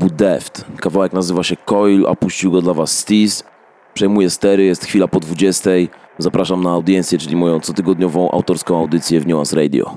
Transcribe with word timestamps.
grupu 0.00 0.16
Deft. 0.16 0.64
Kawałek 0.76 1.12
nazywa 1.12 1.42
się 1.42 1.56
Coil, 1.56 2.06
opuścił 2.06 2.50
go 2.50 2.62
dla 2.62 2.74
was 2.74 2.98
Steez. 2.98 3.44
przejmuję 3.94 4.30
stery, 4.30 4.64
jest 4.64 4.84
chwila 4.84 5.08
po 5.08 5.20
20. 5.20 5.70
Zapraszam 6.18 6.62
na 6.62 6.70
audiencję, 6.70 7.18
czyli 7.18 7.36
moją 7.36 7.60
cotygodniową 7.60 8.30
autorską 8.30 8.78
audycję 8.78 9.20
w 9.20 9.26
Nuance 9.26 9.56
Radio. 9.56 9.96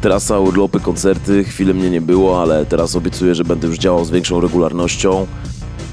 Trasa, 0.00 0.38
urlopy, 0.38 0.80
koncerty, 0.80 1.44
chwilę 1.44 1.74
mnie 1.74 1.90
nie 1.90 2.00
było, 2.00 2.42
ale 2.42 2.66
teraz 2.66 2.96
obiecuję, 2.96 3.34
że 3.34 3.44
będę 3.44 3.66
już 3.66 3.78
działał 3.78 4.04
z 4.04 4.10
większą 4.10 4.40
regularnością. 4.40 5.26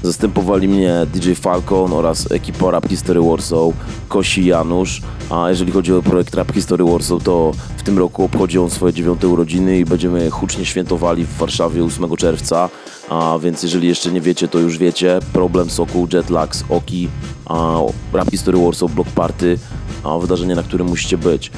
Zastępowali 0.02 0.68
mnie 0.68 1.06
DJ 1.14 1.32
Falcon 1.32 1.92
oraz 1.92 2.32
ekipa 2.32 2.70
Rap 2.70 2.88
History 2.88 3.20
Warsaw, 3.20 3.72
Kosi 4.08 4.46
Janusz, 4.46 5.02
a 5.30 5.50
jeżeli 5.50 5.72
chodzi 5.72 5.94
o 5.94 6.02
projekt 6.02 6.34
Rap 6.34 6.52
History 6.52 6.84
Warsaw, 6.84 7.22
to 7.22 7.52
w 7.76 7.82
tym 7.82 7.98
roku 7.98 8.24
obchodzi 8.24 8.58
on 8.58 8.70
swoje 8.70 8.92
dziewiąte 8.92 9.28
urodziny 9.28 9.78
i 9.78 9.84
będziemy 9.84 10.30
hucznie 10.30 10.64
świętowali 10.64 11.24
w 11.24 11.36
Warszawie 11.36 11.84
8 11.84 12.16
czerwca, 12.16 12.68
a 13.08 13.38
więc 13.42 13.62
jeżeli 13.62 13.88
jeszcze 13.88 14.12
nie 14.12 14.20
wiecie, 14.20 14.48
to 14.48 14.58
już 14.58 14.78
wiecie, 14.78 15.18
Problem 15.32 15.70
Sokół, 15.70 16.08
Jetlax, 16.12 16.64
Oki, 16.68 17.08
a 17.46 17.78
Rap 18.12 18.30
History 18.30 18.58
Warsaw, 18.58 18.92
Block 18.92 19.10
Party, 19.10 19.58
a 20.04 20.18
wydarzenie, 20.18 20.54
na 20.54 20.62
którym 20.62 20.86
musicie 20.86 21.18
być. 21.18 21.50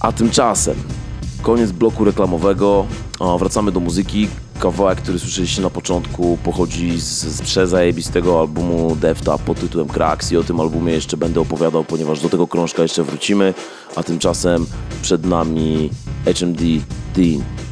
A 0.00 0.12
tymczasem 0.12 0.74
koniec 1.42 1.72
bloku 1.72 2.04
reklamowego, 2.04 2.86
wracamy 3.38 3.72
do 3.72 3.80
muzyki. 3.80 4.28
Kawałek, 4.60 5.00
który 5.00 5.18
słyszeliście 5.18 5.62
na 5.62 5.70
początku, 5.70 6.38
pochodzi 6.44 7.00
z, 7.00 7.24
z 7.24 7.42
przezajebistego 7.42 8.40
albumu 8.40 8.96
Defta 8.96 9.38
pod 9.38 9.60
tytułem 9.60 9.88
Cracks 9.88 10.32
i 10.32 10.36
o 10.36 10.44
tym 10.44 10.60
albumie 10.60 10.92
jeszcze 10.92 11.16
będę 11.16 11.40
opowiadał, 11.40 11.84
ponieważ 11.84 12.20
do 12.20 12.28
tego 12.28 12.46
krążka 12.46 12.82
jeszcze 12.82 13.02
wrócimy, 13.02 13.54
a 13.96 14.02
tymczasem 14.02 14.66
przed 15.02 15.26
nami 15.26 15.90
HMD 16.24 16.60
Dean. 17.14 17.69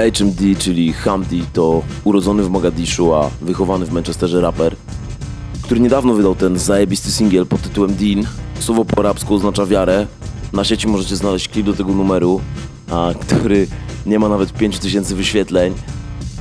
HMD, 0.00 0.58
czyli 0.58 0.92
Hamdi, 0.92 1.44
to 1.52 1.82
urodzony 2.04 2.42
w 2.42 2.50
Mogadiszu, 2.50 3.14
a 3.14 3.30
wychowany 3.40 3.86
w 3.86 3.92
Manchesterze 3.92 4.40
raper, 4.40 4.76
który 5.62 5.80
niedawno 5.80 6.14
wydał 6.14 6.34
ten 6.34 6.58
zajebisty 6.58 7.10
singiel 7.10 7.46
pod 7.46 7.62
tytułem 7.62 7.94
Dean. 7.94 8.24
Słowo 8.60 8.84
po 8.84 9.00
arabsku 9.00 9.34
oznacza 9.34 9.66
wiarę. 9.66 10.06
Na 10.52 10.64
sieci 10.64 10.88
możecie 10.88 11.16
znaleźć 11.16 11.48
klip 11.48 11.66
do 11.66 11.72
tego 11.72 11.92
numeru, 11.92 12.40
a, 12.90 13.10
który 13.20 13.66
nie 14.06 14.18
ma 14.18 14.28
nawet 14.28 14.52
5000 14.52 15.14
wyświetleń. 15.14 15.74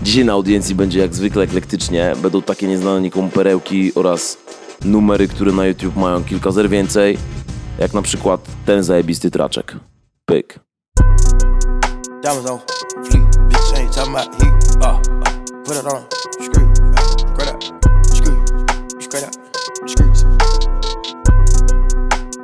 Dzisiaj 0.04 0.26
na 0.26 0.34
audiencji 0.34 0.76
będzie 0.76 1.00
jak 1.00 1.16
zwykle 1.16 1.44
eklektycznie. 1.44 2.14
Będą 2.22 2.42
takie 2.42 2.68
nieznane 2.68 3.02
nikomu 3.02 3.30
perełki 3.30 3.92
oraz 3.96 4.38
numery, 4.86 5.28
które 5.28 5.52
na 5.52 5.66
YouTube 5.66 5.96
mają 5.96 6.24
kilka 6.24 6.52
zer 6.52 6.70
więcej, 6.70 7.18
jak 7.80 7.94
na 7.94 8.02
przykład 8.02 8.42
ten 8.66 8.84
zajebisty 8.84 9.32
traczek. 9.32 9.76
Pyk. 10.26 10.60
Damn, 12.24 12.44
talking 14.00 14.14
about 14.14 14.34
heat. 14.36 14.54
Uh, 14.80 14.96
uh, 14.96 15.34
put 15.66 15.76
it 15.76 15.86
on. 15.86 16.08
Screw. 16.40 16.72
Uh, 16.96 17.04
spread 17.20 17.50
up, 17.50 17.64
Screw. 18.16 18.40
Spread 19.02 19.24
out. 19.26 19.36
Screws. 19.90 20.20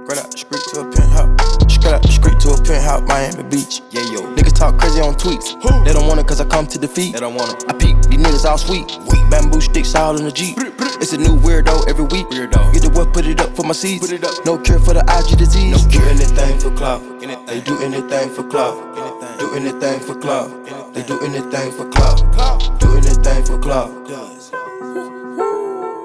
Spread 0.03 0.19
out. 0.19 0.37
Screw 0.37 0.59
to 0.59 0.79
a 0.81 0.91
penthouse. 0.91 1.73
Spread 1.73 1.93
up, 1.93 2.05
Screw 2.07 2.37
to 2.39 2.49
a 2.49 2.57
penthouse. 2.61 3.01
Miami 3.07 3.43
Beach. 3.43 3.81
Yeah, 3.91 4.01
yo. 4.11 4.35
Niggas 4.35 4.55
talk 4.55 4.77
crazy 4.77 4.99
on 4.99 5.15
tweets. 5.15 5.55
Who? 5.63 5.83
They 5.85 5.93
don't 5.93 6.07
want 6.07 6.19
it 6.19 6.27
cause 6.27 6.41
I 6.41 6.45
come 6.45 6.67
to 6.67 6.77
defeat. 6.77 7.13
They 7.13 7.21
don't 7.21 7.35
want 7.35 7.53
it. 7.53 7.69
I 7.69 7.73
peep. 7.73 8.01
These 8.03 8.19
niggas 8.19 8.43
all 8.43 8.57
sweet. 8.57 8.91
Weak. 9.07 9.29
Bamboo 9.29 9.61
sticks 9.61 9.95
all 9.95 10.17
in 10.17 10.25
the 10.25 10.31
Jeep. 10.31 10.57
It's 10.99 11.13
a 11.13 11.17
new 11.17 11.37
weirdo 11.39 11.87
every 11.87 12.05
week. 12.05 12.27
Weirdo. 12.27 12.73
Get 12.73 12.81
the 12.81 12.89
what, 12.89 13.13
put 13.13 13.25
it 13.25 13.39
up 13.39 13.55
for 13.55 13.63
my 13.63 13.73
seeds. 13.73 14.01
Put 14.05 14.11
it 14.11 14.25
up. 14.25 14.45
No 14.45 14.57
cure 14.57 14.79
for 14.79 14.93
the 14.93 15.03
IG 15.07 15.37
disease. 15.37 15.71
No 15.71 15.89
cure. 15.89 16.03
Do 16.03 16.09
anything 16.09 16.59
for 16.59 16.71
clout. 16.75 17.01
Anything. 17.23 17.45
They 17.45 17.61
do 17.61 17.79
anything 17.81 18.29
for 18.31 18.43
clout. 18.43 18.75
Anything. 18.97 19.39
Do 19.39 19.55
anything 19.55 19.99
for 20.01 20.15
clout. 20.19 20.64
Do 21.07 21.19
anything 21.19 21.71
for 21.71 21.87
clout. 21.89 22.79
Do 22.79 22.97
anything 22.97 23.45
for 23.45 23.59
clout. 23.59 23.91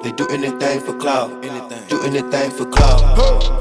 They 0.02 0.12
do 0.12 0.26
anything 0.28 0.80
for 0.80 0.94
clout. 0.98 1.40
Do 1.88 2.02
anything 2.02 2.50
for 2.50 2.66
clout. 2.66 3.00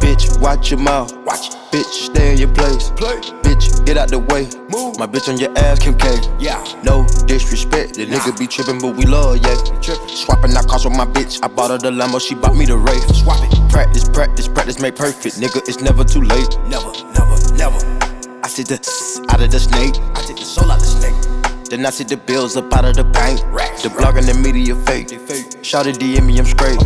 Bitch, 0.01 0.38
watch 0.41 0.69
your 0.69 0.81
mouth. 0.81 1.15
Watch. 1.25 1.51
Bitch, 1.72 1.86
stay 1.86 2.34
in 2.34 2.39
your 2.39 2.53
place. 2.53 2.89
Bitch, 2.91 3.86
get 3.86 3.96
out 3.96 4.10
the 4.10 4.19
way. 4.19 4.50
My 4.98 5.08
bitch 5.08 5.29
on 5.29 5.38
your 5.39 5.58
ass, 5.58 5.79
Kim 5.79 5.98
K. 5.98 6.13
Yeah. 6.39 6.62
No 6.84 7.05
disrespect. 7.25 7.93
The 7.93 8.05
nigga 8.05 8.38
be 8.38 8.46
tripping, 8.46 8.79
but 8.81 8.98
we 8.98 9.05
love, 9.05 9.38
yeah. 9.38 9.55
Trippin'. 9.81 10.10
Swapping 10.10 10.53
out 10.58 10.67
cars 10.67 10.84
with 10.84 10.98
my 10.98 11.05
bitch. 11.05 11.39
I 11.41 11.48
bought 11.48 11.72
her 11.72 11.77
the 11.77 11.89
Lambo, 11.89 12.19
she 12.19 12.36
bought 12.36 12.58
me 12.58 12.65
the 12.65 12.77
Wraith. 12.77 13.15
Swap 13.15 13.39
it. 13.43 13.72
Practice, 13.72 14.10
practice, 14.10 14.50
practice, 14.50 14.79
make 14.81 14.98
perfect. 14.98 15.38
Nigga, 15.38 15.60
it's 15.69 15.79
never 15.79 16.03
too 16.03 16.22
late. 16.22 16.58
Never, 16.67 16.91
never, 17.13 17.53
never. 17.55 17.88
I 18.60 18.63
the 18.63 19.25
out 19.30 19.42
of 19.42 19.51
the 19.51 19.60
snake. 19.60 19.96
I 20.16 20.22
take 20.28 20.36
the 20.36 20.44
soul 20.44 20.70
out 20.70 20.80
the 20.80 20.86
snake. 20.86 21.70
Then 21.70 21.86
I 21.86 21.92
see 21.92 22.04
the 22.04 22.18
bills 22.18 22.58
up 22.58 22.74
out 22.74 22.84
of 22.84 22.98
the 22.98 23.06
bank. 23.06 23.39
The 23.82 23.89
blog 23.89 24.18
and 24.18 24.28
the 24.28 24.34
media 24.34 24.75
fake. 24.75 25.08
Shout 25.63 25.88
it 25.88 25.96
DM 25.96 26.25
me, 26.25 26.38
I'm 26.38 26.46
straight. 26.46 26.78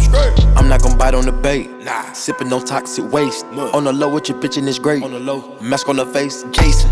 I'm 0.56 0.70
not 0.70 0.84
gon' 0.84 0.96
bite 1.00 1.16
on 1.16 1.26
the 1.26 1.32
bait. 1.32 1.72
Nah. 1.84 2.14
Sipping 2.14 2.50
no 2.50 2.60
toxic 2.60 3.12
waste. 3.12 3.46
On 3.74 3.86
the 3.86 3.92
low 3.92 4.14
with 4.14 4.30
your 4.30 4.40
bitch 4.40 4.58
and 4.58 4.70
it's 4.70 4.78
great. 4.78 5.02
On 5.02 5.10
the 5.10 5.20
low. 5.20 5.58
Mask 5.62 5.90
on 5.90 5.96
the 5.96 6.06
face, 6.06 6.44
Jason. 6.52 6.92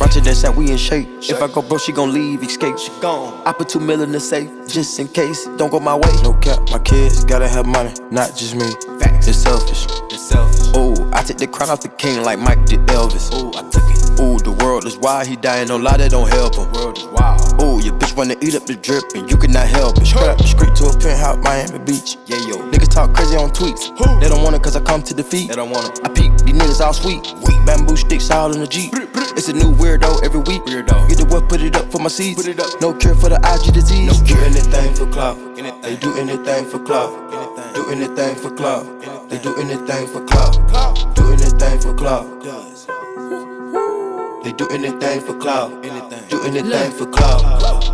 Ratchet 0.00 0.26
and 0.26 0.34
said 0.34 0.56
we 0.56 0.70
in 0.70 0.78
shape. 0.78 1.08
If 1.20 1.42
I 1.42 1.48
go 1.48 1.60
bro, 1.60 1.76
she 1.76 1.92
gon' 1.92 2.14
leave, 2.14 2.42
escape. 2.42 2.78
She 2.78 2.90
gone. 3.02 3.42
I 3.46 3.52
put 3.52 3.68
two 3.68 3.80
mil 3.80 4.00
in 4.00 4.12
the 4.12 4.20
safe, 4.20 4.48
just 4.66 4.98
in 4.98 5.08
case. 5.08 5.44
Don't 5.58 5.70
go 5.70 5.78
my 5.78 5.94
way. 5.94 6.12
No 6.22 6.32
cap, 6.40 6.58
my 6.70 6.78
kids 6.78 7.22
gotta 7.26 7.48
have 7.48 7.66
money, 7.66 7.92
not 8.10 8.34
just 8.34 8.54
me. 8.54 8.70
Facts. 8.98 9.28
It's 9.28 9.36
selfish. 9.36 9.84
It's 10.10 10.26
selfish. 10.26 10.72
Oh, 10.74 11.10
I 11.12 11.22
took 11.22 11.36
the 11.36 11.48
crown 11.48 11.68
off 11.68 11.82
the 11.82 11.90
king 11.90 12.22
like 12.22 12.38
Mike 12.38 12.64
did 12.64 12.80
Elvis. 12.86 13.28
Oh, 13.30 13.52
I 13.58 13.68
took. 13.68 13.91
Ooh, 14.20 14.38
the 14.38 14.52
world 14.62 14.84
is 14.86 14.96
wild, 14.98 15.26
he 15.26 15.36
dying, 15.36 15.68
no 15.68 15.76
lie, 15.76 15.96
that 15.96 16.10
don't 16.10 16.28
help 16.28 16.56
him. 16.56 16.70
World 16.72 16.98
is 16.98 17.06
wild. 17.06 17.40
Ooh, 17.62 17.80
your 17.82 17.94
bitch 17.94 18.16
wanna 18.16 18.36
eat 18.40 18.54
up 18.54 18.66
the 18.66 18.76
drip, 18.76 19.04
and 19.14 19.30
you 19.30 19.36
cannot 19.36 19.66
help 19.68 19.98
it. 19.98 20.06
Scrap, 20.06 20.40
street 20.42 20.74
to 20.76 20.86
a 20.86 20.92
penthouse, 20.98 21.38
Miami 21.42 21.78
Beach. 21.84 22.16
Yeah, 22.26 22.36
yo. 22.46 22.56
Niggas 22.70 22.90
talk 22.90 23.14
crazy 23.14 23.36
on 23.36 23.50
tweets. 23.50 23.90
They 24.20 24.28
don't 24.28 24.42
want 24.42 24.56
it 24.56 24.62
cause 24.62 24.76
I 24.76 24.80
come 24.80 25.02
to 25.02 25.14
defeat. 25.14 25.48
They 25.48 25.56
don't 25.56 25.70
want 25.70 25.88
it. 25.88 26.04
I 26.04 26.08
peep, 26.10 26.32
these 26.44 26.54
niggas 26.54 26.80
all 26.80 26.92
sweet. 26.92 27.22
Bamboo 27.66 27.96
sticks 27.96 28.30
all 28.30 28.52
in 28.52 28.60
the 28.60 28.66
Jeep. 28.66 28.92
It's 29.36 29.48
a 29.48 29.52
new 29.52 29.72
weirdo 29.72 30.22
every 30.24 30.40
week. 30.40 30.62
Weirdo. 30.64 31.08
Get 31.08 31.18
the 31.18 31.26
what, 31.26 31.48
put 31.48 31.62
it 31.62 31.76
up 31.76 31.90
for 31.90 31.98
my 31.98 32.08
seeds. 32.08 32.42
Put 32.42 32.48
it 32.48 32.60
up. 32.60 32.80
No 32.80 32.92
cure 32.92 33.14
for 33.14 33.28
the 33.28 33.38
IG 33.38 33.72
disease. 33.72 34.06
No 34.06 34.26
cure. 34.26 34.38
Do 34.38 34.44
anything 34.44 34.94
for 34.94 35.06
clout. 35.06 35.38
They 35.82 35.96
do 35.96 36.14
anything 36.18 36.66
for 36.66 36.78
clout. 36.80 37.10
Do 37.74 37.88
anything 37.90 38.34
for 38.36 38.50
clout. 38.50 38.84
They 39.30 39.38
do 39.38 39.54
anything 39.56 40.06
for 40.08 40.24
clout. 40.24 40.58
Do 41.14 41.32
anything 41.32 41.80
for 41.80 41.94
clout. 41.94 42.71
They 44.44 44.52
do 44.52 44.66
anything 44.68 45.20
for 45.20 45.34
clout. 45.38 45.70
Do 46.28 46.42
anything 46.42 46.90
for 46.92 47.06
clout. 47.06 47.42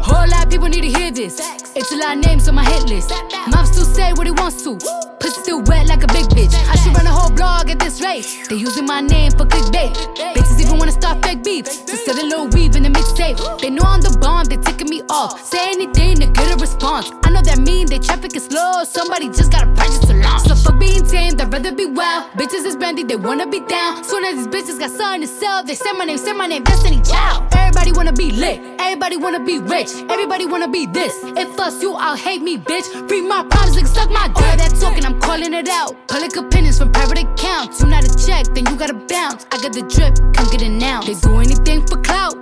Whole 0.02 0.26
lot 0.28 0.44
of 0.46 0.50
people 0.50 0.68
need 0.68 0.80
to 0.80 0.98
hear 0.98 1.10
this. 1.10 1.38
It's 1.76 1.92
a 1.92 1.96
lot 1.96 2.16
of 2.16 2.24
names 2.24 2.48
on 2.48 2.54
my 2.54 2.64
hit 2.64 2.84
list. 2.88 3.12
Mom 3.50 3.66
still 3.66 3.84
say 3.84 4.14
what 4.14 4.26
he 4.26 4.30
wants 4.30 4.62
to. 4.62 4.78
Pussy 5.20 5.40
still 5.42 5.62
wet 5.62 5.86
like 5.86 6.02
a 6.04 6.06
big 6.08 6.26
bitch. 6.26 6.54
I 6.68 6.76
should 6.76 6.94
run 6.96 7.06
a 7.06 7.10
whole 7.10 7.30
blog 7.30 7.70
at 7.70 7.78
this 7.78 8.00
rate. 8.00 8.26
They 8.48 8.56
using 8.56 8.86
my 8.86 9.00
name 9.00 9.32
for 9.32 9.44
clickbait. 9.46 9.94
Bitches 10.34 10.60
even 10.60 10.78
wanna 10.78 10.92
start 10.92 11.22
fake 11.24 11.42
beef. 11.42 11.64
To 11.86 11.96
sell 11.96 12.14
a 12.14 12.24
little 12.24 12.48
weave 12.48 12.76
in 12.76 12.82
the 12.84 12.88
mixtape. 12.90 13.60
They 13.60 13.70
know 13.70 13.82
I'm 13.84 14.00
the 14.00 14.16
bomb, 14.20 14.44
they 14.44 14.56
ticking 14.56 14.88
me 14.88 15.02
off. 15.10 15.44
Say 15.44 15.70
anything 15.70 16.16
to 16.16 16.26
get 16.26 16.54
a 16.54 16.56
response. 16.56 17.10
I 17.24 17.30
know 17.30 17.42
that 17.42 17.58
mean 17.58 17.86
they 17.86 17.98
traffic 17.98 18.36
is 18.36 18.44
slow. 18.44 18.84
Somebody 18.84 19.28
just 19.28 19.50
gotta 19.50 19.70
purchase 19.74 20.00
to 20.06 20.14
launch. 20.14 20.46
So 20.48 20.54
fuck 20.54 20.78
being 20.78 21.04
tame, 21.04 21.34
I'd 21.40 21.52
rather 21.52 21.72
be 21.72 21.86
wild. 21.86 22.30
Bitches 22.32 22.64
is 22.64 22.76
brandy, 22.76 23.02
they 23.02 23.16
wanna 23.16 23.46
be 23.46 23.60
down. 23.60 24.04
Soon 24.04 24.24
as 24.24 24.36
these 24.36 24.48
bitches 24.48 24.78
got 24.78 24.90
something 24.90 25.22
to 25.22 25.26
sell, 25.26 25.64
they 25.64 25.74
say 25.74 25.92
my 25.92 26.04
name, 26.04 26.18
say 26.18 26.32
my 26.32 26.46
name, 26.46 26.64
Destiny 26.64 27.00
Child. 27.02 27.52
Everybody 27.54 27.92
wanna 27.92 28.12
be 28.12 28.30
lit, 28.30 28.60
everybody 28.78 29.16
wanna 29.16 29.40
be 29.44 29.58
rich, 29.58 29.90
everybody 30.10 30.46
wanna 30.46 30.68
be 30.68 30.86
this. 30.86 31.14
If 31.36 31.58
us 31.58 31.82
you, 31.82 31.94
I'll 31.94 32.16
hate 32.16 32.42
me, 32.42 32.56
bitch. 32.58 32.86
Read 33.10 33.22
my 33.22 33.44
problems, 33.44 33.76
like 33.76 33.86
suck 33.86 34.10
my 34.10 34.28
dick. 34.28 34.36
All 34.36 34.56
that 34.56 34.74
talking, 34.80 35.04
I'm 35.08 35.18
calling 35.20 35.54
it 35.54 35.68
out. 35.70 35.96
Public 36.06 36.36
opinions 36.36 36.76
from 36.76 36.92
private 36.92 37.20
accounts. 37.20 37.80
You 37.80 37.86
not 37.88 38.04
a 38.04 38.12
check, 38.26 38.44
then 38.52 38.66
you 38.66 38.76
gotta 38.76 38.92
bounce. 38.92 39.46
I 39.50 39.56
got 39.56 39.72
the 39.72 39.80
drip, 39.88 40.14
come 40.36 40.50
get 40.50 40.60
it 40.60 40.68
now. 40.68 41.00
They 41.00 41.14
do 41.14 41.38
anything 41.38 41.86
for 41.86 41.96
clout, 42.02 42.36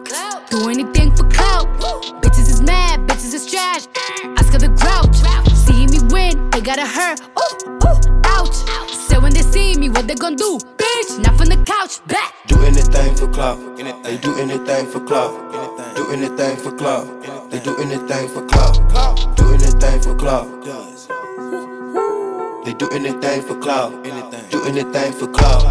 do 0.50 0.68
anything 0.68 1.14
for 1.14 1.30
clout. 1.30 1.68
Bitches 2.22 2.50
is 2.50 2.60
mad, 2.60 3.06
bitches 3.06 3.34
is 3.34 3.46
trash. 3.46 3.86
Her 4.56 4.58
the 4.58 4.74
grouch. 4.82 5.14
See 5.54 5.86
me 5.86 6.00
win, 6.10 6.50
they 6.50 6.60
gotta 6.60 6.86
hurt. 6.86 7.20
Ooh, 7.38 7.54
ooh, 7.86 8.22
ouch. 8.24 8.56
So 8.90 9.20
when 9.20 9.32
they 9.32 9.42
see 9.42 9.76
me, 9.76 9.88
what 9.88 10.08
they 10.08 10.16
gon' 10.16 10.34
do? 10.34 10.58
Bitch, 10.76 11.22
not 11.22 11.36
from 11.38 11.46
the 11.46 11.62
couch, 11.64 12.04
back. 12.08 12.34
Do 12.48 12.58
anything 12.64 13.14
for 13.14 13.28
clout. 13.28 13.60
They 14.02 14.16
do 14.16 14.34
anything 14.38 14.86
for 14.86 15.00
clout. 15.00 15.30
Do 15.94 16.10
anything 16.10 16.56
for 16.56 16.72
clout. 16.72 17.06
They 17.48 17.60
do 17.60 17.76
anything 17.76 18.28
for 18.28 18.44
clout. 18.46 18.74
Do 19.36 19.52
anything 19.54 20.00
for 20.00 20.16
clout. 20.16 20.95
They 22.66 22.74
do 22.74 22.88
anything 22.90 23.42
for 23.42 23.54
clout. 23.60 23.92
Do 24.50 24.64
anything 24.64 25.12
for 25.12 25.28
clout. 25.28 25.62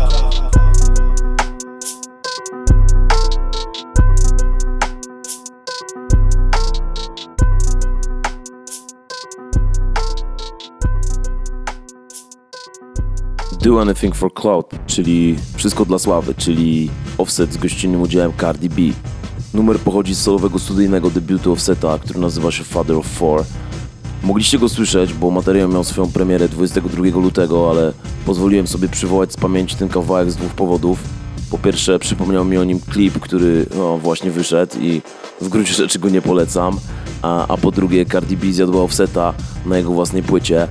Do 13.62 13.82
Anything 13.82 14.16
for 14.16 14.34
Cloud, 14.34 14.66
czyli 14.86 15.36
Wszystko 15.56 15.86
dla 15.86 16.00
Sławy, 16.00 16.36
czyli 16.36 16.90
Offset 17.18 17.54
z 17.54 17.58
gościnnym 17.58 18.02
udziałem 18.02 18.34
Cardi 18.40 18.70
B. 18.70 18.82
Numer 19.54 19.80
pochodzi 19.80 20.16
z 20.16 20.22
solowego 20.22 20.60
studyjnego 20.60 21.10
debiutu 21.10 21.52
Offseta, 21.52 22.00
który 22.00 22.20
nazywa 22.20 22.52
się 22.52 22.64
Father 22.64 22.96
of 22.96 23.06
Four. 23.06 23.44
Mogliście 24.26 24.60
go 24.60 24.70
słyszeć, 24.70 25.14
bo 25.14 25.32
materiał 25.32 25.70
miał 25.70 25.84
swoją 25.84 26.12
premierę 26.12 26.50
22 26.50 27.04
lutego, 27.04 27.70
ale 27.70 27.94
pozwoliłem 28.26 28.68
sobie 28.68 28.90
przywołać 28.90 29.34
z 29.34 29.38
pamięci 29.38 29.76
ten 29.76 29.90
kawałek 29.90 30.32
z 30.32 30.36
dwóch 30.36 30.52
powodów. 30.52 31.00
Po 31.52 31.58
pierwsze, 31.58 32.00
przypomniał 32.00 32.46
mi 32.46 32.58
o 32.58 32.64
nim 32.64 32.80
klip, 32.80 33.20
który 33.20 33.66
no, 33.76 33.98
właśnie 33.98 34.32
wyszedł 34.32 34.80
i 34.80 35.02
w 35.42 35.50
gruncie 35.50 35.74
rzeczy 35.74 36.00
go 36.00 36.10
nie 36.10 36.22
polecam. 36.22 36.80
A, 37.22 37.48
a 37.48 37.58
po 37.58 37.72
drugie, 37.72 38.06
Cardi 38.06 38.38
B 38.38 38.54
zjadła 38.54 38.82
Offseta 38.82 39.34
na 39.66 39.78
jego 39.78 39.92
własnej 39.92 40.24
płycie. 40.24 40.68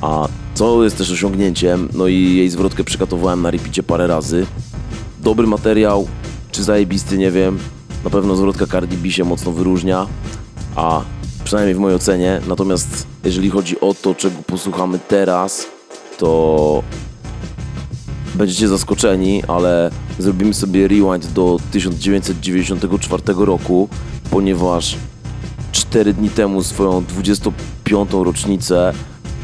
A 0.00 0.28
co 0.54 0.84
jest 0.84 0.98
też 0.98 1.10
osiągnięciem, 1.10 1.88
no 1.94 2.06
i 2.06 2.36
jej 2.36 2.48
zwrotkę 2.48 2.84
przekatowałem 2.84 3.42
na 3.42 3.50
repicie 3.50 3.82
parę 3.82 4.06
razy. 4.06 4.46
Dobry 5.20 5.46
materiał, 5.46 6.08
czy 6.50 6.64
zajebisty, 6.64 7.18
nie 7.18 7.30
wiem. 7.30 7.58
Na 8.04 8.10
pewno 8.10 8.36
zwrotka 8.36 8.66
Cardi 8.66 8.96
B 8.96 9.10
się 9.10 9.24
mocno 9.24 9.52
wyróżnia, 9.52 10.06
a 10.76 11.02
przynajmniej 11.46 11.74
w 11.74 11.78
mojej 11.78 11.96
ocenie. 11.96 12.40
Natomiast 12.48 13.06
jeżeli 13.24 13.50
chodzi 13.50 13.80
o 13.80 13.94
to, 13.94 14.14
czego 14.14 14.36
posłuchamy 14.46 14.98
teraz, 15.08 15.66
to 16.18 16.82
będziecie 18.34 18.68
zaskoczeni, 18.68 19.42
ale 19.48 19.90
zrobimy 20.18 20.54
sobie 20.54 20.88
rewind 20.88 21.32
do 21.32 21.60
1994 21.72 23.22
roku, 23.36 23.88
ponieważ 24.30 24.96
4 25.72 26.12
dni 26.12 26.30
temu 26.30 26.62
swoją 26.62 27.04
25. 27.04 28.10
rocznicę 28.12 28.92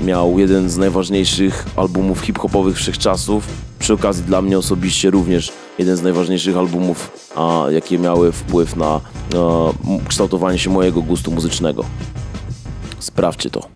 miał 0.04 0.38
jeden 0.38 0.70
z 0.70 0.76
najważniejszych 0.76 1.66
albumów 1.76 2.20
hip-hopowych 2.20 2.76
wszechczasów. 2.76 3.48
Przy 3.78 3.92
okazji 3.92 4.24
dla 4.24 4.42
mnie 4.42 4.58
osobiście 4.58 5.10
również 5.10 5.52
jeden 5.78 5.96
z 5.96 6.02
najważniejszych 6.02 6.56
albumów, 6.56 7.28
a, 7.36 7.64
jakie 7.70 7.98
miały 7.98 8.32
wpływ 8.32 8.76
na 8.76 9.00
m- 9.34 10.00
kształtowanie 10.08 10.58
się 10.58 10.70
mojego 10.70 11.02
gustu 11.02 11.30
muzycznego. 11.30 11.84
Sprawdźcie 12.98 13.50
to. 13.50 13.68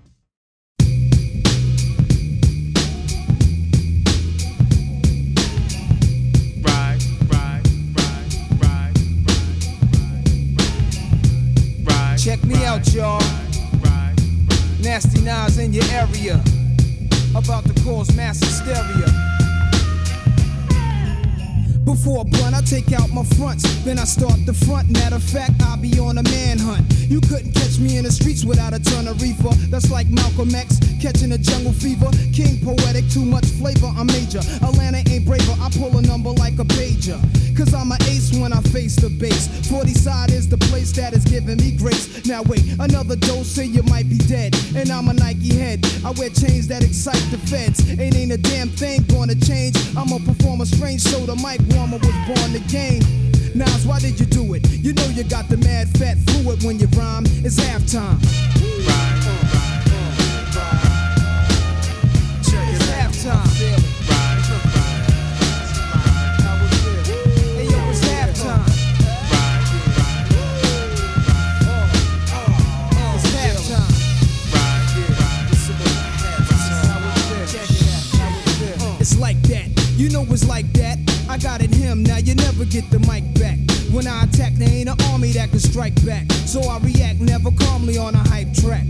Check 12.18 12.42
me 12.44 12.64
out, 12.66 12.92
y'all. 12.92 13.20
Nasty 14.82 15.20
Nas 15.22 15.58
in 15.58 15.72
your 15.72 15.84
area. 15.92 16.40
About 17.34 17.64
to 17.64 17.74
cause 17.84 18.14
mass 18.16 18.40
hysteria. 18.40 19.35
Before 21.86 22.24
blunt, 22.24 22.52
I 22.52 22.62
take 22.62 22.92
out 22.92 23.10
my 23.14 23.22
fronts. 23.38 23.62
Then 23.84 24.00
I 24.00 24.04
start 24.04 24.44
the 24.44 24.52
front. 24.52 24.90
Matter 24.90 25.14
of 25.14 25.22
fact, 25.22 25.52
I'll 25.62 25.76
be 25.78 26.00
on 26.00 26.18
a 26.18 26.22
manhunt. 26.24 26.82
You 27.06 27.20
couldn't 27.20 27.52
catch 27.52 27.78
me 27.78 27.96
in 27.96 28.02
the 28.02 28.10
streets 28.10 28.44
without 28.44 28.74
a 28.74 28.80
ton 28.80 29.06
of 29.06 29.22
reefer. 29.22 29.54
That's 29.70 29.88
like 29.88 30.08
Malcolm 30.08 30.52
X 30.52 30.80
catching 31.00 31.30
a 31.30 31.38
jungle 31.38 31.72
fever. 31.72 32.10
King 32.34 32.58
poetic, 32.96 33.10
too 33.12 33.24
much 33.24 33.46
flavor. 33.46 33.92
I'm 33.96 34.06
major. 34.06 34.40
Atlanta 34.62 35.02
ain't 35.10 35.26
braver. 35.26 35.54
I 35.60 35.70
pull 35.70 35.96
a 35.96 36.02
number 36.02 36.30
like 36.30 36.54
a 36.54 36.64
pager. 36.64 37.20
Cause 37.56 37.72
I'm 37.72 37.90
an 37.90 38.02
ace 38.02 38.32
when 38.38 38.52
I 38.52 38.60
face 38.60 38.96
the 38.96 39.08
base. 39.08 39.48
40 39.68 39.94
side 39.94 40.30
is 40.30 40.48
the 40.48 40.58
place 40.58 40.92
that 40.92 41.14
is 41.14 41.24
giving 41.24 41.56
me 41.56 41.72
grace. 41.72 42.26
Now 42.26 42.42
wait, 42.42 42.62
another 42.78 43.16
dose, 43.16 43.46
say 43.46 43.64
you 43.64 43.82
might 43.84 44.08
be 44.08 44.18
dead. 44.18 44.54
And 44.74 44.90
I'm 44.90 45.08
a 45.08 45.14
Nike 45.14 45.56
head. 45.56 45.86
I 46.04 46.10
wear 46.12 46.28
chains 46.28 46.68
that 46.68 46.84
excite 46.84 47.24
the 47.30 47.38
feds. 47.38 47.80
It 47.88 48.14
ain't 48.14 48.32
a 48.32 48.36
damn 48.36 48.68
thing 48.68 49.04
gonna 49.04 49.34
change. 49.34 49.76
I'm 49.96 50.12
a 50.12 50.18
performer 50.18 50.66
strange, 50.66 51.00
so 51.00 51.24
the 51.24 51.36
mic 51.36 51.60
warmer 51.74 51.98
was 51.98 52.16
born 52.26 52.52
to 52.52 52.60
game. 52.68 53.02
Nas, 53.54 53.86
why 53.86 54.00
did 54.00 54.20
you 54.20 54.26
do 54.26 54.52
it? 54.52 54.68
You 54.70 54.92
know 54.92 55.06
you 55.06 55.24
got 55.24 55.48
the 55.48 55.56
mad 55.56 55.88
fat 55.96 56.18
fluid 56.28 56.62
when 56.62 56.78
you 56.78 56.88
rhyme. 56.88 57.24
It's 57.40 57.58
halftime. 57.58 58.18
It's 58.20 59.15
halftime. 63.26 63.86
Hey, 67.56 67.64
yo, 67.64 67.90
it's 67.90 68.00
halftime. 68.04 68.72
It's 79.00 79.18
like 79.18 79.40
that. 79.42 79.68
You 79.96 80.10
know 80.10 80.26
it's 80.30 80.46
like 80.46 80.72
that. 80.74 80.98
I 81.28 81.38
got 81.38 81.62
it 81.62 81.74
him, 81.74 82.02
now 82.02 82.18
you 82.18 82.34
never 82.34 82.64
get 82.64 82.90
the 82.90 82.98
mic 83.00 83.24
back. 83.34 83.58
When 83.92 84.06
I 84.06 84.24
attack, 84.24 84.54
there 84.54 84.68
ain't 84.68 84.88
an 84.88 84.96
army 85.12 85.32
that 85.32 85.50
can 85.50 85.58
strike 85.58 85.94
back. 86.04 86.30
So 86.46 86.60
I 86.60 86.78
react 86.78 87.20
never 87.20 87.50
calmly 87.50 87.98
on 87.98 88.14
a 88.14 88.18
hype 88.28 88.52
track. 88.54 88.84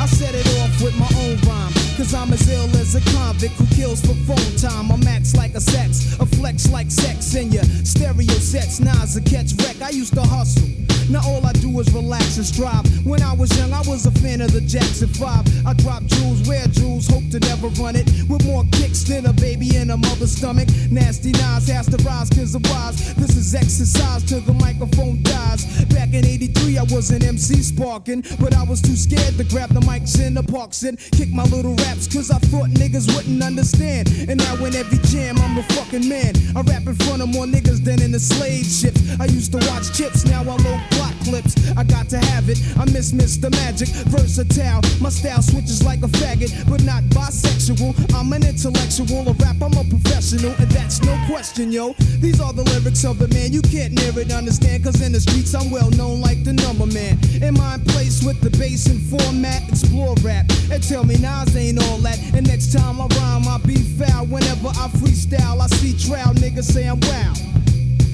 I 0.00 0.06
set 0.06 0.34
it 0.34 0.46
off 0.60 0.82
with 0.82 0.96
my 0.98 1.08
own 1.22 1.36
rhyme. 1.48 1.79
Cause 2.00 2.14
I'm 2.14 2.32
as 2.32 2.48
ill 2.48 2.64
as 2.80 2.94
a 2.94 3.00
convict 3.12 3.52
who 3.56 3.66
kills 3.76 4.00
for 4.00 4.14
phone 4.24 4.56
time. 4.56 4.90
I'm 4.90 5.00
max 5.00 5.36
like 5.36 5.52
a 5.52 5.60
sex, 5.60 6.18
a 6.18 6.24
flex 6.24 6.72
like 6.72 6.90
sex 6.90 7.34
in 7.34 7.52
your 7.52 7.62
stereo 7.84 8.32
sets. 8.40 8.80
Nas 8.80 9.18
a 9.18 9.20
catch 9.20 9.52
wreck. 9.58 9.82
I 9.82 9.90
used 9.90 10.14
to 10.14 10.22
hustle. 10.22 10.79
Now 11.10 11.22
all 11.26 11.44
I 11.44 11.52
do 11.54 11.80
is 11.80 11.92
relax 11.92 12.36
and 12.36 12.46
strive. 12.46 12.86
When 13.04 13.20
I 13.20 13.32
was 13.32 13.50
young, 13.58 13.72
I 13.72 13.82
was 13.82 14.06
a 14.06 14.12
fan 14.12 14.40
of 14.40 14.52
the 14.52 14.60
Jackson 14.60 15.08
5. 15.08 15.66
I 15.66 15.74
drop 15.74 16.04
jewels, 16.04 16.46
wear 16.46 16.64
jewels, 16.68 17.08
hope 17.08 17.28
to 17.32 17.40
never 17.40 17.66
run 17.82 17.96
it. 17.96 18.06
With 18.28 18.46
more 18.46 18.62
kicks 18.70 19.02
than 19.02 19.26
a 19.26 19.32
baby 19.32 19.74
in 19.74 19.90
a 19.90 19.96
mother's 19.96 20.30
stomach. 20.30 20.68
Nasty 20.88 21.32
Nas 21.32 21.66
has 21.66 21.86
to 21.90 21.96
rise 22.04 22.30
cause 22.30 22.54
of 22.54 22.62
wise. 22.70 23.12
This 23.14 23.36
is 23.36 23.56
exercise 23.56 24.22
till 24.22 24.40
the 24.42 24.52
microphone 24.52 25.20
dies. 25.24 25.84
Back 25.86 26.14
in 26.14 26.24
83, 26.24 26.78
I 26.78 26.82
was 26.84 27.10
an 27.10 27.24
MC 27.24 27.56
sparking. 27.56 28.22
But 28.38 28.54
I 28.54 28.62
was 28.62 28.80
too 28.80 28.94
scared 28.94 29.36
to 29.38 29.44
grab 29.44 29.70
the 29.70 29.80
mics 29.80 30.14
in 30.24 30.34
the 30.34 30.44
parks 30.44 30.84
and 30.84 30.96
kick 31.18 31.30
my 31.30 31.44
little 31.44 31.74
raps 31.74 32.06
cause 32.06 32.30
I 32.30 32.38
thought 32.38 32.70
niggas 32.70 33.12
wouldn't 33.16 33.42
understand. 33.42 34.14
And 34.28 34.38
now 34.38 34.54
in 34.64 34.76
every 34.76 34.98
jam, 35.10 35.38
I'm 35.38 35.56
the 35.56 35.64
fucking 35.74 36.08
man. 36.08 36.34
I 36.54 36.60
rap 36.62 36.86
in 36.86 36.94
front 36.94 37.20
of 37.20 37.34
more 37.34 37.46
niggas 37.46 37.82
than 37.82 38.00
in 38.00 38.12
the 38.12 38.20
slave 38.20 38.64
ships. 38.64 39.02
I 39.18 39.24
used 39.24 39.50
to 39.52 39.58
watch 39.70 39.90
chips, 39.96 40.24
now 40.24 40.42
I 40.42 40.54
load 40.54 40.99
clips. 41.24 41.56
I 41.76 41.84
got 41.84 42.08
to 42.10 42.18
have 42.18 42.48
it. 42.48 42.58
I 42.76 42.84
miss 42.90 43.12
Mr. 43.12 43.50
Magic, 43.50 43.88
versatile. 44.08 44.80
My 45.00 45.08
style 45.08 45.42
switches 45.42 45.82
like 45.82 46.02
a 46.02 46.10
faggot, 46.20 46.68
but 46.68 46.82
not 46.84 47.02
bisexual. 47.14 47.94
I'm 48.14 48.32
an 48.32 48.44
intellectual, 48.44 49.28
a 49.28 49.32
rap, 49.34 49.56
I'm 49.62 49.72
a 49.74 49.84
professional, 49.84 50.52
and 50.58 50.70
that's 50.70 51.02
no 51.02 51.16
question, 51.26 51.72
yo. 51.72 51.94
These 52.20 52.40
are 52.40 52.52
the 52.52 52.64
lyrics 52.64 53.04
of 53.04 53.18
the 53.18 53.28
man, 53.28 53.52
you 53.52 53.62
can't 53.62 53.92
near 53.92 54.18
it, 54.18 54.32
understand, 54.32 54.84
cause 54.84 55.00
in 55.00 55.12
the 55.12 55.20
streets 55.20 55.54
I'm 55.54 55.70
well 55.70 55.90
known 55.90 56.20
like 56.20 56.44
the 56.44 56.52
number 56.52 56.86
man. 56.86 57.18
In 57.42 57.54
my 57.54 57.78
place 57.88 58.22
with 58.22 58.40
the 58.40 58.50
bass 58.58 58.86
and 58.86 59.00
format, 59.00 59.68
explore 59.68 60.14
rap, 60.22 60.46
and 60.70 60.82
tell 60.82 61.04
me 61.04 61.16
Nas 61.16 61.56
ain't 61.56 61.82
all 61.84 61.98
that. 61.98 62.18
And 62.34 62.46
next 62.46 62.72
time 62.72 63.00
I 63.00 63.06
rhyme, 63.06 63.48
I 63.48 63.58
be 63.66 63.76
foul. 63.76 64.26
Whenever 64.26 64.68
I 64.68 64.88
freestyle, 64.98 65.60
I 65.60 65.66
see 65.66 65.96
trial 65.96 66.34
niggas 66.34 66.64
say 66.64 66.86
I'm 66.86 67.00
wow. 67.00 67.34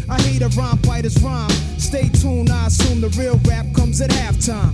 I 0.08 0.20
hate 0.22 0.42
a 0.42 0.48
rhyme 0.48 0.78
fighter's 0.78 1.20
rhyme. 1.22 1.50
Stay 1.78 2.08
tuned, 2.08 2.50
I 2.50 2.66
assume 2.66 3.00
the 3.00 3.08
real 3.18 3.38
rap 3.48 3.66
comes 3.74 4.00
at 4.00 4.10
halftime. 4.10 4.72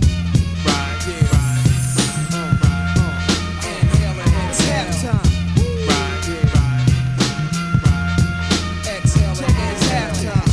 It's 4.49 4.61
halftime. 4.61 5.29
Exhale, 8.85 9.31
it's 9.31 9.83
halftime. 9.89 10.47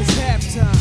It's 0.00 0.12
halftime. 0.14 0.78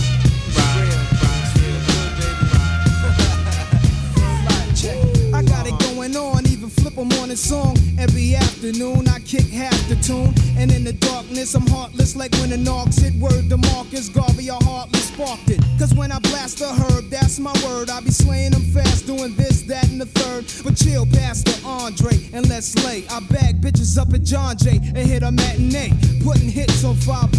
I 5.33 5.41
got 5.43 5.67
it 5.67 5.77
going 5.79 6.15
on, 6.15 6.45
even 6.47 6.69
flip 6.69 6.97
a 6.97 7.05
morning 7.05 7.35
song 7.35 7.77
every 7.99 8.35
afternoon. 8.35 9.07
I 9.07 9.16
had 9.57 9.76
the 9.87 9.95
tune, 9.95 10.33
and 10.57 10.71
in 10.71 10.83
the 10.83 10.93
darkness, 10.93 11.55
I'm 11.55 11.65
heartless 11.67 12.15
like 12.15 12.33
when 12.33 12.49
the 12.49 12.57
knocks 12.57 12.97
hit 12.97 13.13
word 13.15 13.49
the 13.49 13.57
Marcus 13.57 14.09
Garvey. 14.09 14.49
I 14.49 14.57
heartless 14.63 15.07
sparked 15.17 15.49
it. 15.49 15.59
Cause 15.79 15.93
when 15.95 16.11
I 16.11 16.19
blast 16.19 16.59
the 16.59 16.69
herb, 16.69 17.09
that's 17.09 17.39
my 17.39 17.53
word. 17.65 17.89
I 17.89 17.99
be 18.01 18.11
slaying 18.11 18.51
them 18.51 18.61
fast, 18.73 19.07
doing 19.07 19.35
this, 19.35 19.63
that, 19.63 19.89
and 19.89 19.99
the 19.99 20.05
third. 20.05 20.45
But 20.63 20.75
chill, 20.75 21.05
Pastor 21.05 21.55
Andre, 21.65 22.13
and 22.33 22.47
let's 22.49 22.75
lay. 22.85 23.05
I 23.09 23.19
bag 23.31 23.61
bitches 23.61 23.97
up 23.97 24.13
at 24.13 24.23
John 24.23 24.57
Jay 24.57 24.77
and 24.77 25.05
hit 25.07 25.23
a 25.23 25.31
matinee, 25.31 25.93
putting 26.23 26.49
hits 26.49 26.83
on 26.83 26.95
5 26.95 27.31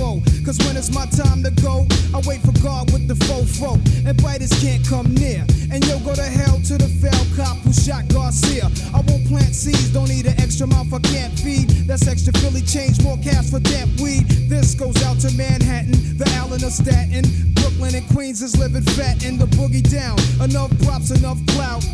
Cause 0.45 0.59
when 0.67 0.77
it's 0.77 0.93
my 0.93 1.07
time 1.07 1.43
to 1.43 1.51
go, 1.63 1.87
I 2.15 2.21
wait 2.27 2.41
for 2.41 2.57
God 2.63 2.91
with 2.93 3.07
the 3.07 3.15
fofo, 3.15 3.77
and 4.07 4.21
biters 4.23 4.53
can't 4.61 4.85
come 4.87 5.15
near. 5.15 5.45
And 5.71 5.85
yo, 5.87 5.99
go 6.01 6.15
to 6.15 6.23
hell 6.23 6.59
to 6.69 6.79
the 6.79 6.89
fell 6.89 7.25
cop 7.37 7.59
who 7.59 7.73
shot 7.73 8.09
Garcia. 8.09 8.71
I 8.95 9.01
won't 9.07 9.27
plant 9.29 9.55
seeds, 9.55 9.93
don't 9.93 10.09
need 10.09 10.27
an 10.27 10.41
extra 10.41 10.67
mouth 10.67 10.93
I 10.93 10.99
can't 11.01 11.39
feed. 11.39 11.69
That's 11.87 12.07
extra 12.09 12.33
Philly 12.41 12.63
change, 12.63 13.03
more 13.03 13.17
cash 13.19 13.51
for 13.51 13.61
damp 13.61 14.01
weed. 14.01 14.27
This 14.49 14.75
goes 14.75 15.03
out 15.05 15.19
to 15.21 15.31
Manhattan, 15.37 16.17
the 16.17 16.29
Allen 16.37 16.63
of 16.65 16.73
Staten. 16.73 17.25
Brooklyn 17.55 17.95
and 17.95 18.09
Queens 18.11 18.43
is 18.43 18.57
living 18.59 18.83
fat 18.83 19.25
in 19.25 19.39
the 19.39 19.47
boogie 19.47 19.89
down. 19.89 20.19
Enough 20.43 20.71
props, 20.83 21.11
enough 21.11 21.39
clout. 21.49 21.85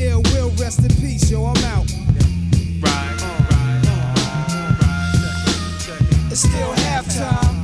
Ill 0.00 0.22
will 0.32 0.50
rest 0.60 0.80
in 0.80 0.94
peace, 1.00 1.30
yo, 1.30 1.44
I'm 1.44 1.56
out. 1.64 1.90
Right, 2.80 3.20
right, 3.20 3.50
right. 3.50 3.84
It's 6.30 6.40
still 6.40 6.72
halftime. 6.74 7.63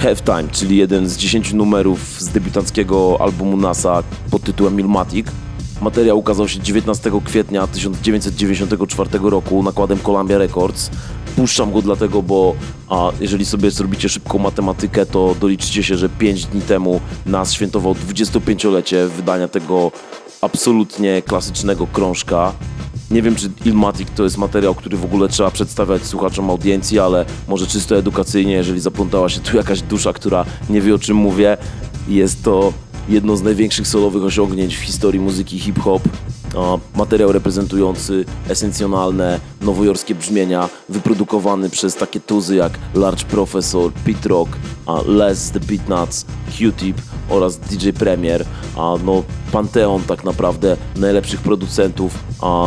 Halftime, 0.00 0.48
czyli 0.52 0.76
jeden 0.76 1.08
z 1.08 1.16
10 1.16 1.52
numerów 1.52 2.20
z 2.20 2.28
debiutanckiego 2.28 3.16
albumu 3.20 3.56
NASA 3.56 4.02
pod 4.30 4.42
tytułem 4.42 4.80
Ilmatic. 4.80 5.26
Materiał 5.80 6.18
ukazał 6.18 6.48
się 6.48 6.60
19 6.60 7.10
kwietnia 7.24 7.66
1994 7.66 9.10
roku 9.22 9.62
nakładem 9.62 9.98
Columbia 9.98 10.38
Records. 10.38 10.90
Puszczam 11.36 11.72
go 11.72 11.82
dlatego, 11.82 12.22
bo 12.22 12.54
a 12.88 13.12
jeżeli 13.20 13.44
sobie 13.44 13.70
zrobicie 13.70 14.08
szybką 14.08 14.38
matematykę, 14.38 15.06
to 15.06 15.36
doliczycie 15.40 15.82
się, 15.82 15.96
że 15.96 16.08
5 16.08 16.46
dni 16.46 16.60
temu 16.60 17.00
NAS 17.26 17.52
świętował 17.52 17.94
25-lecie 17.94 19.08
wydania 19.08 19.48
tego 19.48 19.92
absolutnie 20.40 21.22
klasycznego 21.22 21.86
krążka. 21.86 22.52
Nie 23.10 23.22
wiem, 23.22 23.36
czy 23.36 23.50
Ilmatic 23.64 24.08
to 24.16 24.24
jest 24.24 24.38
materiał, 24.38 24.74
który 24.74 24.96
w 24.96 25.04
ogóle 25.04 25.28
trzeba 25.28 25.50
przedstawiać 25.50 26.06
słuchaczom 26.06 26.50
audiencji, 26.50 26.98
ale 26.98 27.24
może 27.48 27.66
czysto 27.66 27.96
edukacyjnie, 27.96 28.52
jeżeli 28.52 28.80
zaplątała 28.80 29.28
się 29.28 29.40
tu 29.40 29.56
jakaś 29.56 29.82
dusza, 29.82 30.12
która 30.12 30.44
nie 30.68 30.80
wie 30.80 30.94
o 30.94 30.98
czym 30.98 31.16
mówię. 31.16 31.56
Jest 32.08 32.42
to 32.42 32.72
jedno 33.08 33.36
z 33.36 33.42
największych 33.42 33.88
solowych 33.88 34.24
osiągnięć 34.24 34.76
w 34.76 34.80
historii 34.80 35.20
muzyki 35.20 35.58
hip-hop. 35.58 36.02
Materiał 36.96 37.32
reprezentujący 37.32 38.24
esencjonalne 38.48 39.40
nowojorskie 39.60 40.14
brzmienia, 40.14 40.68
wyprodukowany 40.88 41.70
przez 41.70 41.94
takie 41.94 42.20
tuzy 42.20 42.56
jak 42.56 42.72
Large 42.94 43.24
Professor, 43.24 43.92
Pete 43.92 44.28
Rock, 44.28 44.48
Les 45.06 45.50
The 45.50 45.60
Beatnuts, 45.60 46.26
Q-Tip 46.58 46.96
oraz 47.28 47.58
DJ 47.58 47.90
Premier, 47.90 48.44
a 48.76 48.94
no 49.04 49.22
panteon 49.52 50.02
tak 50.02 50.24
naprawdę 50.24 50.76
najlepszych 50.96 51.40
producentów 51.40 52.18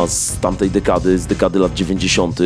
z 0.06 0.40
tamtej 0.40 0.70
dekady, 0.70 1.18
z 1.18 1.26
dekady 1.26 1.58
lat 1.58 1.74
90. 1.74 2.38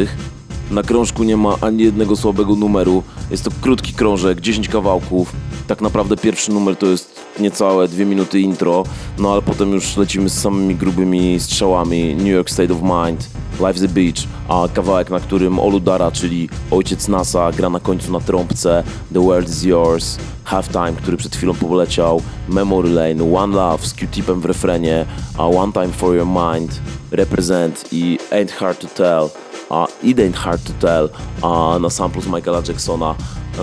Na 0.71 0.83
krążku 0.83 1.25
nie 1.25 1.37
ma 1.37 1.57
ani 1.61 1.83
jednego 1.83 2.17
słabego 2.17 2.57
numeru. 2.57 3.03
Jest 3.31 3.45
to 3.45 3.51
krótki 3.61 3.93
krążek, 3.93 4.41
10 4.41 4.69
kawałków. 4.69 5.33
Tak 5.67 5.81
naprawdę 5.81 6.17
pierwszy 6.17 6.53
numer 6.53 6.77
to 6.77 6.87
jest 6.87 7.21
niecałe 7.41 7.89
dwie 7.89 8.07
minuty 8.07 8.41
intro, 8.41 8.85
no 9.19 9.33
ale 9.33 9.43
potem 9.43 9.73
już 9.73 9.97
lecimy 9.97 10.29
z 10.29 10.41
samymi 10.41 10.77
grubymi 10.77 11.41
strzałami. 11.41 12.15
New 12.15 12.27
York 12.27 12.51
State 12.51 12.73
of 12.73 12.83
Mind, 12.83 13.29
Life's 13.61 13.85
a 13.85 13.89
Beach, 13.89 14.29
a 14.49 14.69
kawałek, 14.75 15.11
na 15.11 15.21
którym 15.21 15.59
Oludara, 15.59 16.11
czyli 16.11 16.49
ojciec 16.71 17.09
NASA, 17.09 17.53
gra 17.53 17.71
na 17.71 17.81
końcu 17.81 18.13
na 18.13 18.21
trąbce, 18.21 18.85
The 19.13 19.21
World 19.21 19.49
is 19.49 19.63
Yours, 19.63 20.19
Halftime, 20.45 20.93
który 20.93 21.17
przed 21.17 21.37
chwilą 21.37 21.55
poleciał, 21.55 22.23
Memory 22.49 22.91
Lane, 22.91 23.35
One 23.35 23.57
Love 23.57 23.87
z 23.87 23.95
Q-Tipem 23.95 24.41
w 24.41 24.45
refrenie, 24.45 25.07
a 25.39 25.47
One 25.47 25.73
Time 25.73 25.89
for 25.89 26.17
Your 26.17 26.27
Mind, 26.27 26.81
Represent 27.11 27.89
i 27.93 28.19
Ain't 28.31 28.51
Hard 28.51 28.81
to 28.81 28.87
Tell, 28.87 29.31
a 29.71 29.87
It 30.03 30.19
Ain't 30.19 30.37
Hard 30.37 30.65
to 30.65 30.73
Tell, 30.73 31.09
a 31.43 31.79
na 31.79 31.91
samplu 31.91 32.23
z 32.23 32.27
Michaela 32.27 32.63
Jacksona. 32.69 33.15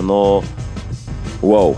No, 0.02 0.42
wow, 1.42 1.76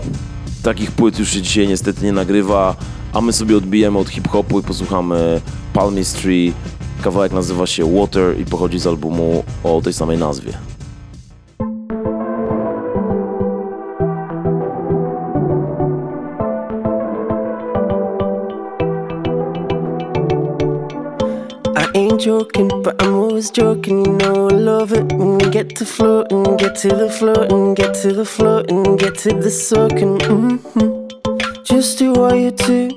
takich 0.63 0.91
płyt 0.91 1.19
już 1.19 1.29
się 1.29 1.41
dzisiaj 1.41 1.67
niestety 1.67 2.05
nie 2.05 2.13
nagrywa, 2.13 2.75
a 3.13 3.21
my 3.21 3.33
sobie 3.33 3.57
odbijemy 3.57 3.99
od 3.99 4.09
hip-hopu 4.09 4.59
i 4.59 4.63
posłuchamy 4.63 5.41
Palmistry. 5.73 6.53
Kawałek 7.01 7.31
nazywa 7.31 7.67
się 7.67 7.97
Water 7.99 8.39
i 8.39 8.45
pochodzi 8.45 8.79
z 8.79 8.87
albumu 8.87 9.43
o 9.63 9.81
tej 9.81 9.93
samej 9.93 10.17
nazwie. 10.17 10.53
Joking, 22.19 22.67
but 22.83 23.01
I'm 23.01 23.15
always 23.15 23.49
joking. 23.49 24.05
You 24.05 24.11
know 24.13 24.49
I 24.49 24.53
love 24.53 24.91
it 24.93 25.11
when 25.13 25.37
we 25.37 25.49
get 25.49 25.75
to 25.77 25.85
floating, 25.85 26.57
get 26.57 26.75
to 26.77 26.89
the 26.89 27.09
floating, 27.09 27.73
get 27.73 27.93
to 28.01 28.13
the 28.13 28.25
floating, 28.25 28.97
get 28.97 29.15
to 29.19 29.33
the 29.33 29.49
soaking. 29.49 30.19
Mm-hmm. 30.19 31.63
Just 31.63 31.97
do 31.97 32.11
what 32.11 32.35
you 32.35 32.51
do. 32.51 32.89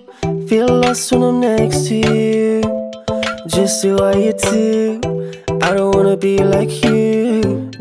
Feel 0.49 0.67
lost 0.67 1.13
when 1.13 1.23
I'm 1.23 1.41
next 1.41 1.87
to 1.89 1.95
you. 1.95 2.63
Just 3.47 3.83
do 3.83 3.95
what 3.97 4.19
you 4.19 4.33
do. 4.33 5.01
I 5.63 5.73
don't 5.75 5.95
wanna 5.95 6.17
be 6.17 6.39
like 6.39 6.85
you. 6.85 7.22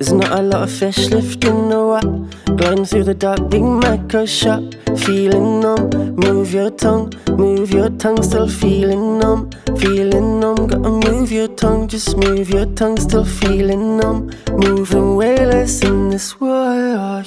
There's 0.01 0.13
not 0.13 0.31
a 0.31 0.41
lot 0.41 0.63
of 0.63 0.71
fish 0.71 1.11
lifting 1.11 1.69
the 1.69 1.85
what. 1.85 2.57
Gliding 2.57 2.85
through 2.85 3.03
the 3.03 3.13
dark, 3.13 3.51
big 3.51 3.61
macro 3.61 4.25
shot. 4.25 4.63
Feeling 4.97 5.59
numb, 5.59 5.91
move 6.15 6.55
your 6.55 6.71
tongue, 6.71 7.13
move 7.27 7.69
your 7.69 7.89
tongue, 7.89 8.23
still 8.23 8.49
feeling 8.49 9.19
numb, 9.19 9.51
feeling 9.77 10.39
numb. 10.39 10.55
Gotta 10.65 10.89
move 10.89 11.31
your 11.31 11.49
tongue, 11.49 11.87
just 11.87 12.17
move 12.17 12.49
your 12.49 12.65
tongue, 12.73 12.97
still 12.97 13.23
feeling 13.23 13.97
numb. 13.97 14.31
Moving 14.49 15.17
way 15.17 15.45
less 15.45 15.83
in 15.83 16.09
this 16.09 16.39
water. 16.39 17.23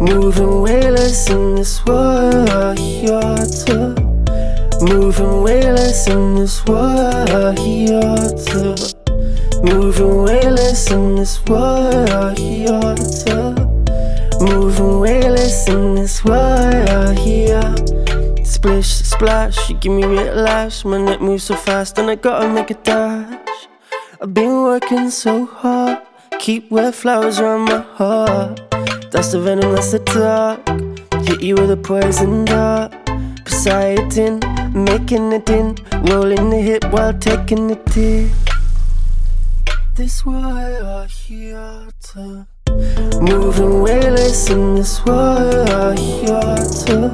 Moving 0.00 0.62
way 0.62 0.90
less 0.90 1.30
in 1.30 1.54
this 1.54 1.78
water. 1.86 2.74
Moving 4.82 5.42
way 5.44 5.62
less 5.70 6.08
in 6.08 6.34
this 6.34 6.64
water. 6.66 7.54
Moving 9.62 10.22
way 10.22 10.42
less 10.42 10.90
in 10.90 11.16
this 11.16 11.40
water. 11.46 12.34
Moving 14.40 15.00
way 15.00 15.28
less 15.28 15.68
in 15.68 15.94
this 15.94 16.24
water. 16.24 17.14
Splish, 18.44 18.88
splash, 18.88 19.68
you 19.68 19.76
give 19.76 19.92
me 19.92 20.06
whiplash. 20.06 20.84
My 20.84 20.98
neck 20.98 21.20
moves 21.20 21.44
so 21.44 21.54
fast, 21.54 21.98
and 21.98 22.10
I 22.10 22.14
gotta 22.16 22.48
make 22.48 22.70
a 22.70 22.74
dash. 22.74 23.68
I've 24.20 24.32
been 24.34 24.62
working 24.62 25.10
so 25.10 25.46
hard, 25.46 25.98
keep 26.38 26.70
wet 26.70 26.94
flowers 26.94 27.38
around 27.38 27.66
my 27.66 27.80
heart. 27.80 28.60
That's 29.10 29.32
the 29.32 29.40
venom, 29.40 29.72
that's 29.72 29.92
the 29.92 29.98
talk. 30.00 30.66
Hit 31.26 31.42
you 31.42 31.54
with 31.54 31.70
a 31.70 31.76
poison 31.76 32.44
dart. 32.44 32.92
Poseidon, 33.44 34.40
making 34.72 35.32
it 35.32 35.48
in, 35.50 35.76
rolling 36.08 36.50
the 36.50 36.60
hip 36.60 36.84
while 36.92 37.12
taking 37.12 37.68
the 37.68 37.76
dip. 37.92 38.30
This 39.96 40.26
water 40.26 41.06
here 41.08 41.88
to 42.12 42.46
moving 43.18 43.80
way 43.80 44.10
less 44.10 44.50
in 44.50 44.74
this 44.74 45.02
water 45.06 45.94
here 45.94 46.56
to 46.84 47.08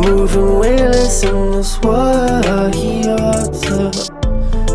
moving 0.00 0.58
way 0.58 0.88
less 0.88 1.22
in 1.22 1.50
this 1.50 1.78
water 1.80 2.70
here 2.74 3.14
to 3.62 4.10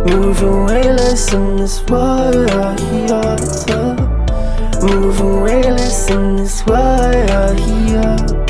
moving 0.05 0.65
way 0.65 0.83
less 0.93 1.33
in 1.33 1.57
this 1.57 1.81
water 1.89 2.75
here 2.85 3.35
to 3.65 4.85
moving 4.85 5.41
way 5.41 5.63
less 5.71 6.11
in 6.11 6.35
this 6.35 6.63
water 6.67 7.55
here. 7.55 8.46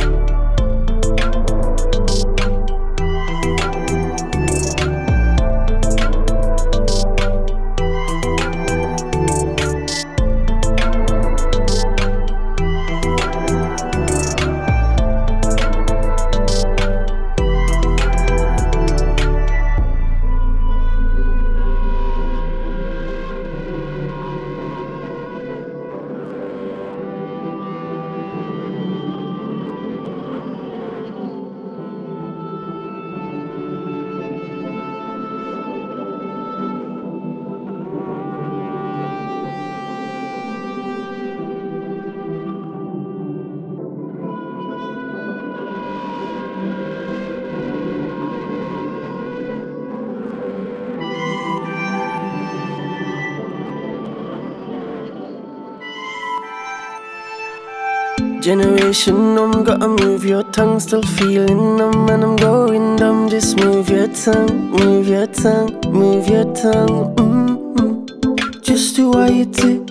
Generation 58.47 59.37
I'm 59.37 59.61
gotta 59.65 59.89
move 59.89 60.23
your 60.23 60.41
tongue, 60.41 60.79
still 60.79 61.01
feeling 61.01 61.75
numb, 61.75 62.07
and 62.07 62.23
I'm 62.23 62.37
going 62.37 62.95
dumb. 62.95 63.29
Just 63.29 63.57
move 63.57 63.89
your 63.89 64.07
tongue, 64.07 64.71
move 64.71 65.05
your 65.09 65.27
tongue, 65.27 65.77
move 65.91 66.29
your 66.29 66.45
tongue. 66.55 67.13
mm 67.17 68.61
Just 68.61 68.95
do 68.95 69.09
what 69.09 69.33
you 69.33 69.43
do. 69.43 69.85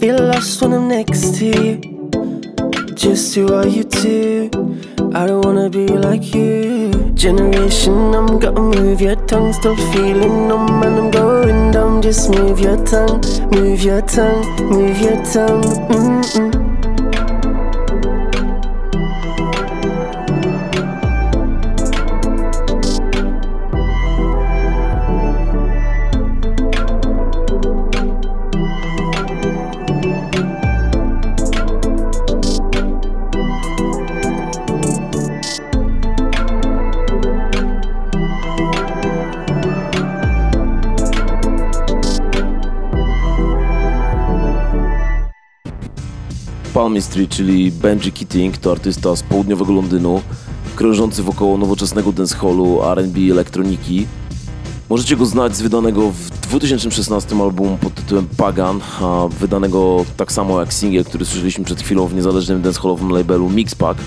Feel 0.00 0.18
lost 0.18 0.60
when 0.60 0.72
I'm 0.72 0.88
next 0.88 1.36
to 1.36 1.44
you. 1.44 1.80
Just 2.96 3.34
do 3.34 3.46
what 3.46 3.70
you 3.70 3.84
do. 3.84 4.50
I 5.14 5.24
don't 5.28 5.44
wanna 5.44 5.70
be 5.70 5.86
like 5.86 6.34
you. 6.34 6.90
Generation 7.14 8.16
I'm 8.16 8.40
gotta 8.40 8.60
move 8.60 9.00
your 9.00 9.14
tongue, 9.30 9.52
still 9.52 9.76
feeling 9.92 10.48
numb, 10.48 10.82
and 10.82 10.96
I'm 10.98 11.10
going 11.12 11.70
dumb. 11.70 12.02
Just 12.02 12.30
move 12.30 12.58
your 12.58 12.84
tongue, 12.84 13.22
move 13.52 13.80
your 13.84 14.02
tongue, 14.02 14.42
move 14.58 14.98
your 14.98 15.22
tongue. 15.22 15.62
Mm-mm. 15.86 16.51
Czyli 47.32 47.72
Benji 47.72 48.12
Keating, 48.12 48.56
to 48.56 48.72
artysta 48.72 49.16
z 49.16 49.22
południowego 49.22 49.72
Londynu, 49.72 50.22
krążący 50.76 51.22
wokoło 51.22 51.58
nowoczesnego 51.58 52.12
dancehallu, 52.12 52.82
R&B 52.82 53.20
elektroniki. 53.20 54.06
Możecie 54.88 55.16
go 55.16 55.26
znać 55.26 55.56
z 55.56 55.62
wydanego 55.62 56.10
w 56.10 56.30
2016 56.30 57.36
albumu 57.36 57.78
pod 57.80 57.94
tytułem 57.94 58.26
Pagan, 58.36 58.80
wydanego 59.40 60.04
tak 60.16 60.32
samo 60.32 60.60
jak 60.60 60.72
singiel, 60.72 61.04
który 61.04 61.24
słyszeliśmy 61.24 61.64
przed 61.64 61.82
chwilą 61.82 62.06
w 62.06 62.14
niezależnym 62.14 62.62
dancehallowym 62.62 63.10
labelu 63.10 63.48
Mixpack, 63.48 64.00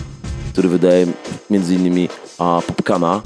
który 0.53 0.69
wydaje 0.69 1.07
m.in. 1.51 2.07
Popkana. 2.67 3.21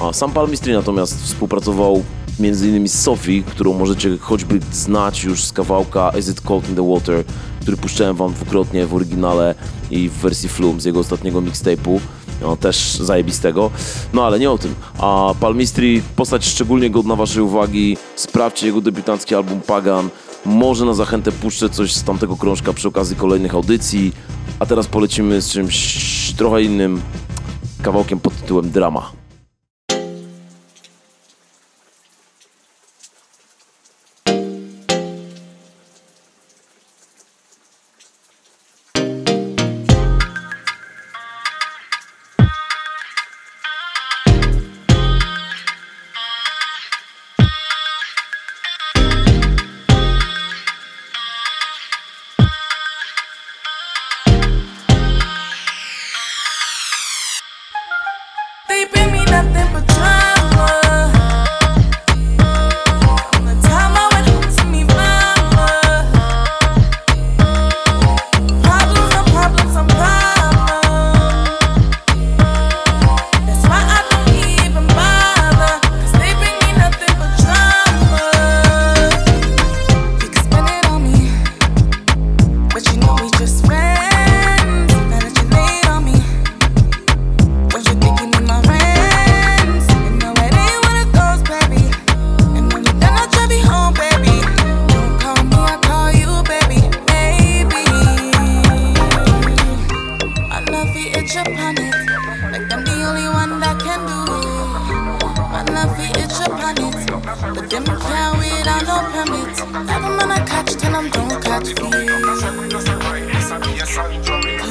A 0.00 0.12
sam 0.12 0.32
Palmistry 0.32 0.74
natomiast 0.74 1.22
współpracował 1.24 2.02
m.in. 2.40 2.88
z 2.88 3.02
Sophie, 3.02 3.42
którą 3.42 3.72
możecie 3.74 4.18
choćby 4.18 4.60
znać 4.72 5.24
już 5.24 5.44
z 5.44 5.52
kawałka 5.52 6.12
Is 6.18 6.28
It 6.28 6.40
Cold 6.40 6.68
in 6.68 6.76
the 6.76 6.92
Water, 6.92 7.24
który 7.68 7.76
puszczałem 7.76 8.16
wam 8.16 8.32
dwukrotnie 8.32 8.86
w 8.86 8.94
oryginale 8.94 9.54
i 9.90 10.08
w 10.08 10.12
wersji 10.12 10.48
Flum 10.48 10.80
z 10.80 10.84
jego 10.84 11.00
ostatniego 11.00 11.42
mixtape'u. 11.42 12.00
No, 12.40 12.56
też 12.56 12.94
zajebistego. 12.94 13.70
No 14.12 14.26
ale 14.26 14.38
nie 14.38 14.50
o 14.50 14.58
tym. 14.58 14.74
A 14.98 15.34
Palmistri, 15.40 16.02
postać 16.16 16.46
szczególnie 16.46 16.90
godna 16.90 17.16
waszej 17.16 17.42
uwagi. 17.42 17.96
Sprawdźcie 18.16 18.66
jego 18.66 18.80
debiutancki 18.80 19.34
album 19.34 19.60
Pagan. 19.60 20.08
Może 20.44 20.84
na 20.84 20.94
zachętę 20.94 21.32
puszczę 21.32 21.68
coś 21.68 21.94
z 21.94 22.04
tamtego 22.04 22.36
krążka 22.36 22.72
przy 22.72 22.88
okazji 22.88 23.16
kolejnych 23.16 23.54
audycji. 23.54 24.12
A 24.58 24.66
teraz 24.66 24.86
polecimy 24.86 25.40
z 25.40 25.50
czymś 25.50 26.32
trochę 26.36 26.62
innym. 26.62 27.02
Kawałkiem 27.82 28.20
pod 28.20 28.36
tytułem 28.36 28.70
Drama. 28.70 29.10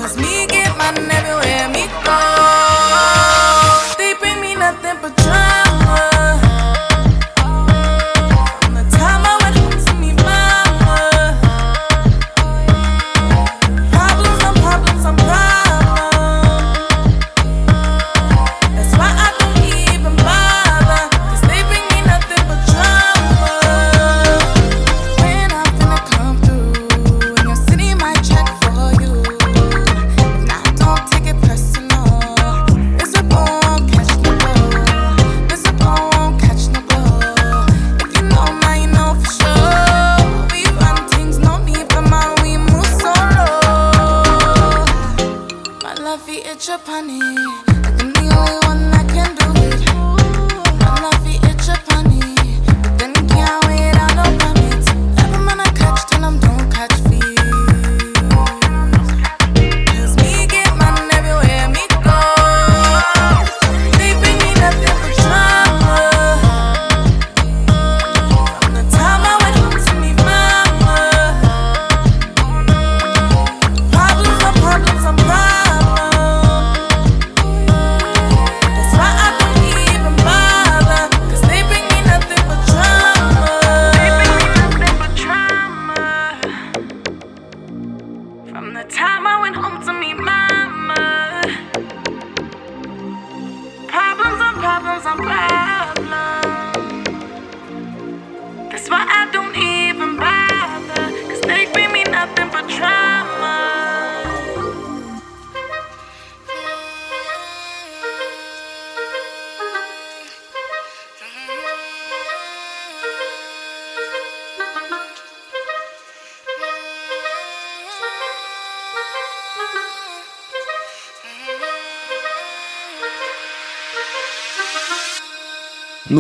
Cause 0.08 0.16
me 0.16 0.37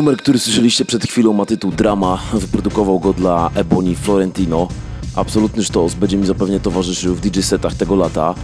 Numer, 0.08 0.22
który 0.22 0.40
słyszeliście 0.40 0.86
przed 0.86 1.04
chwilą 1.04 1.34
ma 1.34 1.46
tytuł 1.46 1.72
Drama. 1.72 2.20
Wyprodukował 2.34 3.00
go 3.00 3.14
dla 3.14 3.52
Ebony 3.56 3.96
Florentino. 3.96 4.68
Absolutny 5.16 5.64
sztos 5.64 5.94
będzie 5.94 6.18
mi 6.18 6.26
zapewne 6.26 6.60
towarzyszył 6.60 7.16
w 7.16 7.20
DJ 7.20 7.40
setach 7.40 7.74
tego 7.74 7.96
lata, 7.96 8.36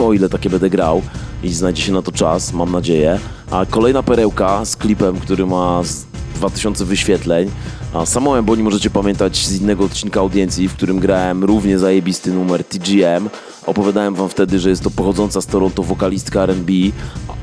o 0.00 0.12
ile 0.12 0.28
takie 0.28 0.50
będę 0.50 0.70
grał 0.70 1.02
i 1.42 1.52
znajdzie 1.52 1.82
się 1.82 1.92
na 1.92 2.02
to 2.02 2.12
czas, 2.12 2.52
mam 2.52 2.72
nadzieję. 2.72 3.18
A 3.50 3.66
kolejna 3.66 4.02
perełka 4.02 4.64
z 4.64 4.76
klipem, 4.76 5.20
który 5.20 5.46
ma 5.46 5.82
z 5.84 6.06
2000 6.34 6.84
wyświetleń. 6.84 7.50
A 7.92 8.06
samą 8.06 8.34
Ebony 8.34 8.62
możecie 8.62 8.90
pamiętać 8.90 9.46
z 9.46 9.60
innego 9.60 9.84
odcinka 9.84 10.20
audiencji, 10.20 10.68
w 10.68 10.74
którym 10.74 10.98
grałem 10.98 11.44
równie 11.44 11.78
zajebisty 11.78 12.32
numer 12.32 12.64
TGM. 12.64 13.28
Opowiadałem 13.66 14.14
wam 14.14 14.28
wtedy, 14.28 14.58
że 14.58 14.70
jest 14.70 14.82
to 14.82 14.90
pochodząca 14.90 15.40
z 15.40 15.46
Toronto 15.46 15.82
wokalistka 15.82 16.42
R&B, 16.42 16.72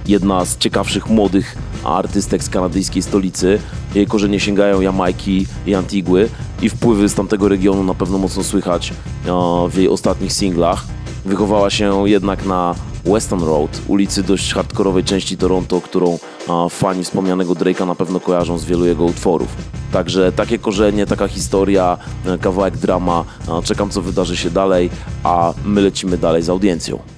jedna 0.08 0.46
z 0.46 0.58
ciekawszych 0.58 1.10
młodych 1.10 1.58
artystek 1.86 2.43
z 2.43 2.50
kanadyjskiej 2.50 3.02
stolicy. 3.02 3.60
Jej 3.95 4.08
korzenie 4.08 4.39
sięgają 4.39 4.82
Jamajki 4.82 5.48
i 5.65 5.76
Antigły 5.76 6.30
i 6.62 6.69
wpływy 6.69 7.10
z 7.10 7.13
tamtego 7.13 7.48
regionu 7.48 7.84
na 7.84 7.93
pewno 7.93 8.17
mocno 8.17 8.43
słychać 8.43 8.93
e, 9.26 9.32
w 9.69 9.78
jej 9.78 9.89
ostatnich 9.89 10.34
singlach. 10.34 10.86
Wychowała 11.26 11.69
się 11.69 12.10
jednak 12.10 12.45
na 12.45 12.76
Weston 13.06 13.43
Road, 13.43 13.82
ulicy 13.88 14.24
dość 14.24 14.54
hardkorowej 14.54 15.04
części 15.04 15.38
Toronto, 15.38 15.82
którą 15.82 16.19
a, 16.48 16.69
fani 16.69 17.04
wspomnianego 17.04 17.54
Drake'a 17.54 17.88
na 17.88 17.95
pewno 17.95 18.19
kojarzą 18.19 18.58
z 18.58 18.65
wielu 18.65 18.86
jego 18.86 19.04
utworów. 19.04 19.56
Także 19.91 20.32
takie 20.32 20.60
korzenie, 20.60 21.06
taka 21.06 21.28
historia, 21.28 21.98
e, 22.26 22.38
kawałek 22.38 22.78
drama. 22.78 23.26
A, 23.48 23.62
czekam 23.62 23.89
co 23.89 24.02
wydarzy 24.02 24.38
się 24.38 24.50
dalej, 24.50 24.89
a 25.24 25.54
my 25.65 25.82
lecimy 25.82 26.17
dalej 26.17 26.43
z 26.43 26.50
audiencją. 26.50 27.14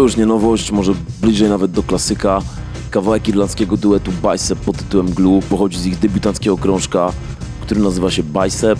To 0.00 0.04
już 0.04 0.16
nie 0.16 0.26
nowość, 0.26 0.72
może 0.72 0.92
bliżej 1.22 1.48
nawet 1.48 1.70
do 1.70 1.82
klasyka. 1.82 2.42
Kawałek 2.90 3.28
irlandzkiego 3.28 3.76
duetu 3.76 4.10
Bicep 4.22 4.58
pod 4.58 4.76
tytułem 4.76 5.10
Glue 5.10 5.42
pochodzi 5.50 5.78
z 5.78 5.86
ich 5.86 5.98
debiutanckiego 5.98 6.56
krążka, 6.56 7.12
który 7.60 7.80
nazywa 7.80 8.10
się 8.10 8.22
Bicep. 8.22 8.78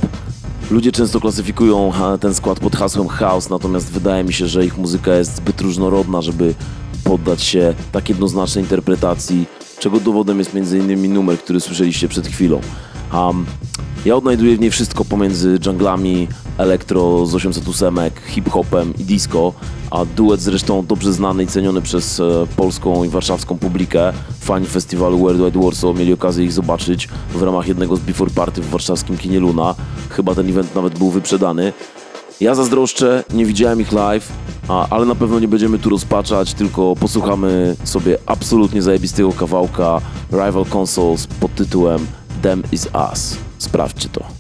Ludzie 0.70 0.92
często 0.92 1.20
klasyfikują 1.20 1.92
ten 2.20 2.34
skład 2.34 2.60
pod 2.60 2.76
hasłem 2.76 3.08
house, 3.08 3.50
natomiast 3.50 3.92
wydaje 3.92 4.24
mi 4.24 4.32
się, 4.32 4.46
że 4.46 4.64
ich 4.64 4.78
muzyka 4.78 5.14
jest 5.14 5.36
zbyt 5.36 5.60
różnorodna, 5.60 6.22
żeby 6.22 6.54
poddać 7.04 7.42
się 7.42 7.74
tak 7.92 8.08
jednoznacznej 8.08 8.64
interpretacji, 8.64 9.46
czego 9.78 10.00
dowodem 10.00 10.38
jest 10.38 10.54
m.in. 10.54 11.14
numer, 11.14 11.38
który 11.38 11.60
słyszeliście 11.60 12.08
przed 12.08 12.26
chwilą. 12.26 12.60
Um, 13.14 13.46
ja 14.04 14.16
odnajduję 14.16 14.56
w 14.56 14.60
niej 14.60 14.70
wszystko 14.70 15.04
pomiędzy 15.04 15.58
junglami, 15.66 16.28
elektro 16.58 17.26
z 17.26 17.34
808, 17.34 17.98
hip-hopem 18.26 18.94
i 18.98 19.04
disco, 19.04 19.52
a 19.90 20.04
duet 20.04 20.40
zresztą 20.40 20.86
dobrze 20.86 21.12
znany 21.12 21.42
i 21.42 21.46
ceniony 21.46 21.82
przez 21.82 22.20
e, 22.20 22.46
polską 22.56 23.04
i 23.04 23.08
warszawską 23.08 23.58
publikę. 23.58 24.12
Fani 24.40 24.66
festiwalu 24.66 25.18
World 25.18 25.44
Wide 25.44 25.64
Warsaw 25.64 25.96
mieli 25.96 26.12
okazję 26.12 26.44
ich 26.44 26.52
zobaczyć 26.52 27.08
w 27.34 27.42
ramach 27.42 27.68
jednego 27.68 27.96
z 27.96 28.00
Before 28.00 28.30
Party 28.30 28.62
w 28.62 28.70
warszawskim 28.70 29.18
kinie 29.18 29.40
Luna. 29.40 29.74
Chyba 30.10 30.34
ten 30.34 30.48
event 30.48 30.74
nawet 30.74 30.98
był 30.98 31.10
wyprzedany. 31.10 31.72
Ja 32.40 32.54
zazdroszczę, 32.54 33.24
nie 33.32 33.46
widziałem 33.46 33.80
ich 33.80 33.92
live, 33.92 34.32
a, 34.68 34.88
ale 34.90 35.06
na 35.06 35.14
pewno 35.14 35.40
nie 35.40 35.48
będziemy 35.48 35.78
tu 35.78 35.90
rozpaczać, 35.90 36.54
tylko 36.54 36.96
posłuchamy 36.96 37.76
sobie 37.84 38.18
absolutnie 38.26 38.82
zajebistego 38.82 39.32
kawałka 39.32 40.00
Rival 40.32 40.64
Consoles 40.74 41.26
pod 41.26 41.54
tytułem 41.54 42.06
Them 42.42 42.62
Is 42.72 42.88
Us. 43.10 43.36
Sprawdźcie 43.58 44.08
to. 44.08 44.39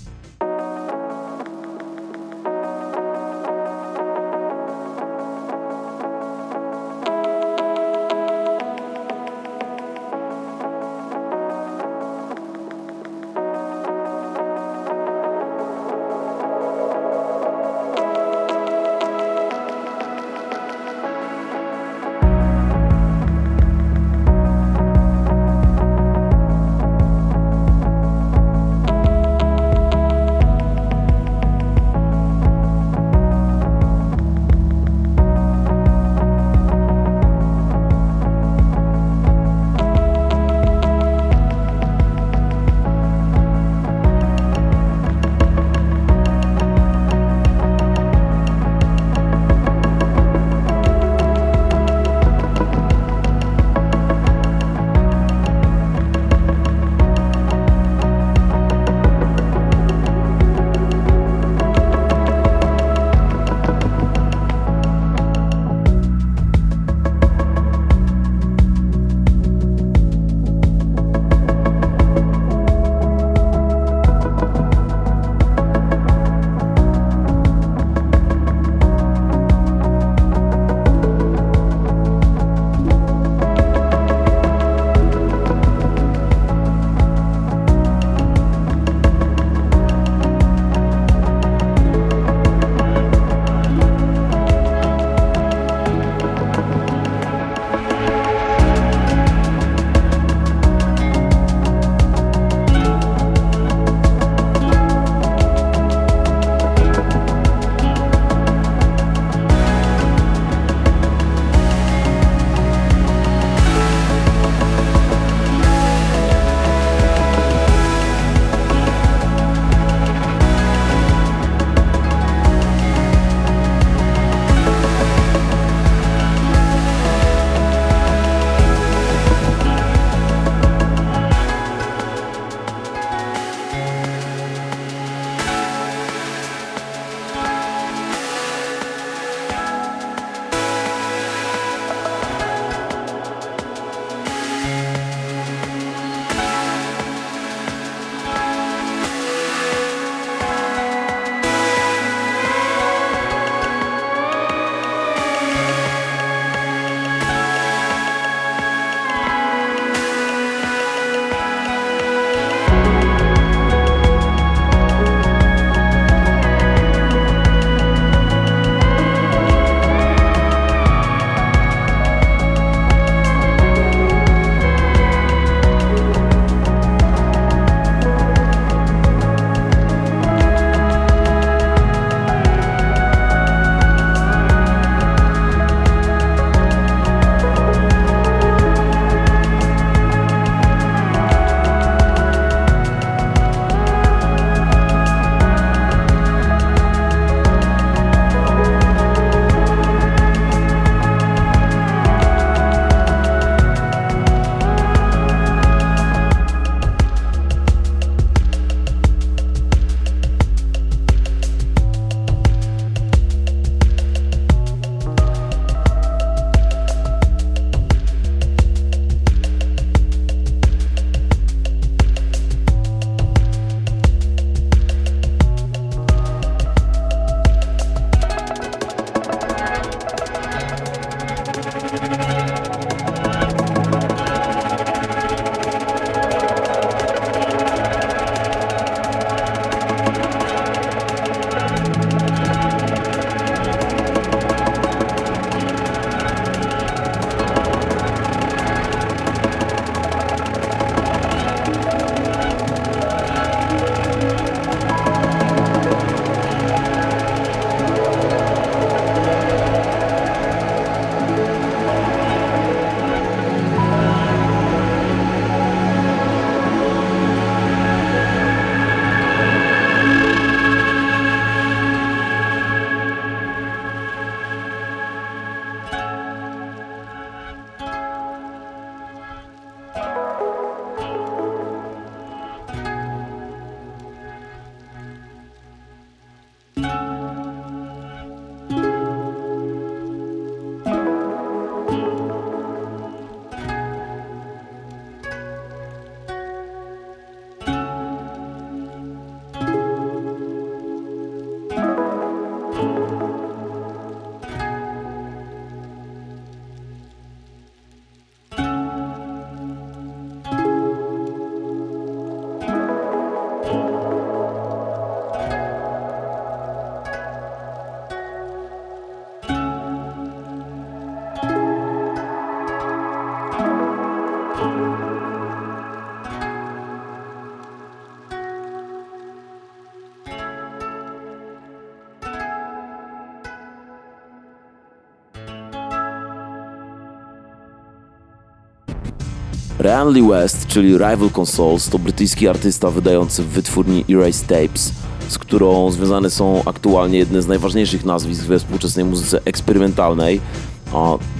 Ryan 340.00 340.12
Lee 340.12 340.28
West, 340.28 340.66
czyli 340.66 340.92
Rival 340.92 341.30
Consoles, 341.38 341.88
to 341.88 341.98
brytyjski 341.98 342.48
artysta 342.48 342.90
wydający 342.90 343.42
w 343.42 343.46
wytwórni 343.46 344.04
Erase 344.10 344.46
Tapes, 344.46 344.92
z 345.28 345.38
którą 345.38 345.90
związane 345.90 346.30
są 346.30 346.62
aktualnie 346.64 347.18
jedne 347.18 347.42
z 347.42 347.46
najważniejszych 347.46 348.04
nazwisk 348.04 348.44
we 348.44 348.58
współczesnej 348.58 349.04
muzyce 349.04 349.40
eksperymentalnej. 349.44 350.40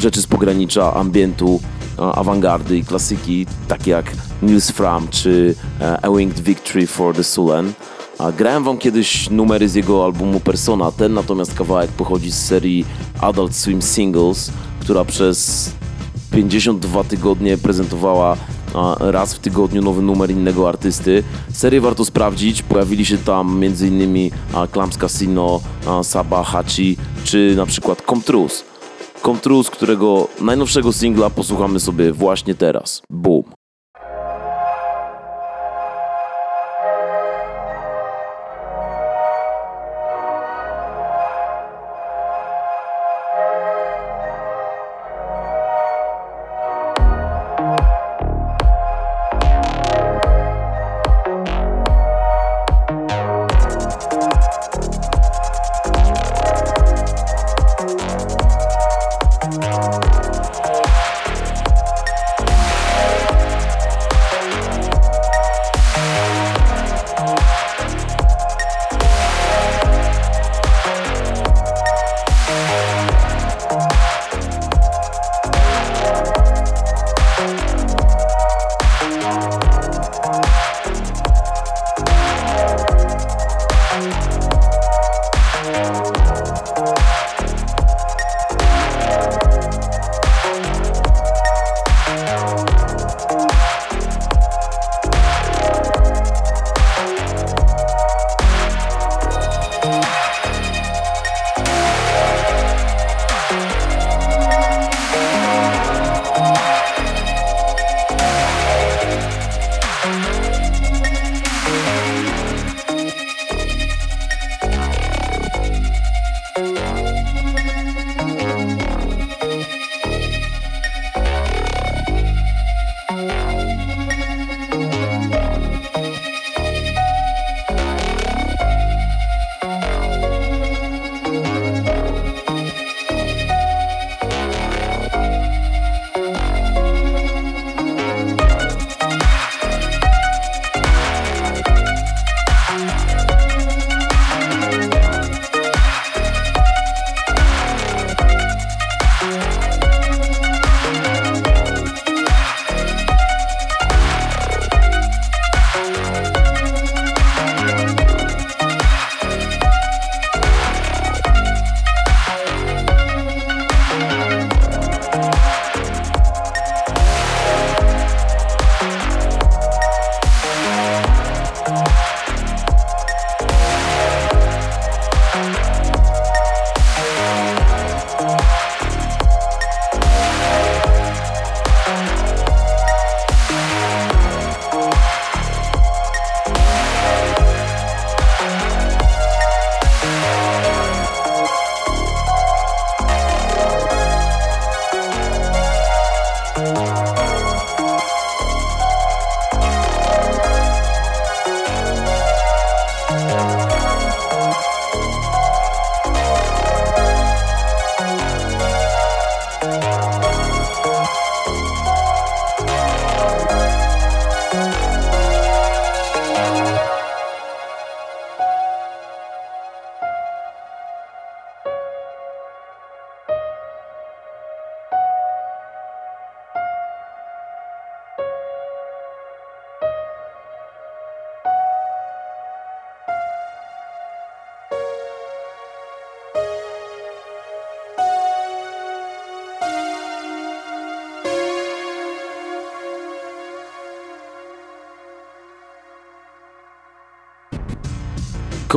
Rzeczy 0.01 0.23
z 0.23 0.27
pogranicza 0.27 0.95
ambientu, 0.95 1.61
awangardy 1.97 2.77
i 2.77 2.85
klasyki, 2.85 3.47
takie 3.69 3.91
jak 3.91 4.13
Nils 4.43 4.71
Fram 4.71 5.09
czy 5.09 5.55
e, 5.81 6.05
A 6.05 6.11
Winged 6.11 6.41
Victory 6.41 6.87
for 6.87 7.15
the 7.15 7.25
Sulen. 7.25 7.73
Grałem 8.37 8.65
wam 8.65 8.79
kiedyś 8.79 9.31
numery 9.31 9.69
z 9.69 9.75
jego 9.75 10.05
albumu 10.05 10.41
Persona, 10.41 10.93
ten 10.93 11.15
natomiast 11.15 11.55
kawałek 11.55 11.91
pochodzi 11.91 12.33
z 12.33 12.47
serii 12.47 12.85
Adult 13.21 13.55
Swim 13.57 13.83
Singles, 13.83 14.51
która 14.81 15.05
przez 15.05 15.71
52 16.31 17.05
tygodnie 17.05 17.59
prezentowała 17.59 18.37
a, 18.75 18.97
raz 19.01 19.35
w 19.35 19.39
tygodniu 19.39 19.83
nowy 19.83 20.03
numer 20.03 20.31
innego 20.31 20.69
artysty. 20.69 21.23
Serię 21.53 21.81
warto 21.81 22.05
sprawdzić, 22.05 22.63
pojawili 22.63 23.05
się 23.05 23.19
tam 23.19 23.65
m.in. 23.65 24.31
Clams 24.73 24.97
Casino, 24.99 25.61
Saba 26.03 26.45
Hachi 26.45 26.97
czy 27.25 27.55
na 27.57 27.67
przykład 27.67 28.03
Comtrus. 28.03 28.65
Comtrus, 29.23 29.71
którego 29.71 30.29
najnowszego 30.41 30.93
singla 30.93 31.31
posłuchamy 31.31 31.81
sobie 31.81 32.13
właśnie 32.13 32.55
teraz. 32.55 33.03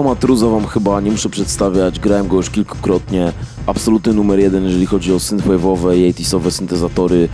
Komatruza 0.03 0.47
wam 0.47 0.67
chyba 0.67 1.01
nie 1.01 1.11
muszę 1.11 1.29
przedstawiać, 1.29 1.99
grałem 1.99 2.27
go 2.27 2.35
już 2.35 2.49
kilkukrotnie. 2.49 3.31
Absolutny 3.65 4.13
numer 4.13 4.39
jeden, 4.39 4.63
jeżeli 4.63 4.85
chodzi 4.85 5.13
o 5.13 5.17
synthwave'owe 5.17 5.97
i 5.97 6.13
80sowe 6.13 6.51
syntezatory. 6.51 7.29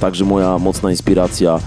Także 0.00 0.24
moja 0.24 0.58
mocna 0.58 0.90
inspiracja 0.90 1.58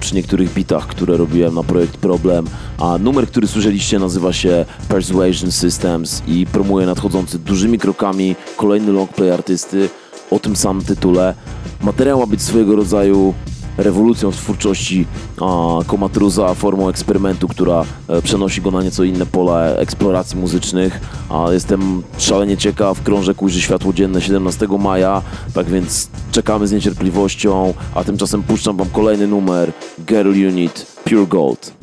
przy 0.00 0.14
niektórych 0.14 0.54
bitach, 0.54 0.86
które 0.86 1.16
robiłem 1.16 1.54
na 1.54 1.62
projekt 1.62 1.96
Problem. 1.96 2.46
A 2.78 2.98
numer, 2.98 3.26
który 3.26 3.46
słyszeliście 3.46 3.98
nazywa 3.98 4.32
się 4.32 4.66
Persuasion 4.88 5.52
Systems 5.52 6.22
i 6.26 6.46
promuje 6.46 6.86
nadchodzący 6.86 7.38
dużymi 7.38 7.78
krokami 7.78 8.36
kolejny 8.56 8.92
longplay 8.92 9.30
artysty 9.30 9.88
o 10.30 10.38
tym 10.38 10.56
samym 10.56 10.84
tytule. 10.84 11.34
Materiał 11.82 12.18
ma 12.18 12.26
być 12.26 12.42
swojego 12.42 12.76
rodzaju 12.76 13.34
rewolucją 13.78 14.30
w 14.30 14.36
twórczości 14.36 15.06
a, 15.40 15.78
Komatruza, 15.86 16.54
formą 16.54 16.88
eksperymentu, 16.88 17.48
która 17.48 17.84
e, 18.08 18.22
przenosi 18.22 18.62
go 18.62 18.70
na 18.70 18.82
nieco 18.82 19.04
inne 19.04 19.26
pola 19.26 19.60
eksploracji 19.60 20.38
muzycznych. 20.38 21.00
A 21.30 21.52
jestem 21.52 22.02
szalenie 22.18 22.56
ciekaw, 22.56 23.02
krążek 23.02 23.42
ujrzy 23.42 23.60
światło 23.60 23.92
dzienne 23.92 24.20
17 24.20 24.66
maja, 24.78 25.22
tak 25.54 25.66
więc 25.66 26.08
czekamy 26.32 26.66
z 26.66 26.72
niecierpliwością, 26.72 27.74
a 27.94 28.04
tymczasem 28.04 28.42
puszczam 28.42 28.76
wam 28.76 28.88
kolejny 28.90 29.26
numer 29.26 29.72
Girl 30.06 30.28
Unit 30.28 30.86
Pure 31.04 31.26
Gold. 31.26 31.77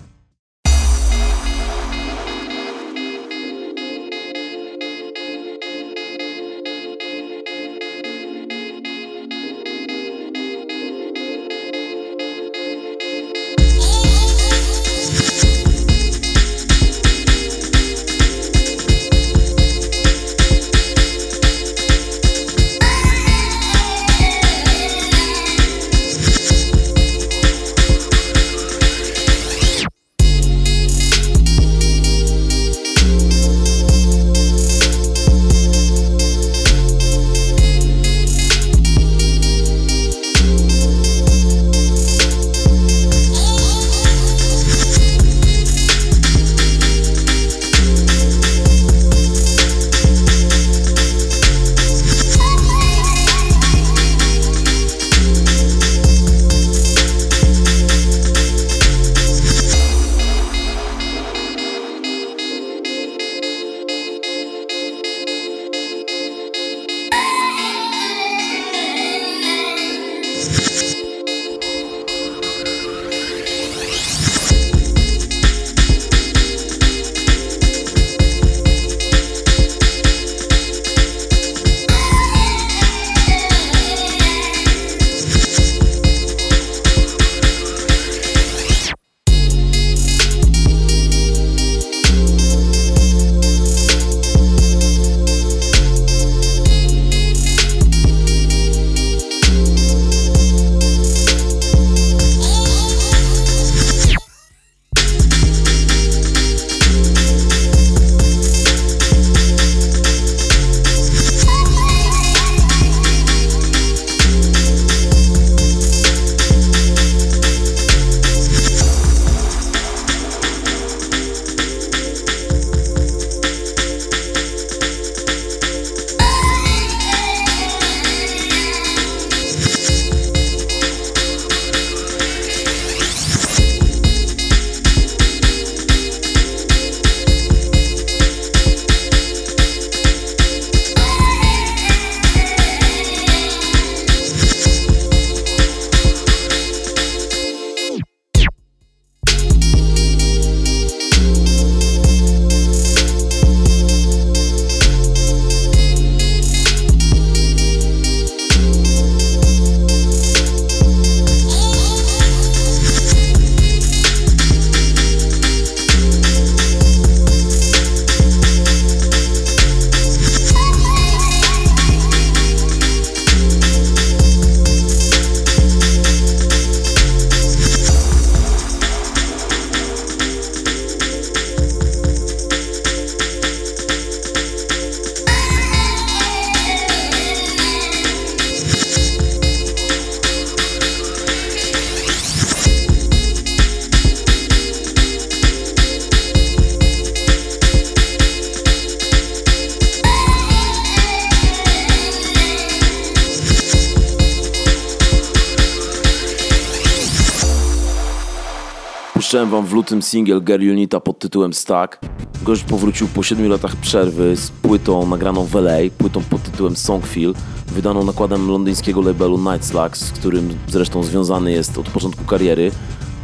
Lutym 209.76 210.02
singiel 210.02 210.42
Girl 210.42 210.70
Unita 210.72 211.00
pod 211.00 211.20
tytułem 211.20 211.54
Stack. 211.54 212.00
Gość 212.44 212.64
powrócił 212.64 213.08
po 213.08 213.24
7 213.24 213.50
latach 213.50 213.76
przerwy 213.76 214.36
z 214.36 214.50
płytą 214.52 215.08
nagraną 215.08 215.46
w 215.46 215.56
LA, 215.56 215.78
płytą 215.98 216.22
pod 216.30 216.44
tytułem 216.44 216.76
Songfeel, 216.76 217.34
wydaną 217.68 218.04
nakładem 218.04 218.50
londyńskiego 218.50 219.02
labelu 219.02 219.38
Night 219.38 219.98
z 219.98 220.12
którym 220.12 220.58
zresztą 220.68 221.04
związany 221.04 221.52
jest 221.52 221.78
od 221.78 221.90
początku 221.90 222.24
kariery. 222.24 222.72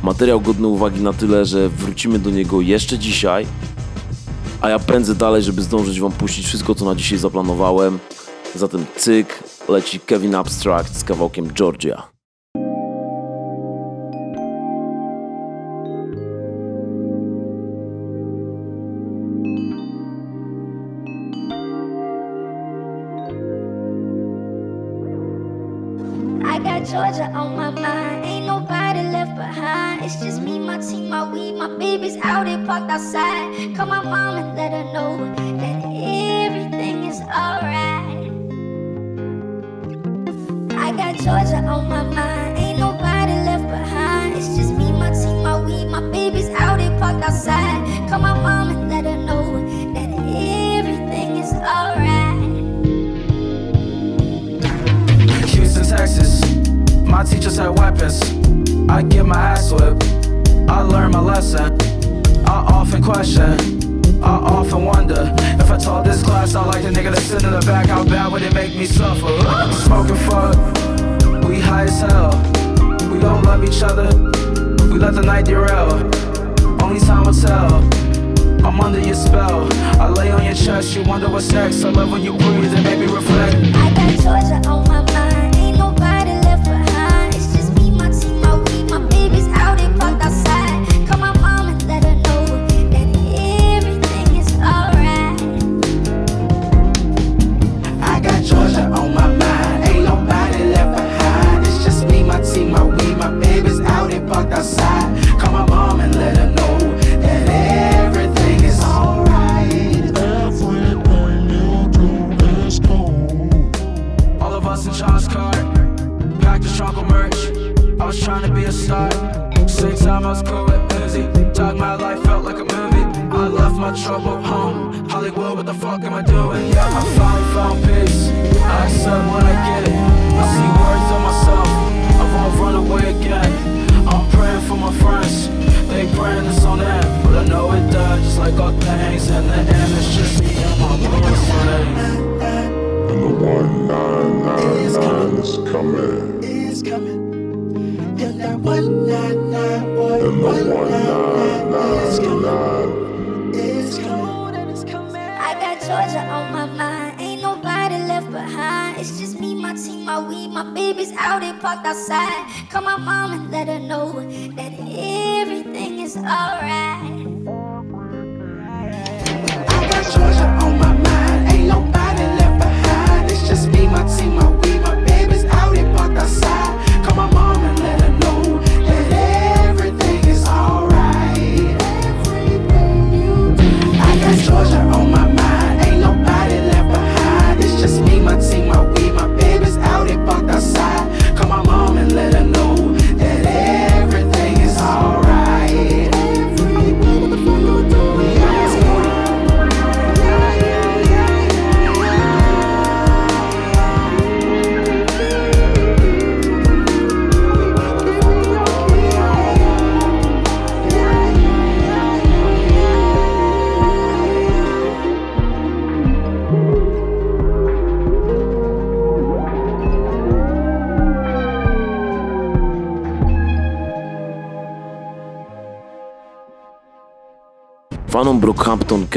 Materiał 0.03 0.41
godny 0.41 0.67
uwagi 0.67 1.01
na 1.01 1.13
tyle, 1.13 1.45
że 1.45 1.69
wrócimy 1.69 2.19
do 2.19 2.29
niego 2.29 2.61
jeszcze 2.61 2.99
dzisiaj, 2.99 3.45
a 4.61 4.69
ja 4.69 4.79
pędzę 4.79 5.15
dalej, 5.15 5.43
żeby 5.43 5.61
zdążyć 5.61 5.99
wam 5.99 6.11
puścić 6.11 6.45
wszystko, 6.45 6.75
co 6.75 6.85
na 6.85 6.95
dzisiaj 6.95 7.17
zaplanowałem. 7.17 7.99
Zatem 8.55 8.85
cyk, 8.95 9.43
leci 9.69 9.99
Kevin 9.99 10.35
Abstract 10.35 10.97
z 10.97 11.03
kawałkiem 11.03 11.53
Georgia. 11.53 12.20
Teachers 57.51 57.65
had 57.65 57.79
weapons. 57.79 58.89
I 58.89 59.01
get 59.01 59.25
my 59.25 59.35
ass 59.35 59.73
whipped. 59.73 60.05
I 60.69 60.81
learn 60.83 61.11
my 61.11 61.19
lesson. 61.19 61.77
I 62.47 62.63
often 62.71 63.03
question. 63.03 64.23
I 64.23 64.37
often 64.37 64.85
wonder 64.85 65.35
if 65.59 65.69
I 65.69 65.77
taught 65.77 66.05
this 66.05 66.23
class, 66.23 66.55
I 66.55 66.63
like 66.65 66.83
the 66.83 66.89
nigga 66.89 67.11
that 67.11 67.21
sit 67.21 67.43
in 67.43 67.51
the 67.51 67.59
back. 67.61 67.87
How 67.87 68.05
bad 68.05 68.31
would 68.31 68.41
it 68.41 68.53
make 68.53 68.73
me 68.75 68.85
suffer? 68.85 69.27
Smoking 69.83 70.15
fuck, 70.15 70.55
we 71.45 71.59
high 71.59 71.83
as 71.83 71.99
hell. 71.99 72.31
We 73.11 73.19
don't 73.19 73.43
love 73.43 73.65
each 73.65 73.83
other. 73.83 74.07
We 74.87 74.97
let 74.97 75.15
the 75.15 75.23
night 75.25 75.43
derail. 75.43 75.91
Only 76.81 77.01
time 77.01 77.25
will 77.25 77.33
tell. 77.33 77.83
I'm 78.65 78.79
under 78.79 78.99
your 78.99 79.15
spell. 79.15 79.67
I 79.99 80.07
lay 80.07 80.31
on 80.31 80.45
your 80.45 80.53
chest, 80.53 80.95
you 80.95 81.03
wonder 81.03 81.27
what's 81.27 81.51
next. 81.51 81.83
I 81.83 81.89
love 81.89 82.11
when 82.11 82.21
you 82.21 82.31
breathe 82.31 82.73
and 82.73 82.83
make 82.85 82.99
me 82.99 83.07
reflect. 83.07 83.55
I 83.75 83.93
got 83.93 84.23
Georgia 84.23 84.70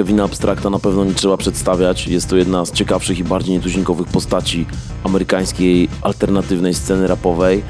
Kevina 0.05 0.25
Abstrakta 0.25 0.71
na 0.71 0.79
pewno 0.79 1.05
nie 1.05 1.15
trzeba 1.15 1.37
przedstawiać. 1.37 2.07
Jest 2.07 2.29
to 2.29 2.37
jedna 2.37 2.65
z 2.65 2.73
ciekawszych 2.73 3.19
i 3.19 3.25
bardziej 3.25 3.55
nietuzinkowych 3.55 4.09
postaci 4.09 4.67
amerykańskiej 5.05 5.89
alternatywnej 6.03 6.75
sceny 6.75 7.07
rapowej. 7.07 7.63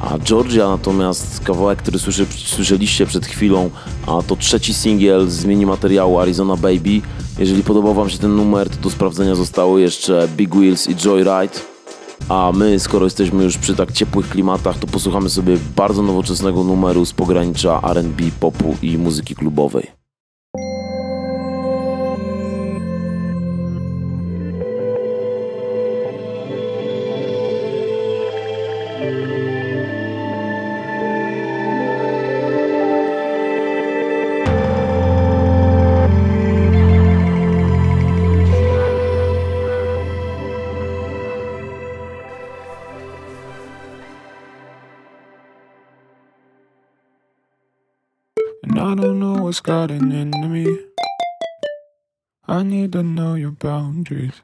A 0.00 0.18
Georgia 0.18 0.68
natomiast 0.68 1.40
kawałek, 1.40 1.78
który 1.78 1.98
słyszy, 1.98 2.26
słyszeliście 2.46 3.06
przed 3.06 3.26
chwilą, 3.26 3.70
a 4.06 4.22
to 4.22 4.36
trzeci 4.36 4.74
singiel 4.74 5.30
z 5.30 5.44
mini 5.44 5.66
materiału 5.66 6.18
Arizona 6.18 6.56
Baby. 6.56 7.00
Jeżeli 7.38 7.62
podobał 7.62 7.94
Wam 7.94 8.10
się 8.10 8.18
ten 8.18 8.36
numer, 8.36 8.70
to 8.70 8.76
do 8.76 8.90
sprawdzenia 8.90 9.34
zostały 9.34 9.80
jeszcze 9.80 10.28
Big 10.36 10.54
Wheels 10.54 10.88
i 10.88 10.96
Joyride. 10.96 11.60
A 12.28 12.52
my, 12.54 12.80
skoro 12.80 13.06
jesteśmy 13.06 13.44
już 13.44 13.58
przy 13.58 13.74
tak 13.74 13.92
ciepłych 13.92 14.28
klimatach, 14.28 14.78
to 14.78 14.86
posłuchamy 14.86 15.30
sobie 15.30 15.58
bardzo 15.76 16.02
nowoczesnego 16.02 16.64
numeru 16.64 17.04
z 17.04 17.12
pogranicza 17.12 17.80
R&B, 17.90 18.24
popu 18.40 18.76
i 18.82 18.98
muzyki 18.98 19.34
klubowej. 19.34 20.03
Into 49.90 50.48
me. 50.48 50.78
I 52.46 52.62
need 52.62 52.92
to 52.92 53.02
know 53.02 53.34
your 53.34 53.52
boundaries. 53.52 54.42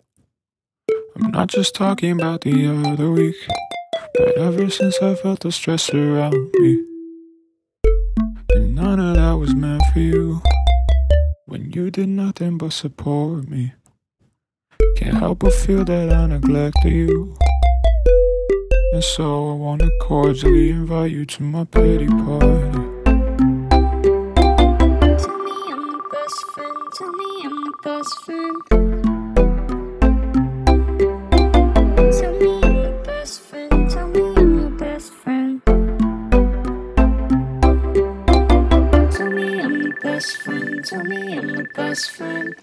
I'm 1.16 1.30
not 1.30 1.48
just 1.48 1.74
talking 1.74 2.12
about 2.12 2.40
the 2.42 2.66
other 2.66 3.10
week, 3.10 3.36
but 4.14 4.36
ever 4.38 4.70
since 4.70 5.00
I 5.02 5.14
felt 5.14 5.40
the 5.40 5.52
stress 5.52 5.90
around 5.90 6.50
me. 6.54 6.84
And 8.54 8.74
none 8.74 8.98
of 8.98 9.16
that 9.16 9.32
was 9.32 9.54
meant 9.54 9.82
for 9.92 10.00
you. 10.00 10.40
When 11.46 11.70
you 11.72 11.90
did 11.90 12.08
nothing 12.08 12.58
but 12.58 12.72
support 12.72 13.48
me. 13.48 13.74
Can't 14.96 15.18
help 15.18 15.40
but 15.40 15.52
feel 15.52 15.84
that 15.84 16.12
I 16.12 16.26
neglected 16.26 16.92
you. 16.92 17.36
And 18.92 19.04
so 19.04 19.50
I 19.50 19.54
wanna 19.54 19.88
cordially 20.00 20.70
invite 20.70 21.12
you 21.12 21.24
to 21.26 21.42
my 21.42 21.64
pity 21.64 22.08
party. 22.08 22.89
Best 27.82 28.24
friend. 28.24 28.56
Tell 32.12 32.32
me 32.38 32.60
I'm 32.62 32.74
the 32.82 33.02
best 33.06 33.40
friend. 33.40 33.90
Tell 33.90 34.08
me 34.08 34.34
I'm 34.36 34.60
the 34.60 34.70
best 34.78 35.12
friend. 35.12 35.62
Tell 39.12 39.30
me 39.30 39.60
I'm 39.60 39.82
the 39.82 39.94
best 40.02 40.36
friend. 40.42 40.84
Tell 40.84 41.04
me 41.04 41.38
I'm 41.38 41.48
the 41.48 41.64
best 41.74 42.10
friend. 42.10 42.54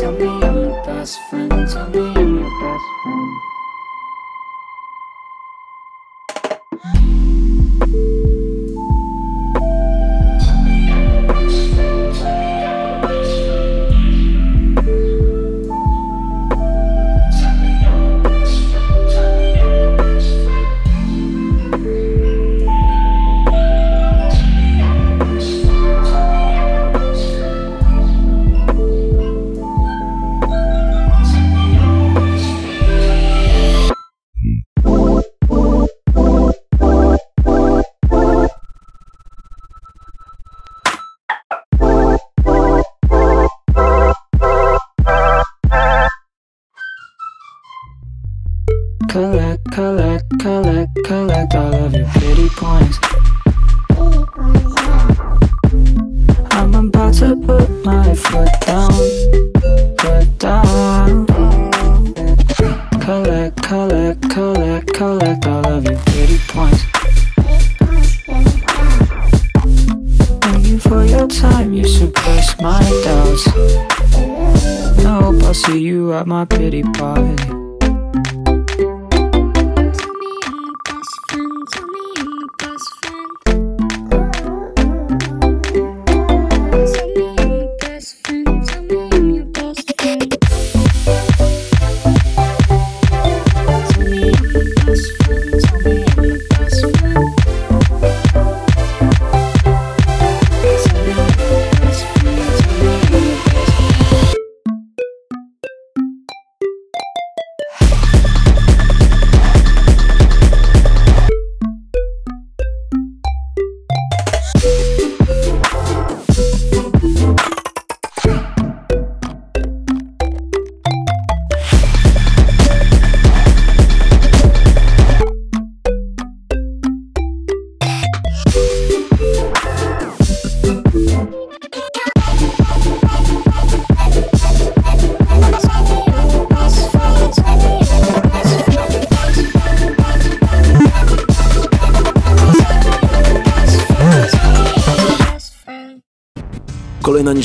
Tell 0.00 0.12
me 0.12 0.28
I'm 0.42 0.68
best 0.86 1.18
friend. 1.28 1.50
Tell 1.68 1.88
me 1.90 1.98
I'm 1.98 2.36
the 2.36 2.50
best 2.60 2.84
friend. 3.02 3.47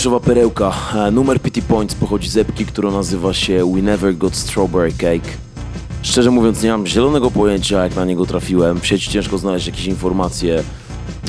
Niszowa 0.03 0.19
perełka. 0.19 0.73
E, 0.95 1.11
Numer 1.11 1.41
Pity 1.41 1.61
Points 1.61 1.95
pochodzi 1.95 2.29
z 2.29 2.37
epki, 2.37 2.65
która 2.65 2.91
nazywa 2.91 3.33
się 3.33 3.73
We 3.73 3.81
Never 3.81 4.15
Got 4.15 4.35
Strawberry 4.35 4.91
Cake. 4.91 5.29
Szczerze 6.01 6.31
mówiąc 6.31 6.63
nie 6.63 6.71
mam 6.71 6.87
zielonego 6.87 7.31
pojęcia 7.31 7.83
jak 7.83 7.95
na 7.95 8.05
niego 8.05 8.25
trafiłem. 8.25 8.79
W 8.79 8.87
sieci 8.87 9.11
ciężko 9.11 9.37
znaleźć 9.37 9.67
jakieś 9.67 9.85
informacje 9.85 10.63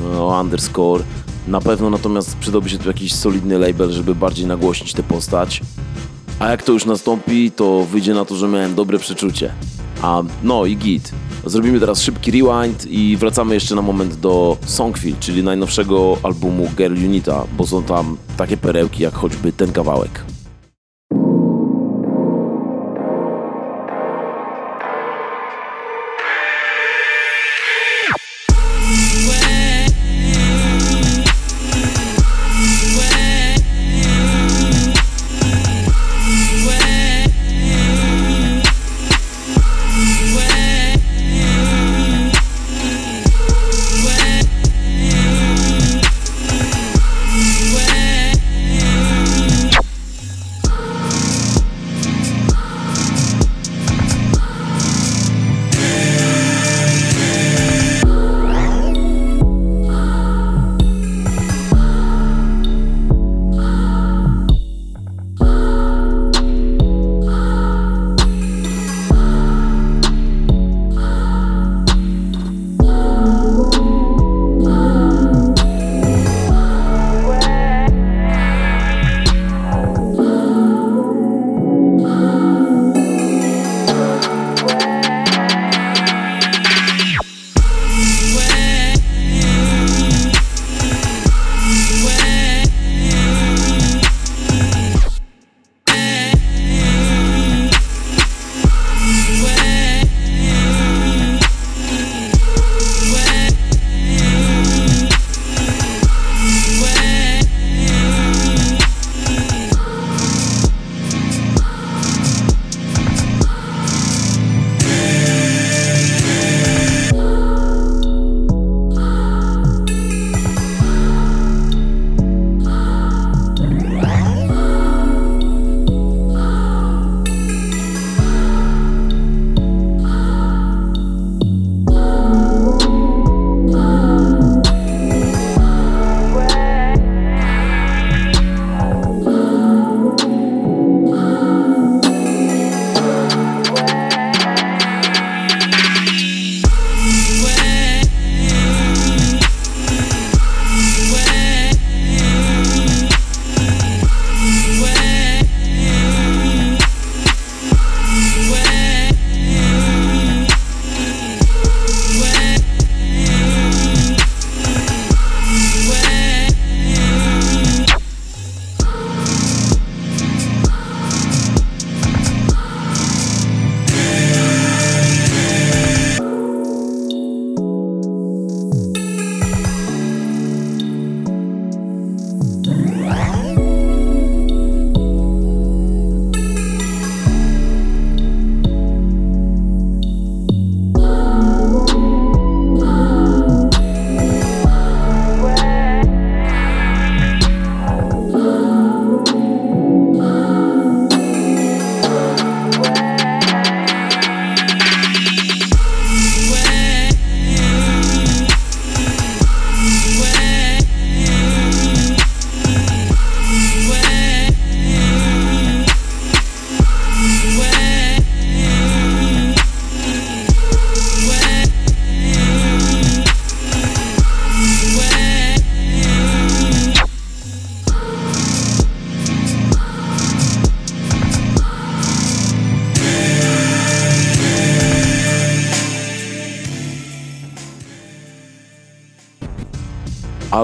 e, 0.01 0.19
o 0.19 0.41
underscore. 0.41 1.05
Na 1.49 1.61
pewno 1.61 1.91
natomiast 1.91 2.37
przydałby 2.37 2.71
się 2.71 2.79
tu 2.79 2.89
jakiś 2.89 3.15
solidny 3.15 3.59
label, 3.59 3.93
żeby 3.93 4.15
bardziej 4.15 4.47
nagłośnić 4.47 4.93
tę 4.93 5.03
postać. 5.03 5.61
A 6.39 6.51
jak 6.51 6.63
to 6.63 6.73
już 6.73 6.85
nastąpi, 6.85 7.51
to 7.51 7.85
wyjdzie 7.85 8.15
na 8.15 8.25
to, 8.25 8.37
że 8.37 8.49
miałem 8.49 8.75
dobre 8.75 8.99
przeczucie. 8.99 9.53
A 10.03 10.23
no 10.43 10.67
i 10.67 10.77
git. 10.77 11.13
Zrobimy 11.47 11.81
teraz 11.81 12.03
szybki 12.03 12.31
rewind 12.31 12.87
i 12.87 13.17
wracamy 13.17 13.55
jeszcze 13.55 13.75
na 13.75 13.83
moment 13.83 14.15
do 14.15 14.57
Songfield, 14.67 15.19
czyli 15.19 15.43
najnowszego 15.43 16.17
albumu 16.23 16.69
Girl 16.77 17.05
Unita, 17.05 17.45
bo 17.57 17.67
są 17.67 17.83
tam 17.83 18.17
takie 18.37 18.57
perełki 18.57 19.03
jak 19.03 19.15
choćby 19.15 19.53
ten 19.53 19.73
kawałek. 19.73 20.34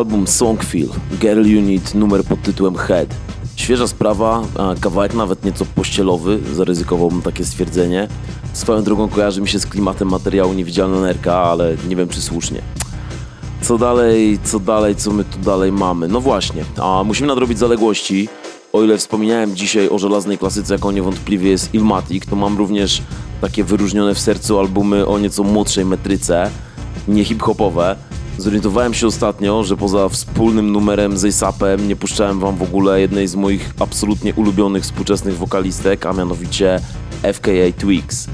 Album 0.01 0.27
Songfeel, 0.27 0.89
Girl 1.21 1.41
Unit, 1.41 1.95
numer 1.95 2.25
pod 2.25 2.43
tytułem 2.43 2.77
Head. 2.77 3.15
Świeża 3.57 3.89
sprawa, 3.89 4.43
kawałek 4.81 5.15
nawet 5.15 5.45
nieco 5.45 5.65
pościelowy, 5.65 6.39
zaryzykowałbym 6.55 7.23
takie 7.23 7.45
stwierdzenie. 7.45 8.09
Swoją 8.53 8.83
drogą 8.83 9.09
kojarzy 9.09 9.41
mi 9.41 9.49
się 9.49 9.59
z 9.59 9.67
klimatem 9.67 10.09
materiału 10.09 10.53
Niewidzialna 10.53 11.01
Nerka, 11.01 11.37
ale 11.37 11.77
nie 11.89 11.97
wiem 11.97 12.09
czy 12.09 12.23
słusznie. 12.23 12.63
Co 13.63 13.79
dalej, 13.79 14.39
co 14.45 14.61
dalej, 14.61 14.97
co 14.97 15.11
my 15.11 15.25
tu 15.25 15.39
dalej 15.39 15.73
mamy? 15.73 16.09
No 16.09 16.21
właśnie, 16.21 16.65
a 16.83 17.05
musimy 17.05 17.29
nadrobić 17.29 17.59
zaległości. 17.59 18.29
O 18.73 18.83
ile 18.83 18.99
wspominałem 18.99 19.57
dzisiaj 19.57 19.89
o 19.89 19.99
żelaznej 19.99 20.39
klasyce, 20.39 20.75
jaką 20.75 20.91
niewątpliwie 20.91 21.51
jest 21.51 21.75
Ilmatic, 21.75 22.27
to 22.27 22.37
mam 22.37 22.59
również 22.59 23.03
takie 23.41 23.65
wyróżnione 23.65 24.15
w 24.15 24.21
sercu 24.21 24.59
albumy 24.59 25.07
o 25.07 25.19
nieco 25.19 25.43
młodszej 25.43 25.85
metryce, 25.85 26.51
nie 27.09 27.25
hip-hopowe. 27.25 27.97
Zorientowałem 28.41 28.95
się 28.95 29.07
ostatnio, 29.07 29.65
że 29.65 29.77
poza 29.77 30.09
wspólnym 30.09 30.73
numerem 30.73 31.19
z 31.19 31.25
ASAPem 31.25 31.89
nie 31.89 31.97
puszczałem 31.97 32.41
wam 32.41 32.57
w 32.57 32.63
ogóle 32.63 33.01
jednej 33.01 33.29
z 33.29 33.35
moich 33.35 33.75
absolutnie 33.81 34.35
ulubionych 34.35 34.83
współczesnych 34.83 35.37
wokalistek, 35.37 36.07
a 36.07 36.13
mianowicie 36.13 36.81
FKA 37.33 37.79
Twigs. 37.79 38.27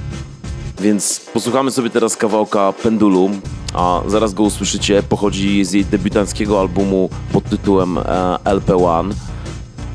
Więc 0.80 1.20
posłuchamy 1.34 1.70
sobie 1.70 1.90
teraz 1.90 2.16
kawałka 2.16 2.72
Pendulum, 2.72 3.40
a 3.74 4.02
zaraz 4.07 4.34
go 4.34 4.42
usłyszycie. 4.42 5.02
Pochodzi 5.02 5.64
z 5.64 5.72
jej 5.72 5.84
debiutanckiego 5.84 6.61
albumu 6.61 7.11
pod 7.32 7.44
tytułem 7.44 7.98
e, 7.98 8.02
LP1. 8.44 9.12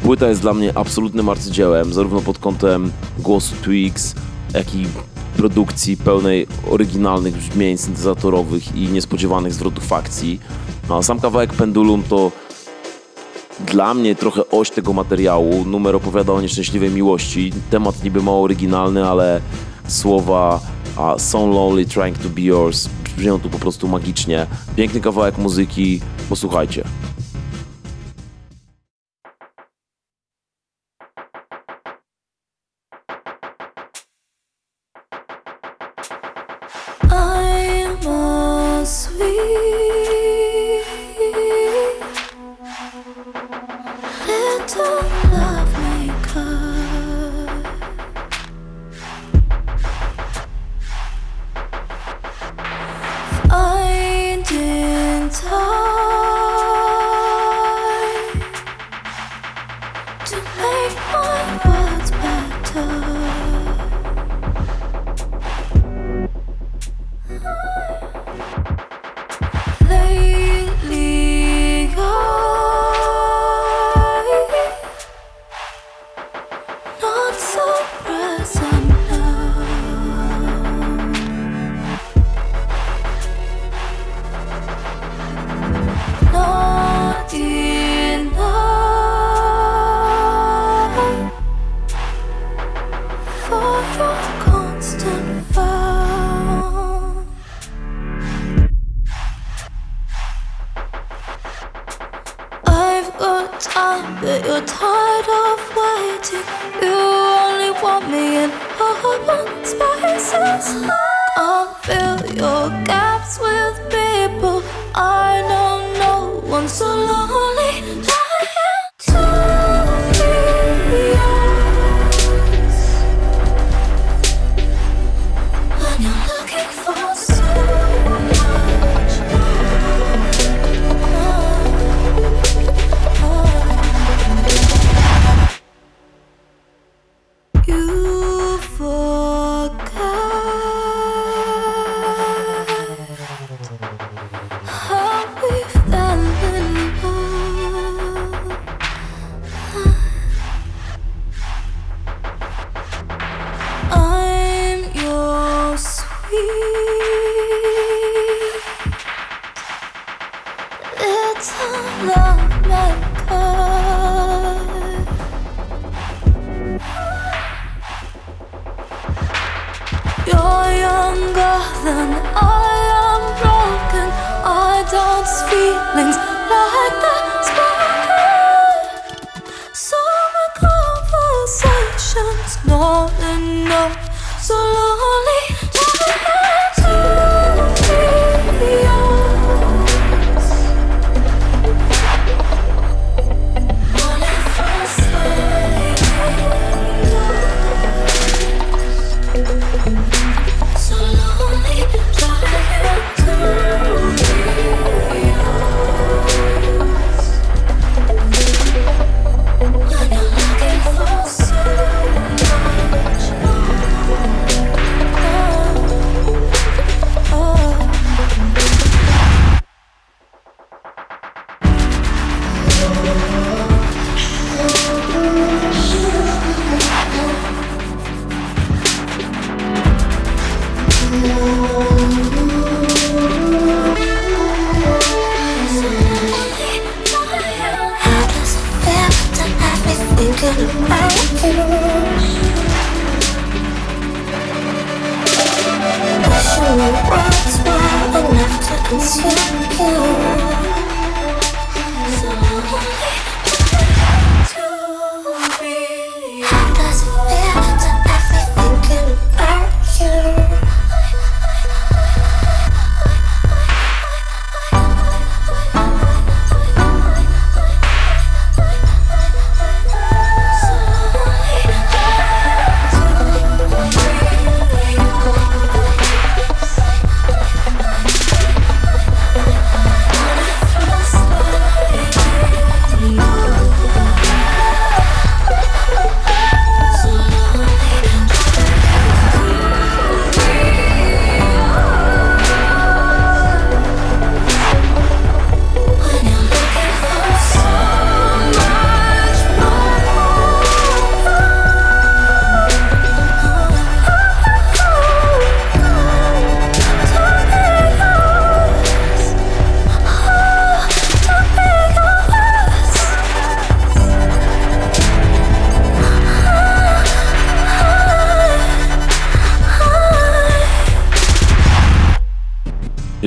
Płyta 0.04 0.28
jest 0.28 0.42
dla 0.42 0.54
mnie 0.54 0.78
absolutnym 0.78 1.30
arcydziełem, 1.30 1.94
zarówno 1.94 2.22
pod 2.22 2.40
kątem 2.40 2.92
głosu 3.20 3.56
Twigs, 3.64 4.16
jak 4.54 4.76
i 4.76 4.86
produkcji 5.42 5.98
pełnej 5.98 6.48
oryginalnych 6.72 7.38
brzmień 7.38 7.78
syntezatorowych 7.78 8.76
i 8.76 8.88
niespodziewanych 8.88 9.54
zwrotów 9.54 9.88
fakcji. 9.88 10.40
A 10.90 11.02
sam 11.02 11.20
kawałek 11.20 11.54
Pendulum 11.54 12.04
to 12.04 12.32
dla 13.66 13.94
mnie 13.94 14.16
trochę 14.16 14.50
oś 14.50 14.70
tego 14.72 14.94
materiału. 14.94 15.66
Numer 15.66 15.96
opowiada 15.96 16.34
o 16.34 16.42
nieszczęśliwej 16.42 16.90
miłości. 16.90 17.54
Temat 17.70 18.04
niby 18.04 18.22
mało 18.24 18.44
oryginalny, 18.44 19.08
ale 19.08 19.42
słowa 19.88 20.60
a 20.98 21.16
So 21.18 21.48
Lonely 21.48 21.86
Trying 21.86 22.18
to 22.18 22.30
Be 22.30 22.42
Yours 22.42 22.90
brzmią 23.18 23.40
tu 23.40 23.50
po 23.50 23.60
prostu 23.60 23.88
magicznie. 23.88 24.48
Piękny 24.76 25.02
kawałek 25.02 25.38
muzyki, 25.38 26.02
posłuchajcie. 26.30 26.84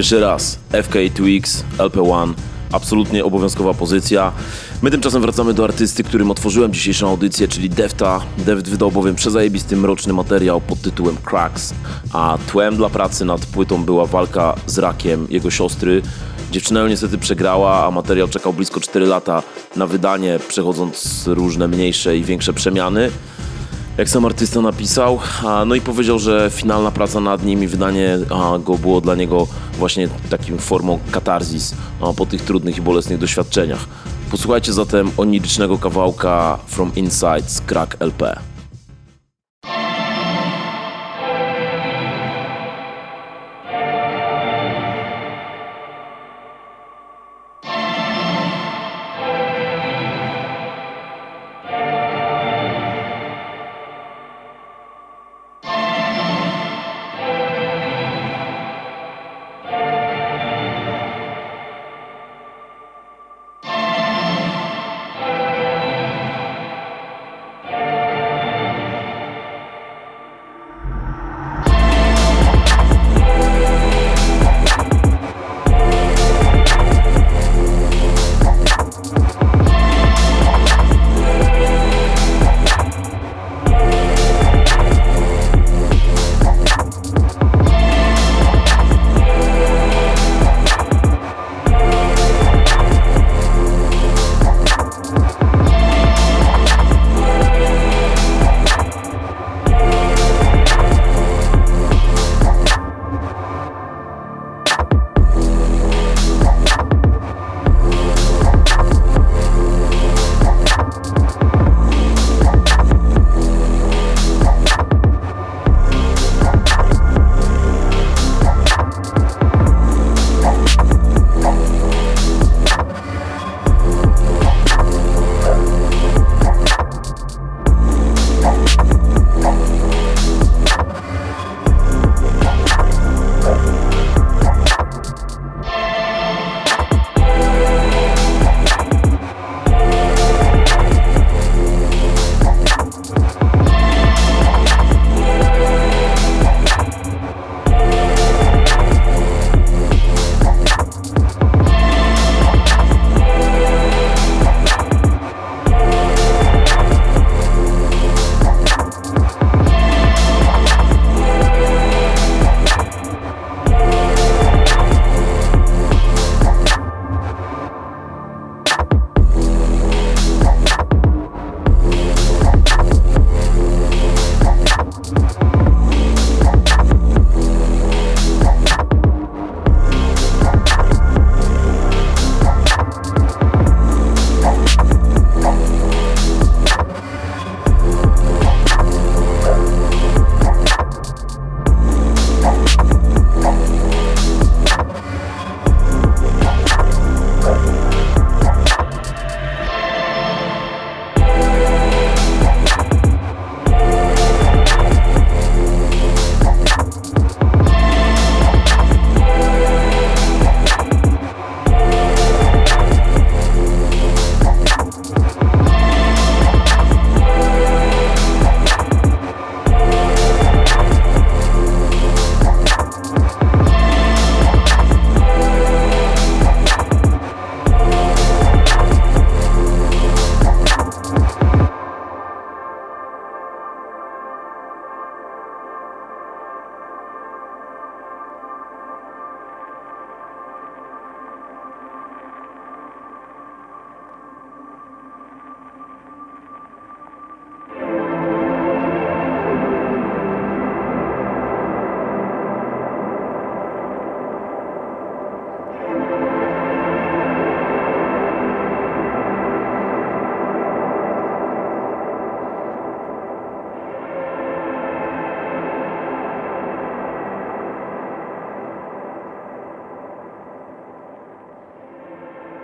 Jeszcze 0.05 0.21
raz, 0.21 0.59
FK2X, 0.73 1.63
LP1, 1.79 2.33
absolutnie 2.73 3.25
obowiązkowa 3.25 3.75
pozycja. 3.75 4.33
My 4.83 4.91
tymczasem 4.91 5.23
wracamy 5.23 5.55
do 5.55 5.65
artysty, 5.65 6.05
którym 6.05 6.31
otworzyłem 6.31 6.73
dzisiejszą 6.73 7.09
audycję, 7.09 7.49
czyli 7.49 7.71
Defta. 7.71 8.21
Deft 8.39 8.69
wydał 8.69 8.91
bowiem 8.91 9.15
przezajebisty 9.15 9.77
mroczny 9.77 10.13
materiał 10.13 10.61
pod 10.61 10.81
tytułem 10.81 11.17
Cracks, 11.31 11.75
a 12.13 12.39
tłem 12.53 12.77
dla 12.77 12.91
pracy 12.91 13.25
nad 13.25 13.47
płytą 13.47 13.85
była 13.85 14.07
walka 14.07 14.55
z 14.67 14.79
rakiem 14.79 15.27
jego 15.31 15.51
siostry. 15.51 16.03
Dziewczyna 16.51 16.81
ją 16.81 16.89
niestety 16.89 17.19
przegrała, 17.19 17.87
a 17.87 17.91
materiał 17.91 18.29
czekał 18.29 18.53
blisko 18.53 18.81
4 18.81 19.07
lata 19.07 19.43
na 19.77 19.87
wydanie, 19.87 20.39
przechodząc 20.49 21.25
różne 21.27 21.69
mniejsze 21.69 22.17
i 22.17 22.25
większe 22.25 22.53
przemiany 22.53 23.11
jak 23.99 24.09
sam 24.09 24.25
artysta 24.25 24.61
napisał, 24.61 25.19
no 25.67 25.75
i 25.75 25.81
powiedział, 25.81 26.19
że 26.19 26.51
finalna 26.51 26.91
praca 26.91 27.21
nad 27.21 27.45
nim 27.45 27.63
i 27.63 27.67
wydanie 27.67 28.19
go 28.65 28.79
było 28.79 29.01
dla 29.01 29.15
niego 29.15 29.47
właśnie 29.79 30.09
takim 30.31 30.59
formą 30.59 30.99
katarzis 31.11 31.75
a, 32.01 32.13
po 32.13 32.27
tych 32.27 32.43
trudnych 32.43 32.79
i 32.79 32.81
bolesnych 32.81 33.19
doświadczeniach. 33.19 33.87
Posłuchajcie 34.31 34.73
zatem 34.73 35.11
onirycznego 35.17 35.79
kawałka 35.79 36.59
From 36.67 36.93
Inside 36.95 37.43
z 37.47 37.61
Crack 37.61 37.97
LP. 38.01 38.54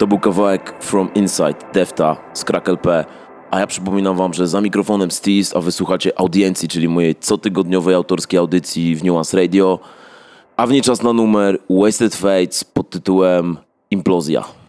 To 0.00 0.06
był 0.06 0.18
kawałek 0.18 0.74
From 0.80 1.14
Inside 1.14 1.54
Defta 1.72 2.16
z 2.32 2.44
Crack 2.44 2.68
LP. 2.68 3.04
A 3.50 3.60
ja 3.60 3.66
przypominam 3.66 4.16
wam, 4.16 4.34
że 4.34 4.48
za 4.48 4.60
mikrofonem 4.60 5.10
Steez, 5.10 5.56
a 5.56 5.60
wysłuchacie 5.60 6.18
audiencji, 6.18 6.68
czyli 6.68 6.88
mojej 6.88 7.14
cotygodniowej 7.14 7.94
autorskiej 7.94 8.38
audycji 8.38 8.96
w 8.96 9.04
Nuance 9.04 9.36
Radio. 9.36 9.78
A 10.56 10.66
w 10.66 10.72
niej 10.72 10.82
czas 10.82 11.02
na 11.02 11.12
numer 11.12 11.58
Wasted 11.70 12.14
Fates 12.14 12.64
pod 12.64 12.90
tytułem 12.90 13.56
Implozja. 13.90 14.59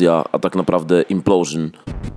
Implozja, 0.00 0.24
a 0.32 0.38
tak 0.38 0.56
naprawdę 0.56 1.02
Implosion, 1.02 1.70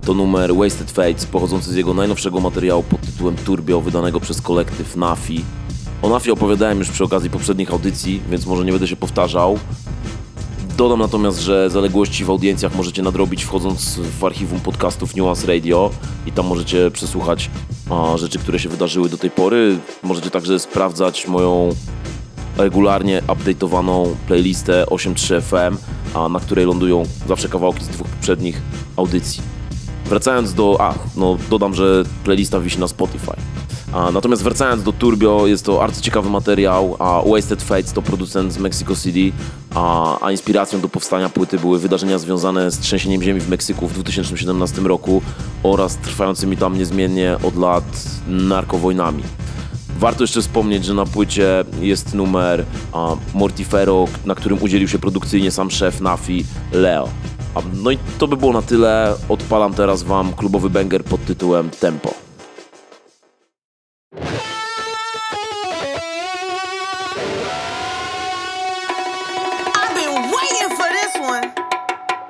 to 0.06 0.14
numer 0.14 0.54
Wasted 0.54 0.90
Fates 0.90 1.26
pochodzący 1.26 1.72
z 1.72 1.76
jego 1.76 1.94
najnowszego 1.94 2.40
materiału 2.40 2.82
pod 2.82 3.00
tytułem 3.00 3.36
Turbio, 3.36 3.80
wydanego 3.80 4.20
przez 4.20 4.40
kolektyw 4.40 4.96
Nafi. 4.96 5.44
O 6.02 6.08
Nafi 6.08 6.30
opowiadałem 6.30 6.78
już 6.78 6.90
przy 6.90 7.04
okazji 7.04 7.30
poprzednich 7.30 7.70
audycji, 7.70 8.20
więc 8.30 8.46
może 8.46 8.64
nie 8.64 8.72
będę 8.72 8.88
się 8.88 8.96
powtarzał. 8.96 9.58
Dodam 10.76 10.98
natomiast, 10.98 11.40
że 11.40 11.70
zaległości 11.70 12.24
w 12.24 12.30
audiencjach 12.30 12.76
możecie 12.76 13.02
nadrobić 13.02 13.44
wchodząc 13.44 14.00
w 14.20 14.24
archiwum 14.24 14.60
podcastów 14.60 15.16
Nuance 15.16 15.46
Radio 15.46 15.90
i 16.26 16.32
tam 16.32 16.46
możecie 16.46 16.90
przesłuchać 16.90 17.50
a, 17.90 18.16
rzeczy, 18.16 18.38
które 18.38 18.58
się 18.58 18.68
wydarzyły 18.68 19.08
do 19.08 19.18
tej 19.18 19.30
pory. 19.30 19.78
Możecie 20.02 20.30
także 20.30 20.58
sprawdzać 20.58 21.28
moją 21.28 21.74
regularnie 22.56 23.22
update'owaną 23.26 24.14
playlistę 24.26 24.84
8.3 24.90 25.42
FM, 25.42 25.76
a 26.14 26.28
na 26.28 26.40
której 26.40 26.66
lądują 26.66 27.02
zawsze 27.28 27.48
kawałki 27.48 27.84
z 27.84 27.88
dwóch 27.88 28.08
poprzednich 28.08 28.62
audycji. 28.96 29.42
Wracając 30.06 30.54
do... 30.54 30.76
A, 30.80 30.94
no 31.16 31.38
dodam, 31.50 31.74
że 31.74 32.04
playlista 32.24 32.60
wisi 32.60 32.80
na 32.80 32.88
Spotify. 32.88 33.32
A, 33.92 34.10
natomiast 34.10 34.42
wracając 34.42 34.82
do 34.82 34.92
Turbio, 34.92 35.46
jest 35.46 35.64
to 35.64 35.78
bardzo 35.78 36.00
ciekawy 36.00 36.30
materiał, 36.30 36.96
a 36.98 37.22
Wasted 37.26 37.62
Fates 37.62 37.92
to 37.92 38.02
producent 38.02 38.52
z 38.52 38.58
Mexico 38.58 38.96
City, 38.96 39.36
a, 39.74 40.18
a 40.26 40.30
inspiracją 40.30 40.80
do 40.80 40.88
powstania 40.88 41.28
płyty 41.28 41.58
były 41.58 41.78
wydarzenia 41.78 42.18
związane 42.18 42.70
z 42.70 42.78
trzęsieniem 42.78 43.22
ziemi 43.22 43.40
w 43.40 43.48
Meksyku 43.48 43.88
w 43.88 43.92
2017 43.92 44.80
roku 44.80 45.22
oraz 45.62 45.96
trwającymi 45.96 46.56
tam 46.56 46.78
niezmiennie 46.78 47.36
od 47.42 47.56
lat 47.56 47.84
narkowojnami. 48.28 49.22
Warto 50.04 50.22
jeszcze 50.22 50.42
wspomnieć, 50.42 50.84
że 50.84 50.94
na 50.94 51.06
płycie 51.06 51.64
jest 51.80 52.14
numer 52.14 52.64
a, 52.92 53.16
Mortifero, 53.34 54.04
na 54.26 54.34
którym 54.34 54.62
udzielił 54.62 54.88
się 54.88 54.98
produkcyjnie 54.98 55.50
sam 55.50 55.70
szef 55.70 56.00
Nafi, 56.00 56.44
Leo. 56.72 57.08
A, 57.54 57.60
no 57.74 57.90
i 57.90 57.98
to 58.18 58.28
by 58.28 58.36
było 58.36 58.52
na 58.52 58.62
tyle. 58.62 59.14
Odpalam 59.28 59.74
teraz 59.74 60.02
wam 60.02 60.32
klubowy 60.32 60.70
banger 60.70 61.04
pod 61.04 61.24
tytułem 61.24 61.70
Tempo. 61.70 62.14
I've 69.74 69.94
been 69.94 70.22
waiting 70.22 70.70
for 70.76 70.88
this 70.92 71.16
one. 71.30 71.52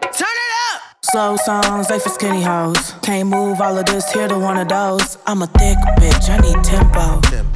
Turn 0.01 0.37
it 0.45 0.53
up. 0.71 0.81
Slow 1.03 1.37
songs, 1.37 1.89
they 1.89 2.01
for 2.01 2.11
skinny 2.11 2.43
hoes. 2.43 2.95
Can't 3.03 3.25
move 3.25 3.61
all 3.61 3.79
of 3.79 3.85
this 3.85 4.13
here 4.13 4.29
to 4.29 4.39
one 4.39 4.63
of 4.63 4.69
those. 4.69 5.19
I'm 5.27 5.43
a 5.43 5.47
thick 5.47 5.79
bitch, 5.99 6.29
I 6.31 6.39
need 6.39 6.65
tempo. 6.65 7.53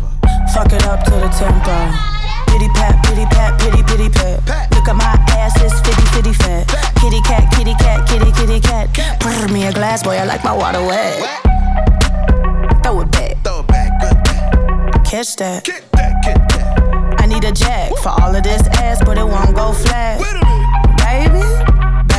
Fuck 0.58 0.72
it 0.72 0.86
up 0.86 1.04
to 1.04 1.12
the 1.12 1.28
tempo. 1.38 1.70
Pity 2.50 2.66
pat, 2.74 2.98
pity 3.06 3.24
pat, 3.26 3.60
pity 3.60 3.80
pity 3.84 4.08
pat. 4.08 4.68
Look 4.74 4.88
at 4.88 4.96
my 4.96 5.14
ass, 5.38 5.54
it's 5.62 5.78
fitty 5.86 6.04
fitty 6.10 6.32
fat. 6.32 6.66
Kitty 6.98 7.20
cat, 7.20 7.48
kitty 7.54 7.74
cat, 7.74 8.08
kitty 8.08 8.32
kitty 8.32 8.58
cat. 8.58 8.92
Pour 9.20 9.46
me 9.54 9.66
a 9.66 9.72
glass, 9.72 10.02
boy, 10.02 10.16
I 10.16 10.24
like 10.24 10.42
my 10.42 10.50
water 10.50 10.82
wet. 10.82 11.22
Throw 12.82 13.02
it 13.02 13.12
back. 13.12 13.36
Throw 13.44 13.60
it 13.60 13.68
back, 13.68 14.00
good 14.00 15.04
Catch 15.06 15.36
that. 15.36 15.62
Get 15.62 15.88
that, 15.92 16.24
get 16.24 16.48
that. 16.48 17.20
I 17.20 17.26
need 17.26 17.44
a 17.44 17.52
jack 17.52 17.92
for 18.02 18.08
all 18.08 18.34
of 18.34 18.42
this 18.42 18.66
ass, 18.82 18.98
but 19.04 19.16
it 19.16 19.24
won't 19.24 19.54
go 19.54 19.72
flat. 19.72 20.18
Baby, 20.98 21.67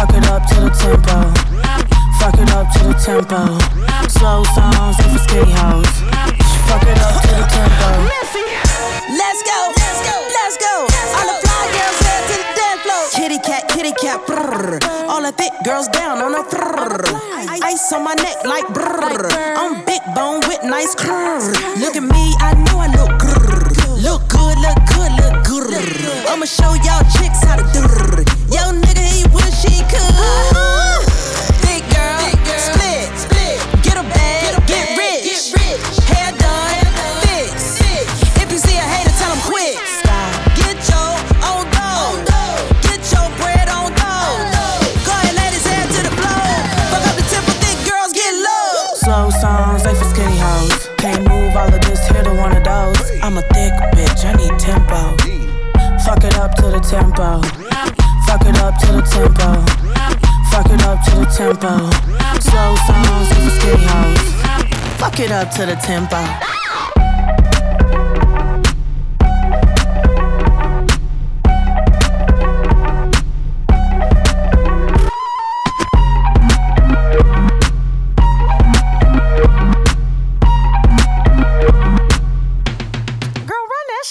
Fuck 0.00 0.16
it 0.16 0.26
up 0.28 0.40
to 0.48 0.54
the 0.54 0.70
tempo. 0.80 1.28
Fuck 2.16 2.40
it 2.40 2.50
up 2.56 2.72
to 2.72 2.88
the 2.88 2.94
tempo. 3.04 3.60
Slow 4.08 4.40
songs, 4.56 4.96
they 4.96 5.04
for 5.12 5.20
skinny 5.28 5.52
hoes. 5.52 5.92
Fuck 6.64 6.88
it 6.88 6.96
up 7.04 7.20
to 7.20 7.28
the 7.36 7.44
tempo. 7.44 8.08
Let's 9.12 9.42
go, 9.44 9.60
let's 9.76 10.00
go, 10.00 10.16
let's 10.24 10.56
go. 10.56 10.88
All 10.88 11.26
the 11.28 11.36
fly 11.44 11.68
girls 11.76 12.00
head 12.00 12.22
to 12.32 12.32
the 12.32 12.48
dance 12.56 12.80
floor. 12.80 13.12
Kitty 13.12 13.38
cat, 13.44 13.68
kitty 13.68 13.92
cat. 14.00 14.24
All 15.04 15.20
the 15.20 15.32
thick 15.32 15.52
girls 15.66 15.86
down 15.88 16.22
on 16.22 16.32
the 16.32 16.44
brrr. 16.48 17.60
Ice 17.62 17.92
on 17.92 18.02
my 18.02 18.14
neck 18.14 18.42
like 18.46 18.64
brrr. 18.68 19.28
I'm 19.36 19.84
big 19.84 20.00
bone 20.14 20.40
with 20.48 20.64
nice 20.64 20.94
curves. 20.94 21.52
Look 21.76 21.94
at 21.94 22.02
me, 22.02 22.34
I 22.40 22.54
know 22.54 22.78
I 22.80 22.86
look 22.96 23.20
grrr. 23.20 23.69
Look 24.02 24.28
good, 24.28 24.56
look 24.58 24.78
good, 24.88 25.12
look 25.12 25.44
good. 25.44 26.26
I'ma 26.26 26.46
show 26.46 26.72
y'all 26.72 27.04
chicks 27.12 27.44
how 27.44 27.56
to 27.56 27.64
do. 27.72 27.80
Yo, 28.54 28.72
nigga, 28.72 29.04
he 29.04 29.24
wish 29.34 29.62
he 29.62 29.82
could. 29.90 30.89
I'm 53.30 53.38
a 53.38 53.42
thick 53.42 53.72
bitch, 53.94 54.24
I 54.24 54.32
need 54.34 54.58
tempo. 54.58 55.14
Fuck 56.04 56.24
it 56.24 56.36
up 56.36 56.52
to 56.56 56.62
the 56.62 56.80
tempo. 56.80 57.40
Fuck 58.26 58.44
it 58.44 58.58
up 58.58 58.76
to 58.80 58.86
the 58.90 59.02
tempo. 59.02 59.62
Fuck 60.50 60.66
it 60.66 60.82
up 60.82 60.98
to 61.04 61.14
the 61.14 61.26
tempo. 61.30 61.78
Slow 62.40 62.74
songs, 62.88 63.28
for 63.32 63.50
skinny 63.54 63.86
hoes. 63.86 64.98
Fuck 64.98 65.20
it 65.20 65.30
up 65.30 65.48
to 65.52 65.64
the 65.64 65.76
tempo. 65.76 66.59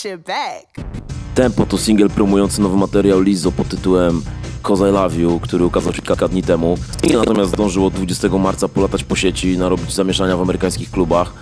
Back. 0.08 0.90
Tempo 1.36 1.66
to 1.66 1.78
singiel 1.78 2.10
promujący 2.10 2.62
nowy 2.62 2.78
materiał 2.78 3.22
Lizzo 3.22 3.52
pod 3.52 3.68
tytułem 3.68 4.22
Cause 4.64 4.90
I 4.90 4.92
Love 4.92 5.16
You, 5.16 5.40
który 5.40 5.66
ukazał 5.66 5.94
się 5.94 6.02
kilka 6.02 6.28
dni 6.28 6.44
temu. 6.44 6.78
Singiel 7.02 7.20
natomiast 7.20 7.52
zdążył 7.52 7.86
od 7.86 7.94
20 7.94 8.28
marca 8.28 8.68
polatać 8.68 9.04
po 9.04 9.16
sieci 9.16 9.54
i 9.54 9.58
narobić 9.58 9.94
zamieszania 9.94 10.38
w 10.38 10.42
amerykańskich 10.42 10.92
klubach. 10.92 11.34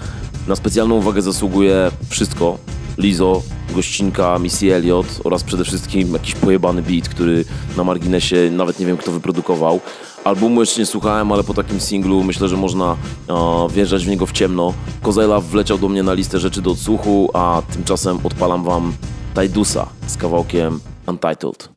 Na 0.48 0.56
specjalną 0.56 0.96
uwagę 0.96 1.22
zasługuje 1.22 1.92
wszystko. 2.10 2.58
Lizzo, 2.98 3.42
gościnka 3.76 4.40
Missy 4.40 4.76
Elliott 4.76 5.22
oraz 5.24 5.44
przede 5.44 5.64
wszystkim 5.64 6.14
jakiś 6.14 6.36
pojebany 6.36 6.82
beat, 6.82 7.10
który 7.10 7.46
na 7.78 7.84
marginesie 7.84 8.36
nawet 8.52 8.80
nie 8.80 8.86
wiem 8.86 8.98
kto 8.98 9.12
wyprodukował. 9.12 9.80
Albumu 10.28 10.62
jeszcze 10.62 10.80
nie 10.80 10.86
słuchałem, 10.86 11.32
ale 11.32 11.44
po 11.44 11.54
takim 11.54 11.80
singlu 11.80 12.24
myślę, 12.24 12.48
że 12.48 12.58
można 12.58 12.96
e, 13.30 13.68
wjeżdżać 13.70 14.06
w 14.06 14.08
niego 14.08 14.26
w 14.26 14.32
ciemno. 14.32 14.74
Love 15.16 15.42
wleciał 15.42 15.78
do 15.78 15.90
mnie 15.90 16.04
na 16.04 16.14
listę 16.14 16.40
rzeczy 16.40 16.62
do 16.62 16.72
odsłuchu, 16.72 17.30
a 17.34 17.62
tymczasem 17.74 18.20
odpalam 18.24 18.64
wam 18.64 18.94
Tajdusa 19.34 19.88
z 20.08 20.18
kawałkiem 20.18 20.80
Untitled. 21.08 21.70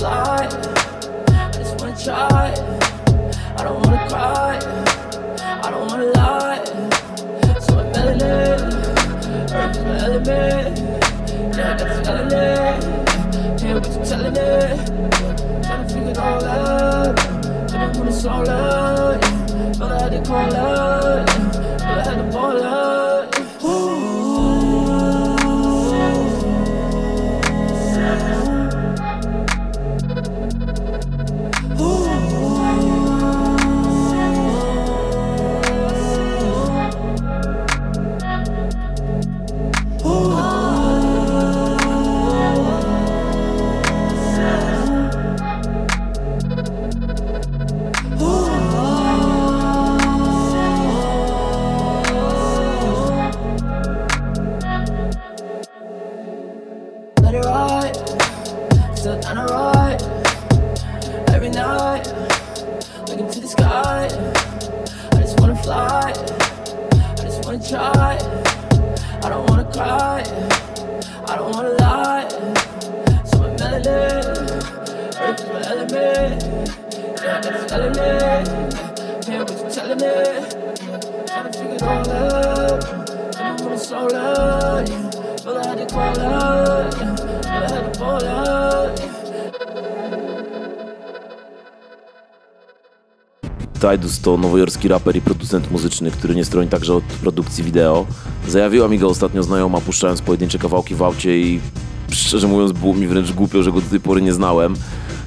Fly. 0.00 0.48
I 1.28 1.50
just 1.52 1.78
wanna 1.78 1.94
try. 1.94 2.54
I 3.58 3.62
don't 3.64 3.78
wanna 3.84 4.08
cry. 4.08 4.56
I 5.64 5.70
don't 5.70 5.86
wanna 5.90 6.06
lie. 6.20 6.64
So 7.64 7.78
I'm 7.80 7.92
melanin. 7.92 8.60
Earth 9.52 9.76
is 9.76 9.84
my 9.84 9.96
element. 10.06 10.78
Yeah, 11.54 11.72
I 11.72 11.76
got 11.76 11.88
this 11.90 12.00
melanin. 12.06 13.60
Hear 13.60 13.74
what 13.74 13.86
you're 13.92 14.06
telling 14.06 14.32
me. 14.38 14.50
Trying 15.64 15.86
to 15.86 15.94
figure 15.94 16.12
it 16.12 16.18
all 16.18 16.44
out. 16.46 17.16
When 17.98 18.08
it's 18.08 18.24
all 18.24 18.48
out. 18.48 19.20
But 19.78 19.92
I 19.92 19.98
had 20.02 20.12
to 20.12 20.22
call 20.22 20.54
out. 20.54 21.26
But 21.26 21.98
I 21.98 22.04
had 22.08 22.16
to 22.16 22.32
ball 22.32 22.62
out. 22.62 23.09
Tidus 93.90 94.20
to 94.20 94.36
nowojorski 94.36 94.88
raper 94.88 95.16
i 95.16 95.20
producent 95.20 95.70
muzyczny, 95.70 96.10
który 96.10 96.34
nie 96.34 96.44
stroni 96.44 96.68
także 96.68 96.94
od 96.94 97.04
produkcji 97.04 97.64
wideo. 97.64 98.06
Zajawiła 98.48 98.88
mi 98.88 98.98
go 98.98 99.08
ostatnio 99.08 99.42
znajoma, 99.42 99.80
puszczając 99.80 100.22
pojedyncze 100.22 100.58
kawałki 100.58 100.94
w 100.94 101.02
aucie 101.02 101.40
i 101.40 101.60
szczerze 102.12 102.48
mówiąc 102.48 102.72
było 102.72 102.94
mi 102.94 103.06
wręcz 103.06 103.32
głupio, 103.32 103.62
że 103.62 103.72
go 103.72 103.80
do 103.80 103.90
tej 103.90 104.00
pory 104.00 104.22
nie 104.22 104.32
znałem. 104.32 104.74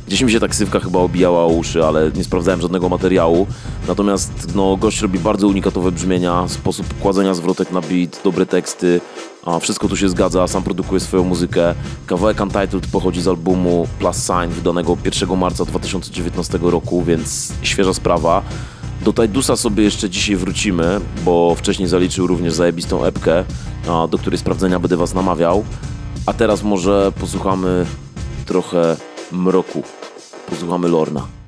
Gdzieś 0.07 0.22
mi 0.22 0.31
się 0.31 0.40
taksywka 0.40 0.80
chyba 0.80 0.99
obijała 0.99 1.44
o 1.44 1.48
uszy, 1.48 1.85
ale 1.85 2.11
nie 2.15 2.23
sprawdzałem 2.23 2.61
żadnego 2.61 2.90
materiału. 2.90 3.48
Natomiast 3.88 4.56
no, 4.56 4.77
gość 4.77 5.02
robi 5.02 5.19
bardzo 5.19 5.48
unikatowe 5.48 5.91
brzmienia, 5.91 6.48
sposób 6.48 6.99
kładzenia 6.99 7.34
zwrotek 7.34 7.72
na 7.72 7.81
beat, 7.81 8.22
dobre 8.23 8.45
teksty, 8.45 9.02
a 9.45 9.60
wszystko 9.60 9.88
tu 9.88 9.98
się 9.98 10.10
zgadza, 10.10 10.48
sam 10.48 10.64
produkuje 10.64 10.99
swoją 10.99 11.24
muzykę. 11.24 11.76
Kawałek 12.06 12.41
Untitled 12.41 12.88
pochodzi 12.88 13.22
z 13.22 13.28
albumu 13.28 13.88
Plus 13.99 14.18
Sign, 14.18 14.53
wydanego 14.53 14.98
1 15.06 15.38
marca 15.38 15.65
2019 15.65 16.60
roku, 16.61 17.03
więc 17.03 17.53
świeża 17.61 17.94
sprawa. 17.94 18.41
Do 19.02 19.14
Tidusa 19.14 19.56
sobie 19.56 19.84
jeszcze 19.84 20.10
dzisiaj 20.10 20.36
wrócimy, 20.36 20.99
bo 21.26 21.56
wcześniej 21.56 21.88
zaliczył 21.88 22.28
również 22.28 22.53
zajebistą 22.53 23.03
epkę, 23.03 23.44
do 24.10 24.18
której 24.18 24.40
sprawdzenia 24.40 24.80
będę 24.80 24.98
was 24.98 25.14
namawiał. 25.14 25.64
A 26.26 26.34
teraz 26.34 26.64
może 26.64 27.11
posłuchamy 27.20 27.86
trochę 28.45 28.98
mroku. 29.32 29.84
Posłuchamy 30.49 30.88
Lorna. 30.88 31.43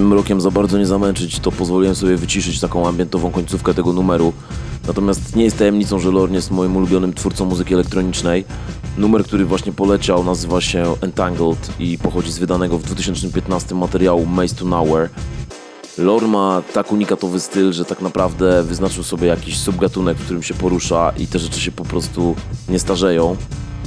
Tym 0.00 0.08
mrokiem 0.08 0.40
za 0.40 0.50
bardzo 0.50 0.78
nie 0.78 0.86
zamęczyć, 0.86 1.40
to 1.40 1.52
pozwoliłem 1.52 1.94
sobie 1.94 2.16
wyciszyć 2.16 2.60
taką 2.60 2.88
ambientową 2.88 3.30
końcówkę 3.30 3.74
tego 3.74 3.92
numeru. 3.92 4.32
Natomiast 4.86 5.36
nie 5.36 5.44
jest 5.44 5.58
tajemnicą, 5.58 5.98
że 5.98 6.10
Lorne 6.10 6.36
jest 6.36 6.50
moim 6.50 6.76
ulubionym 6.76 7.14
twórcą 7.14 7.44
muzyki 7.44 7.74
elektronicznej. 7.74 8.44
Numer, 8.98 9.24
który 9.24 9.44
właśnie 9.44 9.72
poleciał, 9.72 10.24
nazywa 10.24 10.60
się 10.60 10.94
Entangled 11.00 11.70
i 11.78 11.98
pochodzi 11.98 12.32
z 12.32 12.38
wydanego 12.38 12.78
w 12.78 12.82
2015 12.82 13.74
materiału 13.74 14.26
Maze 14.26 14.54
to 14.54 14.64
Nowhere. 14.64 15.08
Lore 15.98 16.26
ma 16.26 16.62
tak 16.74 16.92
unikatowy 16.92 17.40
styl, 17.40 17.72
że 17.72 17.84
tak 17.84 18.00
naprawdę 18.00 18.62
wyznaczył 18.62 19.02
sobie 19.02 19.28
jakiś 19.28 19.58
subgatunek, 19.58 20.18
w 20.18 20.24
którym 20.24 20.42
się 20.42 20.54
porusza 20.54 21.12
i 21.18 21.26
te 21.26 21.38
rzeczy 21.38 21.60
się 21.60 21.72
po 21.72 21.84
prostu 21.84 22.36
nie 22.68 22.78
starzeją. 22.78 23.36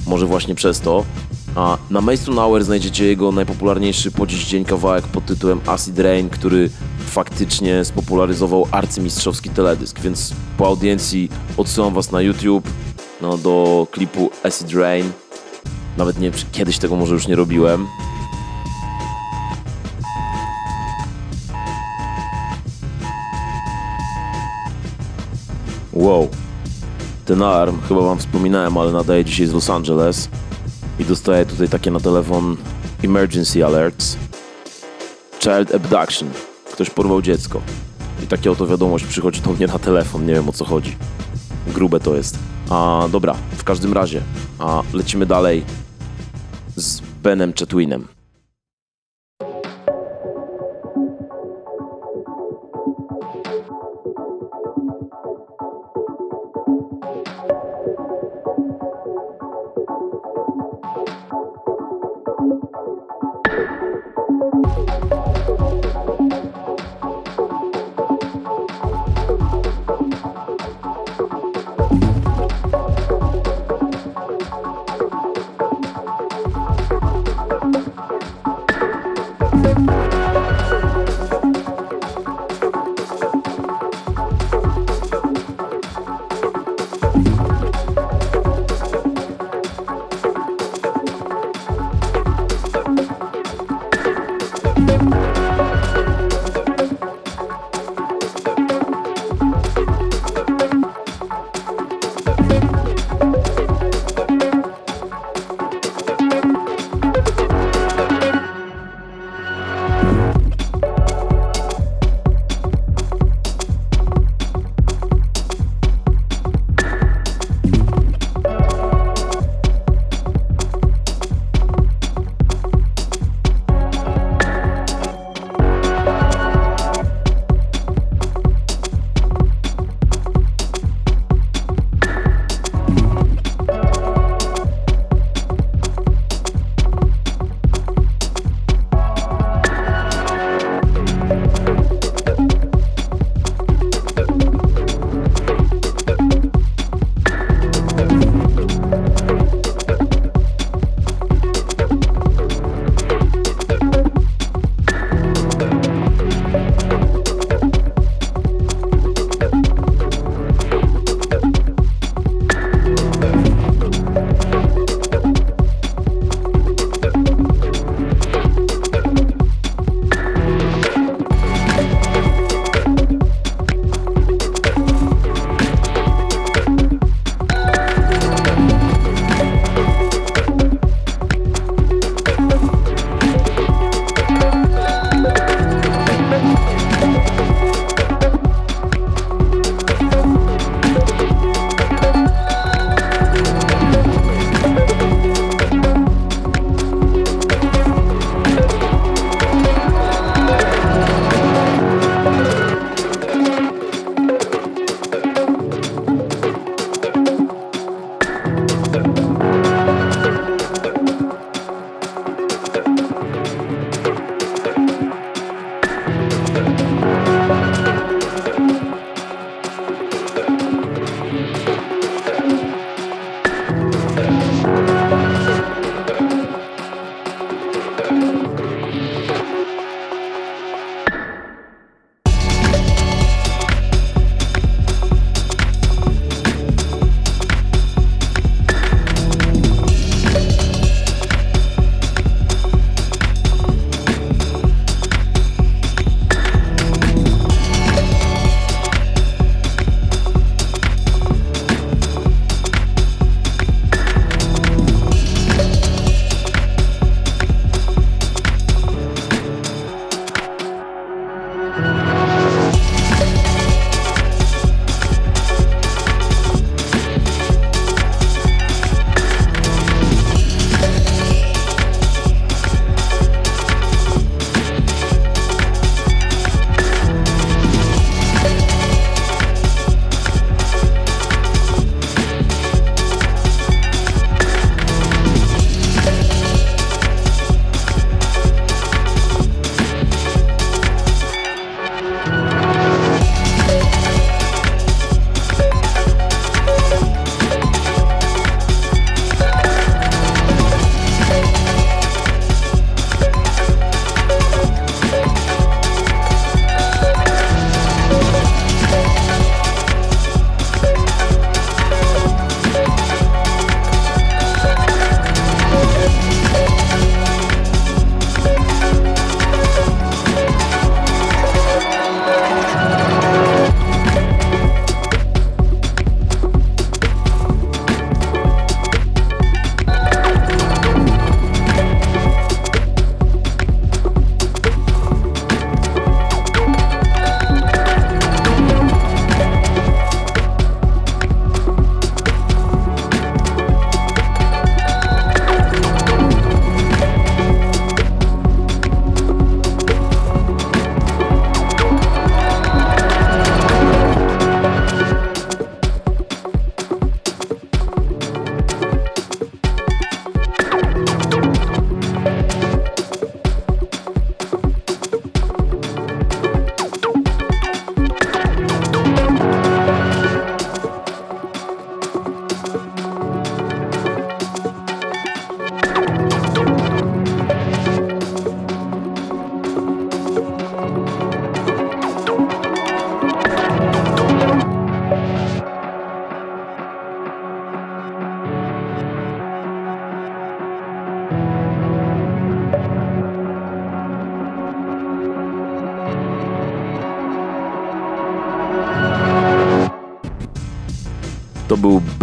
Może 0.07 0.25
właśnie 0.25 0.55
przez 0.55 0.79
to. 0.79 1.05
A 1.55 1.77
na 1.89 2.01
to 2.25 2.31
Nowhere 2.31 2.65
znajdziecie 2.65 3.05
jego 3.05 3.31
najpopularniejszy 3.31 4.11
po 4.11 4.27
dziś 4.27 4.45
dzień 4.45 4.65
kawałek 4.65 5.07
pod 5.07 5.25
tytułem 5.25 5.61
Acid 5.67 5.99
Rain, 5.99 6.29
który 6.29 6.69
faktycznie 6.99 7.85
spopularyzował 7.85 8.67
arcymistrzowski 8.71 9.49
teledysk, 9.49 9.99
więc 9.99 10.33
po 10.57 10.67
audiencji 10.67 11.29
odsyłam 11.57 11.93
was 11.93 12.11
na 12.11 12.21
YouTube 12.21 12.69
no, 13.21 13.37
do 13.37 13.87
klipu 13.91 14.31
Acid 14.43 14.73
Rain. 14.73 15.11
Nawet 15.97 16.19
nie 16.19 16.31
wiem, 16.31 16.39
kiedyś 16.51 16.77
tego 16.77 16.95
może 16.95 17.13
już 17.13 17.27
nie 17.27 17.35
robiłem. 17.35 17.87
Wow. 25.93 26.29
Ten 27.25 27.41
alarm, 27.41 27.81
chyba 27.87 28.01
wam 28.01 28.19
wspominałem, 28.19 28.77
ale 28.77 28.91
nadaje 28.91 29.25
dzisiaj 29.25 29.47
z 29.47 29.53
Los 29.53 29.69
Angeles 29.69 30.29
i 30.99 31.05
dostaję 31.05 31.45
tutaj 31.45 31.69
takie 31.69 31.91
na 31.91 31.99
telefon 31.99 32.57
emergency 33.03 33.65
alerts. 33.65 34.17
Child 35.39 35.75
abduction. 35.75 36.29
Ktoś 36.73 36.89
porwał 36.89 37.21
dziecko. 37.21 37.61
I 38.23 38.27
takie 38.27 38.51
oto 38.51 38.67
wiadomość 38.67 39.05
przychodzi 39.05 39.41
do 39.41 39.51
mnie 39.51 39.67
na 39.67 39.79
telefon, 39.79 40.25
nie 40.25 40.33
wiem 40.33 40.49
o 40.49 40.51
co 40.51 40.65
chodzi. 40.65 40.95
Grube 41.67 41.99
to 41.99 42.15
jest. 42.15 42.39
A 42.69 43.07
dobra, 43.11 43.35
w 43.57 43.63
każdym 43.63 43.93
razie, 43.93 44.21
a 44.59 44.81
lecimy 44.93 45.25
dalej 45.25 45.63
z 46.75 47.01
Benem 47.23 47.53
Chetwinem. 47.59 48.12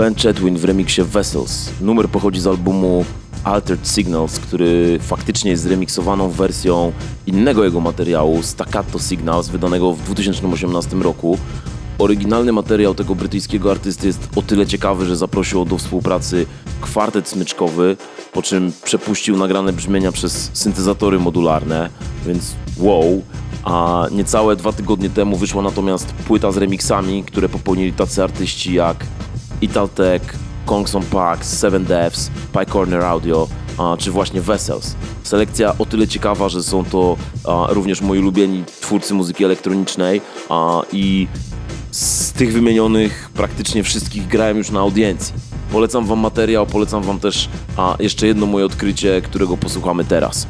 Ben 0.01 0.15
Chetwin 0.15 0.59
w 0.59 0.65
remiksie 0.65 1.03
Vessels. 1.03 1.71
Numer 1.81 2.09
pochodzi 2.09 2.41
z 2.41 2.47
albumu 2.47 3.05
Altered 3.45 3.89
Signals, 3.89 4.39
który 4.39 4.99
faktycznie 5.03 5.51
jest 5.51 5.67
remiksowaną 5.67 6.31
wersją 6.31 6.93
innego 7.27 7.65
jego 7.65 7.81
materiału, 7.81 8.43
Staccato 8.43 8.99
Signals, 8.99 9.49
wydanego 9.49 9.93
w 9.93 10.03
2018 10.03 10.97
roku. 10.97 11.39
Oryginalny 11.99 12.53
materiał 12.53 12.95
tego 12.95 13.15
brytyjskiego 13.15 13.71
artysty 13.71 14.07
jest 14.07 14.29
o 14.37 14.43
tyle 14.43 14.67
ciekawy, 14.67 15.07
że 15.07 15.17
zaprosił 15.17 15.65
do 15.65 15.79
współpracy 15.79 16.47
kwartet 16.81 17.29
smyczkowy, 17.29 17.97
po 18.33 18.43
czym 18.43 18.73
przepuścił 18.85 19.37
nagrane 19.37 19.73
brzmienia 19.73 20.13
przez 20.13 20.51
syntezatory 20.53 21.19
modularne, 21.19 21.91
więc 22.27 22.55
wow. 22.79 23.23
A 23.65 24.07
niecałe 24.13 24.57
dwa 24.57 24.73
tygodnie 24.73 25.11
temu 25.11 25.37
wyszła 25.37 25.63
natomiast 25.63 26.07
płyta 26.07 26.53
z 26.53 26.57
remixami, 26.57 27.25
które 27.25 27.49
popełnili 27.49 27.93
tacy 27.93 28.23
artyści 28.23 28.75
jak 28.75 29.07
Italtech, 29.63 30.23
Kongson 30.67 31.03
Park, 31.03 31.45
Seven 31.45 31.85
Devs, 31.85 32.31
Pie 32.53 32.67
Corner 32.67 33.03
Audio, 33.03 33.49
czy 33.99 34.11
właśnie 34.11 34.41
Vessels. 34.41 34.95
Selekcja 35.23 35.75
o 35.79 35.87
tyle 35.87 36.09
ciekawa, 36.09 36.49
że 36.49 36.63
są 36.63 36.85
to 36.85 37.17
również 37.69 38.01
moi 38.01 38.19
ulubieni 38.19 38.65
twórcy 38.81 39.15
muzyki 39.15 39.45
elektronicznej 39.45 40.21
a, 40.49 40.83
i 40.93 41.27
z 41.91 42.33
tych 42.33 42.53
wymienionych 42.53 43.31
praktycznie 43.35 43.83
wszystkich 43.83 44.29
grałem 44.29 44.59
już 44.59 44.71
na 44.71 44.81
audiencji. 44.81 45.35
Polecam 45.73 46.07
wam 46.07 46.19
materiał, 46.19 46.67
polecam 46.67 47.03
wam 47.03 47.21
też 47.21 47.49
a, 47.77 47.97
jeszcze 47.99 48.27
jedno 48.27 48.47
moje 48.47 48.65
odkrycie, 48.65 49.23
którego 49.23 49.57
posłuchamy 49.57 50.05
teraz. 50.05 50.47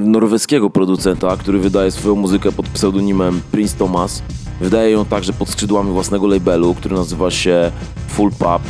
Numer 0.00 0.08
norweskiego 0.08 0.70
producenta, 0.70 1.36
który 1.36 1.58
wydaje 1.58 1.90
swoją 1.90 2.14
muzykę 2.14 2.52
pod 2.52 2.68
pseudonimem 2.68 3.40
Prince 3.52 3.74
Thomas. 3.74 4.22
Wydaje 4.60 4.90
ją 4.90 5.04
także 5.04 5.32
pod 5.32 5.48
skrzydłami 5.48 5.92
własnego 5.92 6.26
labelu, 6.26 6.74
który 6.74 6.96
nazywa 6.96 7.30
się 7.30 7.72
Full 8.08 8.30
Pub, 8.30 8.62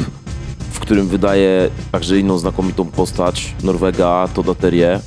w 0.72 0.80
którym 0.80 1.08
wydaje 1.08 1.70
także 1.92 2.18
inną 2.18 2.38
znakomitą 2.38 2.84
postać, 2.84 3.54
Norwega 3.62 4.28
Toda 4.34 4.54
Terje. 4.54 5.00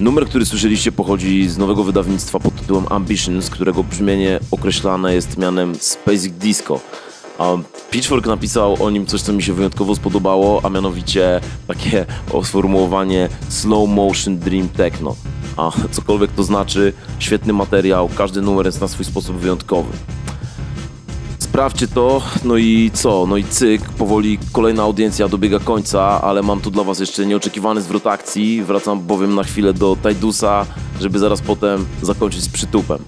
Numer, 0.00 0.26
który 0.26 0.46
słyszeliście, 0.46 0.92
pochodzi 0.92 1.48
z 1.48 1.58
nowego 1.58 1.84
wydawnictwa 1.84 2.40
pod 2.40 2.60
tytułem 2.60 2.84
Ambitions, 2.90 3.50
którego 3.50 3.84
brzmienie 3.84 4.40
określane 4.50 5.14
jest 5.14 5.38
mianem 5.38 5.74
Space 5.74 6.28
Disco. 6.28 6.80
Pitchfork 7.90 8.26
napisał 8.26 8.84
o 8.84 8.90
nim 8.90 9.06
coś, 9.06 9.22
co 9.22 9.32
mi 9.32 9.42
się 9.42 9.52
wyjątkowo 9.52 9.94
spodobało, 9.94 10.60
a 10.64 10.68
mianowicie 10.68 11.40
takie 11.66 12.06
sformułowanie 12.42 13.28
slow 13.48 13.88
motion 13.88 14.38
dream 14.38 14.68
techno. 14.68 15.16
A 15.56 15.70
cokolwiek 15.90 16.32
to 16.32 16.42
znaczy, 16.42 16.92
świetny 17.18 17.52
materiał, 17.52 18.08
każdy 18.16 18.42
numer 18.42 18.66
jest 18.66 18.80
na 18.80 18.88
swój 18.88 19.04
sposób 19.04 19.36
wyjątkowy. 19.36 19.88
Sprawdźcie 21.38 21.88
to, 21.88 22.22
no 22.44 22.56
i 22.56 22.90
co? 22.94 23.26
No 23.26 23.36
i 23.36 23.44
cyk, 23.44 23.82
powoli 23.82 24.38
kolejna 24.52 24.82
audiencja 24.82 25.28
dobiega 25.28 25.58
końca, 25.58 26.22
ale 26.22 26.42
mam 26.42 26.60
tu 26.60 26.70
dla 26.70 26.84
Was 26.84 27.00
jeszcze 27.00 27.26
nieoczekiwany 27.26 27.82
zwrot 27.82 28.06
akcji. 28.06 28.62
Wracam 28.62 29.00
bowiem 29.00 29.34
na 29.34 29.42
chwilę 29.44 29.72
do 29.72 29.96
Tajdusa, 30.02 30.66
żeby 31.00 31.18
zaraz 31.18 31.40
potem 31.40 31.86
zakończyć 32.02 32.42
z 32.42 32.48
przytupem. 32.48 32.98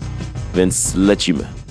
Więc 0.54 0.94
lecimy. 0.94 1.61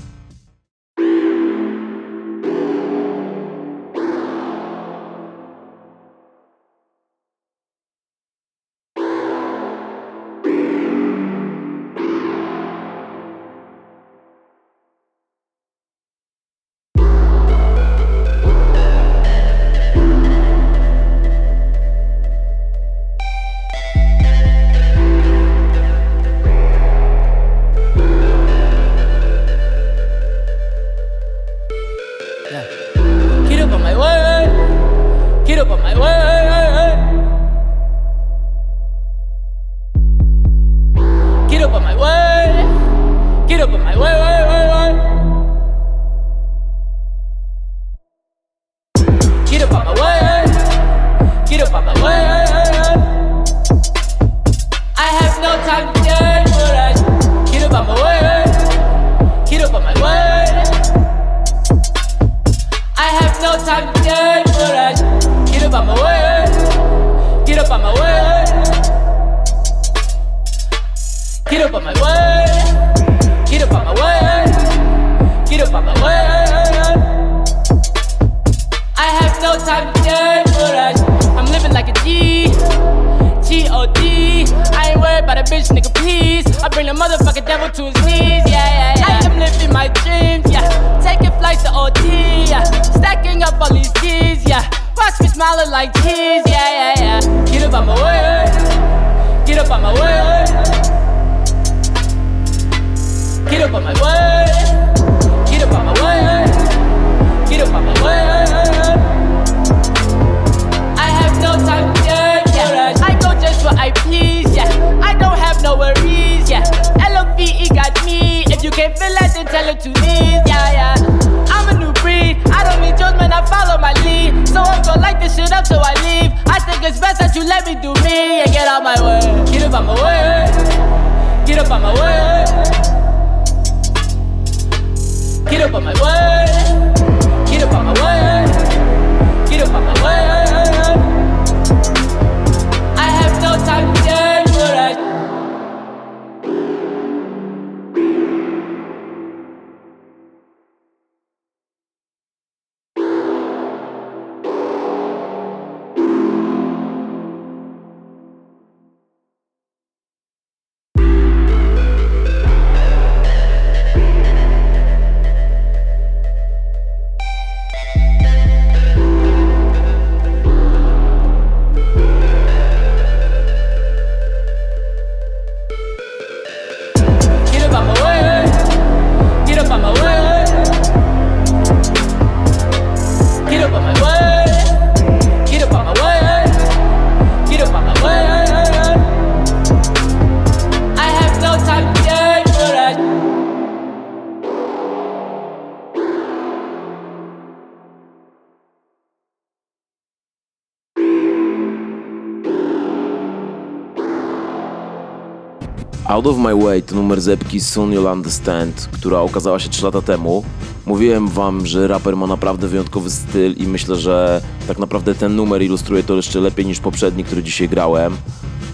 Out 206.11 206.27
of 206.27 206.37
My 206.37 206.55
Way 206.55 206.81
to 206.81 206.95
numer 206.95 207.21
zepki 207.21 207.59
Soon 207.59 207.91
You'll 207.91 208.11
Understand, 208.11 208.89
która 208.91 209.19
okazała 209.19 209.59
się 209.59 209.69
3 209.69 209.85
lata 209.85 210.01
temu. 210.01 210.43
Mówiłem 210.85 211.27
wam, 211.27 211.65
że 211.65 211.87
raper 211.87 212.17
ma 212.17 212.27
naprawdę 212.27 212.67
wyjątkowy 212.67 213.09
styl 213.09 213.53
i 213.57 213.67
myślę, 213.67 213.95
że 213.95 214.41
tak 214.67 214.79
naprawdę 214.79 215.15
ten 215.15 215.35
numer 215.35 215.61
ilustruje 215.61 216.03
to 216.03 216.15
jeszcze 216.15 216.39
lepiej 216.39 216.65
niż 216.65 216.79
poprzedni, 216.79 217.23
który 217.23 217.43
dzisiaj 217.43 217.69
grałem. 217.69 218.17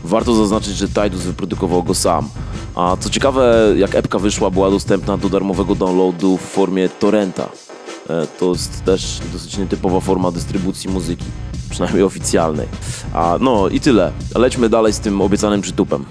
Warto 0.04 0.34
zaznaczyć, 0.34 0.76
że 0.76 0.88
Tidus 0.88 1.22
wyprodukował 1.22 1.84
go 1.84 1.94
sam. 1.94 2.30
A 2.76 2.98
co 3.00 3.10
ciekawe, 3.10 3.74
jak 3.76 3.96
epka 3.96 4.20
wyszła, 4.20 4.50
była 4.50 4.70
dostępna 4.70 5.18
do 5.18 5.30
darmowego 5.30 5.76
downloadu 5.76 6.38
w 6.38 6.42
formie 6.42 6.90
torrenta. 6.90 7.50
E, 8.10 8.28
To 8.40 8.50
jest 8.50 8.84
też 8.84 9.20
dosyć 9.34 9.58
nietypowa 9.58 10.00
forma 10.00 10.32
dystrybucji 10.32 10.90
muzyki, 10.90 11.26
przynajmniej 11.70 12.04
oficjalnej. 12.04 12.68
A 13.14 13.38
no 13.42 13.70
i 13.70 13.80
tyle. 13.80 14.12
Lećmy 14.36 14.70
dalej 14.70 14.94
z 14.94 15.00
tym 15.00 15.22
obiecanym 15.22 15.62
przytupem. 15.62 16.06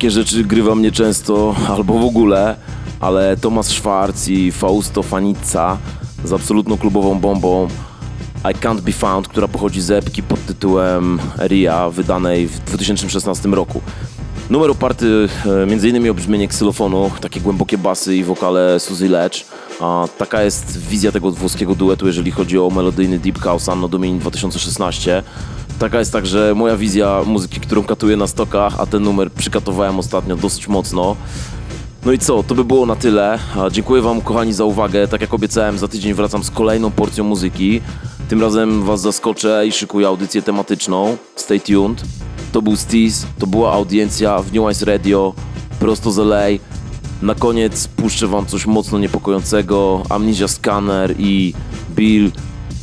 Takie 0.00 0.10
rzeczy 0.10 0.44
grywa 0.44 0.74
mnie 0.74 0.92
często, 0.92 1.54
albo 1.68 1.98
w 1.98 2.04
ogóle, 2.04 2.56
ale 3.00 3.36
Thomas 3.36 3.66
Schwarz 3.66 4.28
i 4.28 4.52
Fausto 4.52 5.02
Fanica 5.02 5.78
z 6.24 6.32
absolutną 6.32 6.78
klubową 6.78 7.18
bombą 7.20 7.68
I 8.44 8.54
Can't 8.54 8.80
Be 8.80 8.92
Found, 8.92 9.28
która 9.28 9.48
pochodzi 9.48 9.80
z 9.80 9.90
epki 9.90 10.22
pod 10.22 10.46
tytułem 10.46 11.18
Ria, 11.38 11.90
wydanej 11.90 12.48
w 12.48 12.58
2016 12.58 13.48
roku. 13.48 13.80
Numer 14.50 14.70
oparty 14.70 15.28
e, 15.46 15.62
m.in. 15.62 16.10
o 16.10 16.14
brzmienie 16.14 16.48
ksylofonu, 16.48 17.10
takie 17.20 17.40
głębokie 17.40 17.78
basy 17.78 18.16
i 18.16 18.24
wokale 18.24 18.80
Suzy 18.80 19.08
Lecz. 19.08 19.46
A 19.80 20.08
taka 20.18 20.42
jest 20.42 20.78
wizja 20.78 21.12
tego 21.12 21.30
włoskiego 21.30 21.74
duetu, 21.74 22.06
jeżeli 22.06 22.30
chodzi 22.30 22.58
o 22.58 22.70
melodyjny 22.70 23.18
Deep 23.18 23.38
House 23.38 23.68
Anno 23.68 23.88
Domini 23.88 24.18
2016. 24.18 25.22
Taka 25.80 25.98
jest 25.98 26.12
także 26.12 26.54
moja 26.56 26.76
wizja 26.76 27.22
muzyki, 27.26 27.60
którą 27.60 27.84
katuję 27.84 28.16
na 28.16 28.26
stokach, 28.26 28.80
a 28.80 28.86
ten 28.86 29.02
numer 29.02 29.32
przykatowałem 29.32 29.98
ostatnio 29.98 30.36
dosyć 30.36 30.68
mocno. 30.68 31.16
No 32.06 32.12
i 32.12 32.18
co, 32.18 32.42
to 32.42 32.54
by 32.54 32.64
było 32.64 32.86
na 32.86 32.96
tyle. 32.96 33.38
Dziękuję 33.70 34.02
Wam 34.02 34.20
kochani 34.20 34.52
za 34.52 34.64
uwagę. 34.64 35.08
Tak 35.08 35.20
jak 35.20 35.34
obiecałem, 35.34 35.78
za 35.78 35.88
tydzień 35.88 36.14
wracam 36.14 36.44
z 36.44 36.50
kolejną 36.50 36.90
porcją 36.90 37.24
muzyki. 37.24 37.80
Tym 38.28 38.40
razem 38.40 38.82
Was 38.82 39.00
zaskoczę 39.00 39.64
i 39.66 39.72
szykuję 39.72 40.06
audycję 40.06 40.42
tematyczną. 40.42 41.16
Stay 41.36 41.60
tuned. 41.60 42.02
To 42.52 42.62
był 42.62 42.76
Steez, 42.76 43.26
to 43.38 43.46
była 43.46 43.72
audiencja 43.72 44.38
w 44.42 44.52
New 44.52 44.72
Ice 44.72 44.84
Radio, 44.84 45.34
prosto 45.78 46.10
z 46.10 46.18
LA. 46.18 46.46
Na 47.22 47.34
koniec 47.34 47.88
puszczę 47.88 48.26
Wam 48.26 48.46
coś 48.46 48.66
mocno 48.66 48.98
niepokojącego. 48.98 50.02
Amnesia 50.08 50.48
Scanner 50.48 51.14
i 51.18 51.54
Bill 51.90 52.30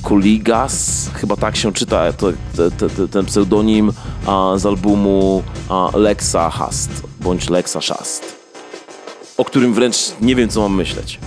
Kuligas, 0.08 1.10
chyba 1.14 1.36
tak 1.36 1.56
się 1.56 1.74
czyta 1.74 2.14
to, 2.14 2.32
te, 2.56 2.90
te, 2.90 3.08
ten 3.08 3.26
pseudonim 3.26 3.92
a, 4.26 4.54
z 4.58 4.66
albumu 4.66 5.44
a, 5.70 5.90
Lexa 5.94 6.50
Hast, 6.50 6.92
bądź 7.22 7.50
Lexa 7.50 7.82
Shast 7.82 8.38
o 9.38 9.46
którym 9.46 9.74
wręcz 9.74 9.98
nie 10.22 10.36
wiem, 10.36 10.50
co 10.50 10.62
mam 10.62 10.76
myśleć. 10.76 11.20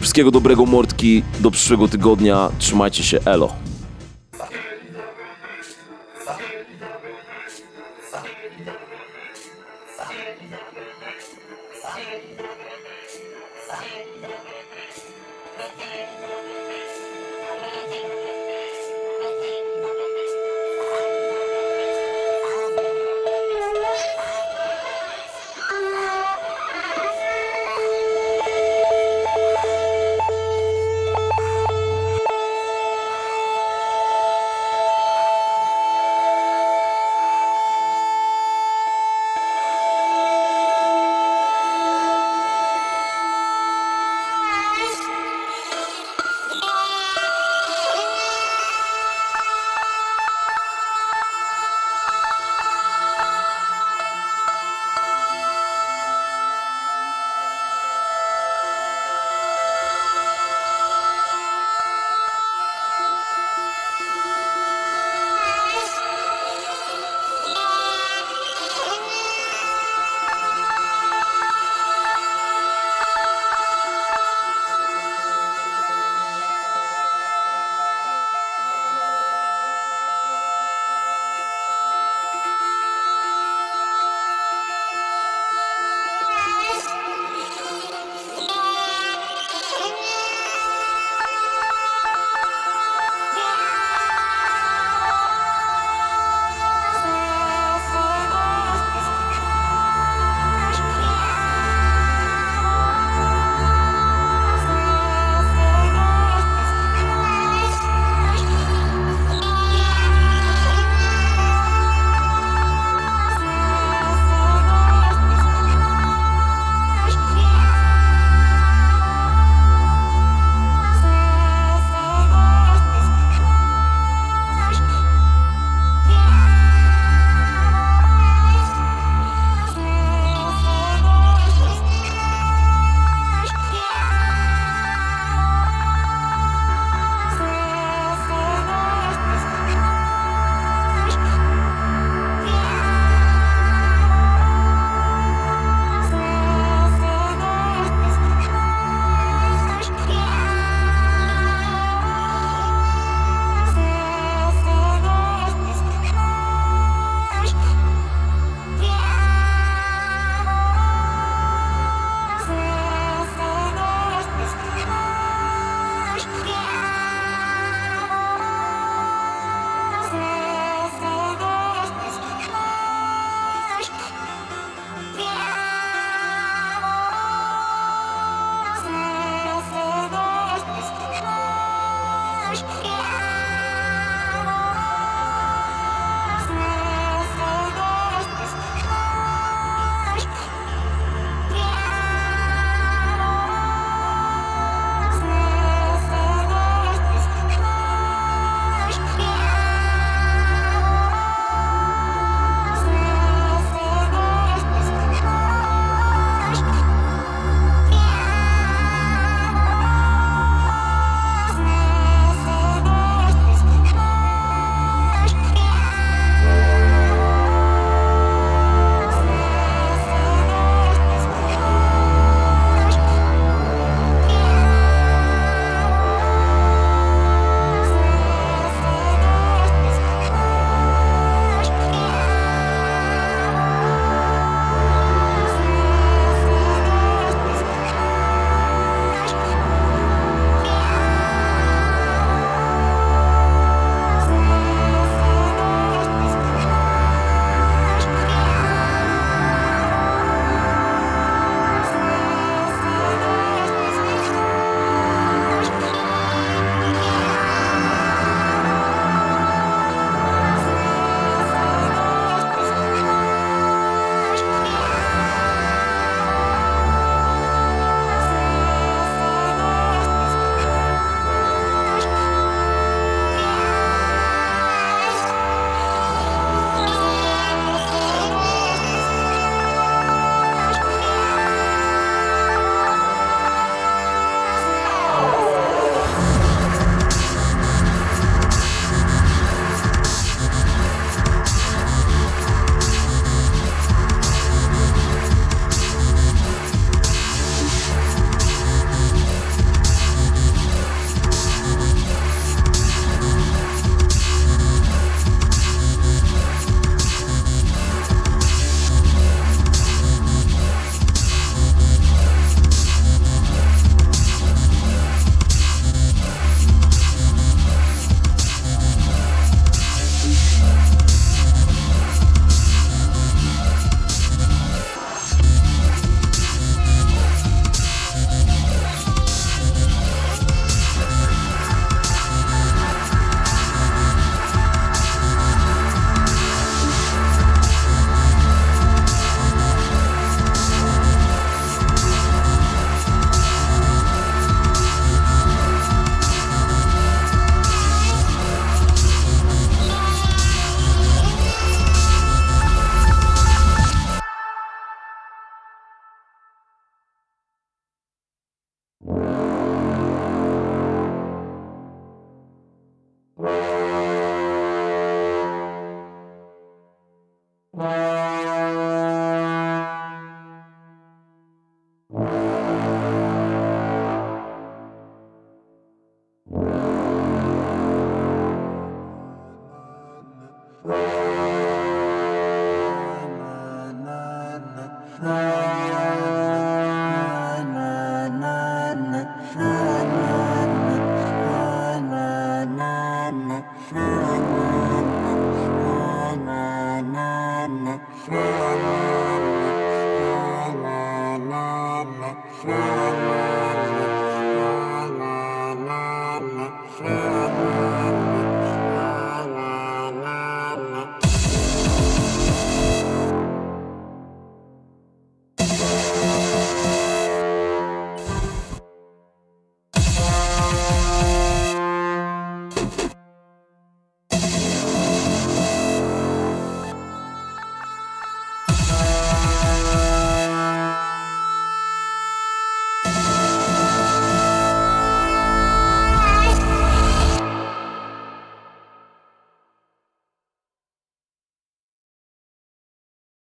Wszystkiego 0.00 0.30
dobrego, 0.30 0.66
mordki, 0.66 1.22
do 1.40 1.50
przyszłego 1.50 1.88
tygodnia. 1.88 2.50
Trzymajcie 2.58 3.02
się, 3.04 3.20
elo. 3.24 3.52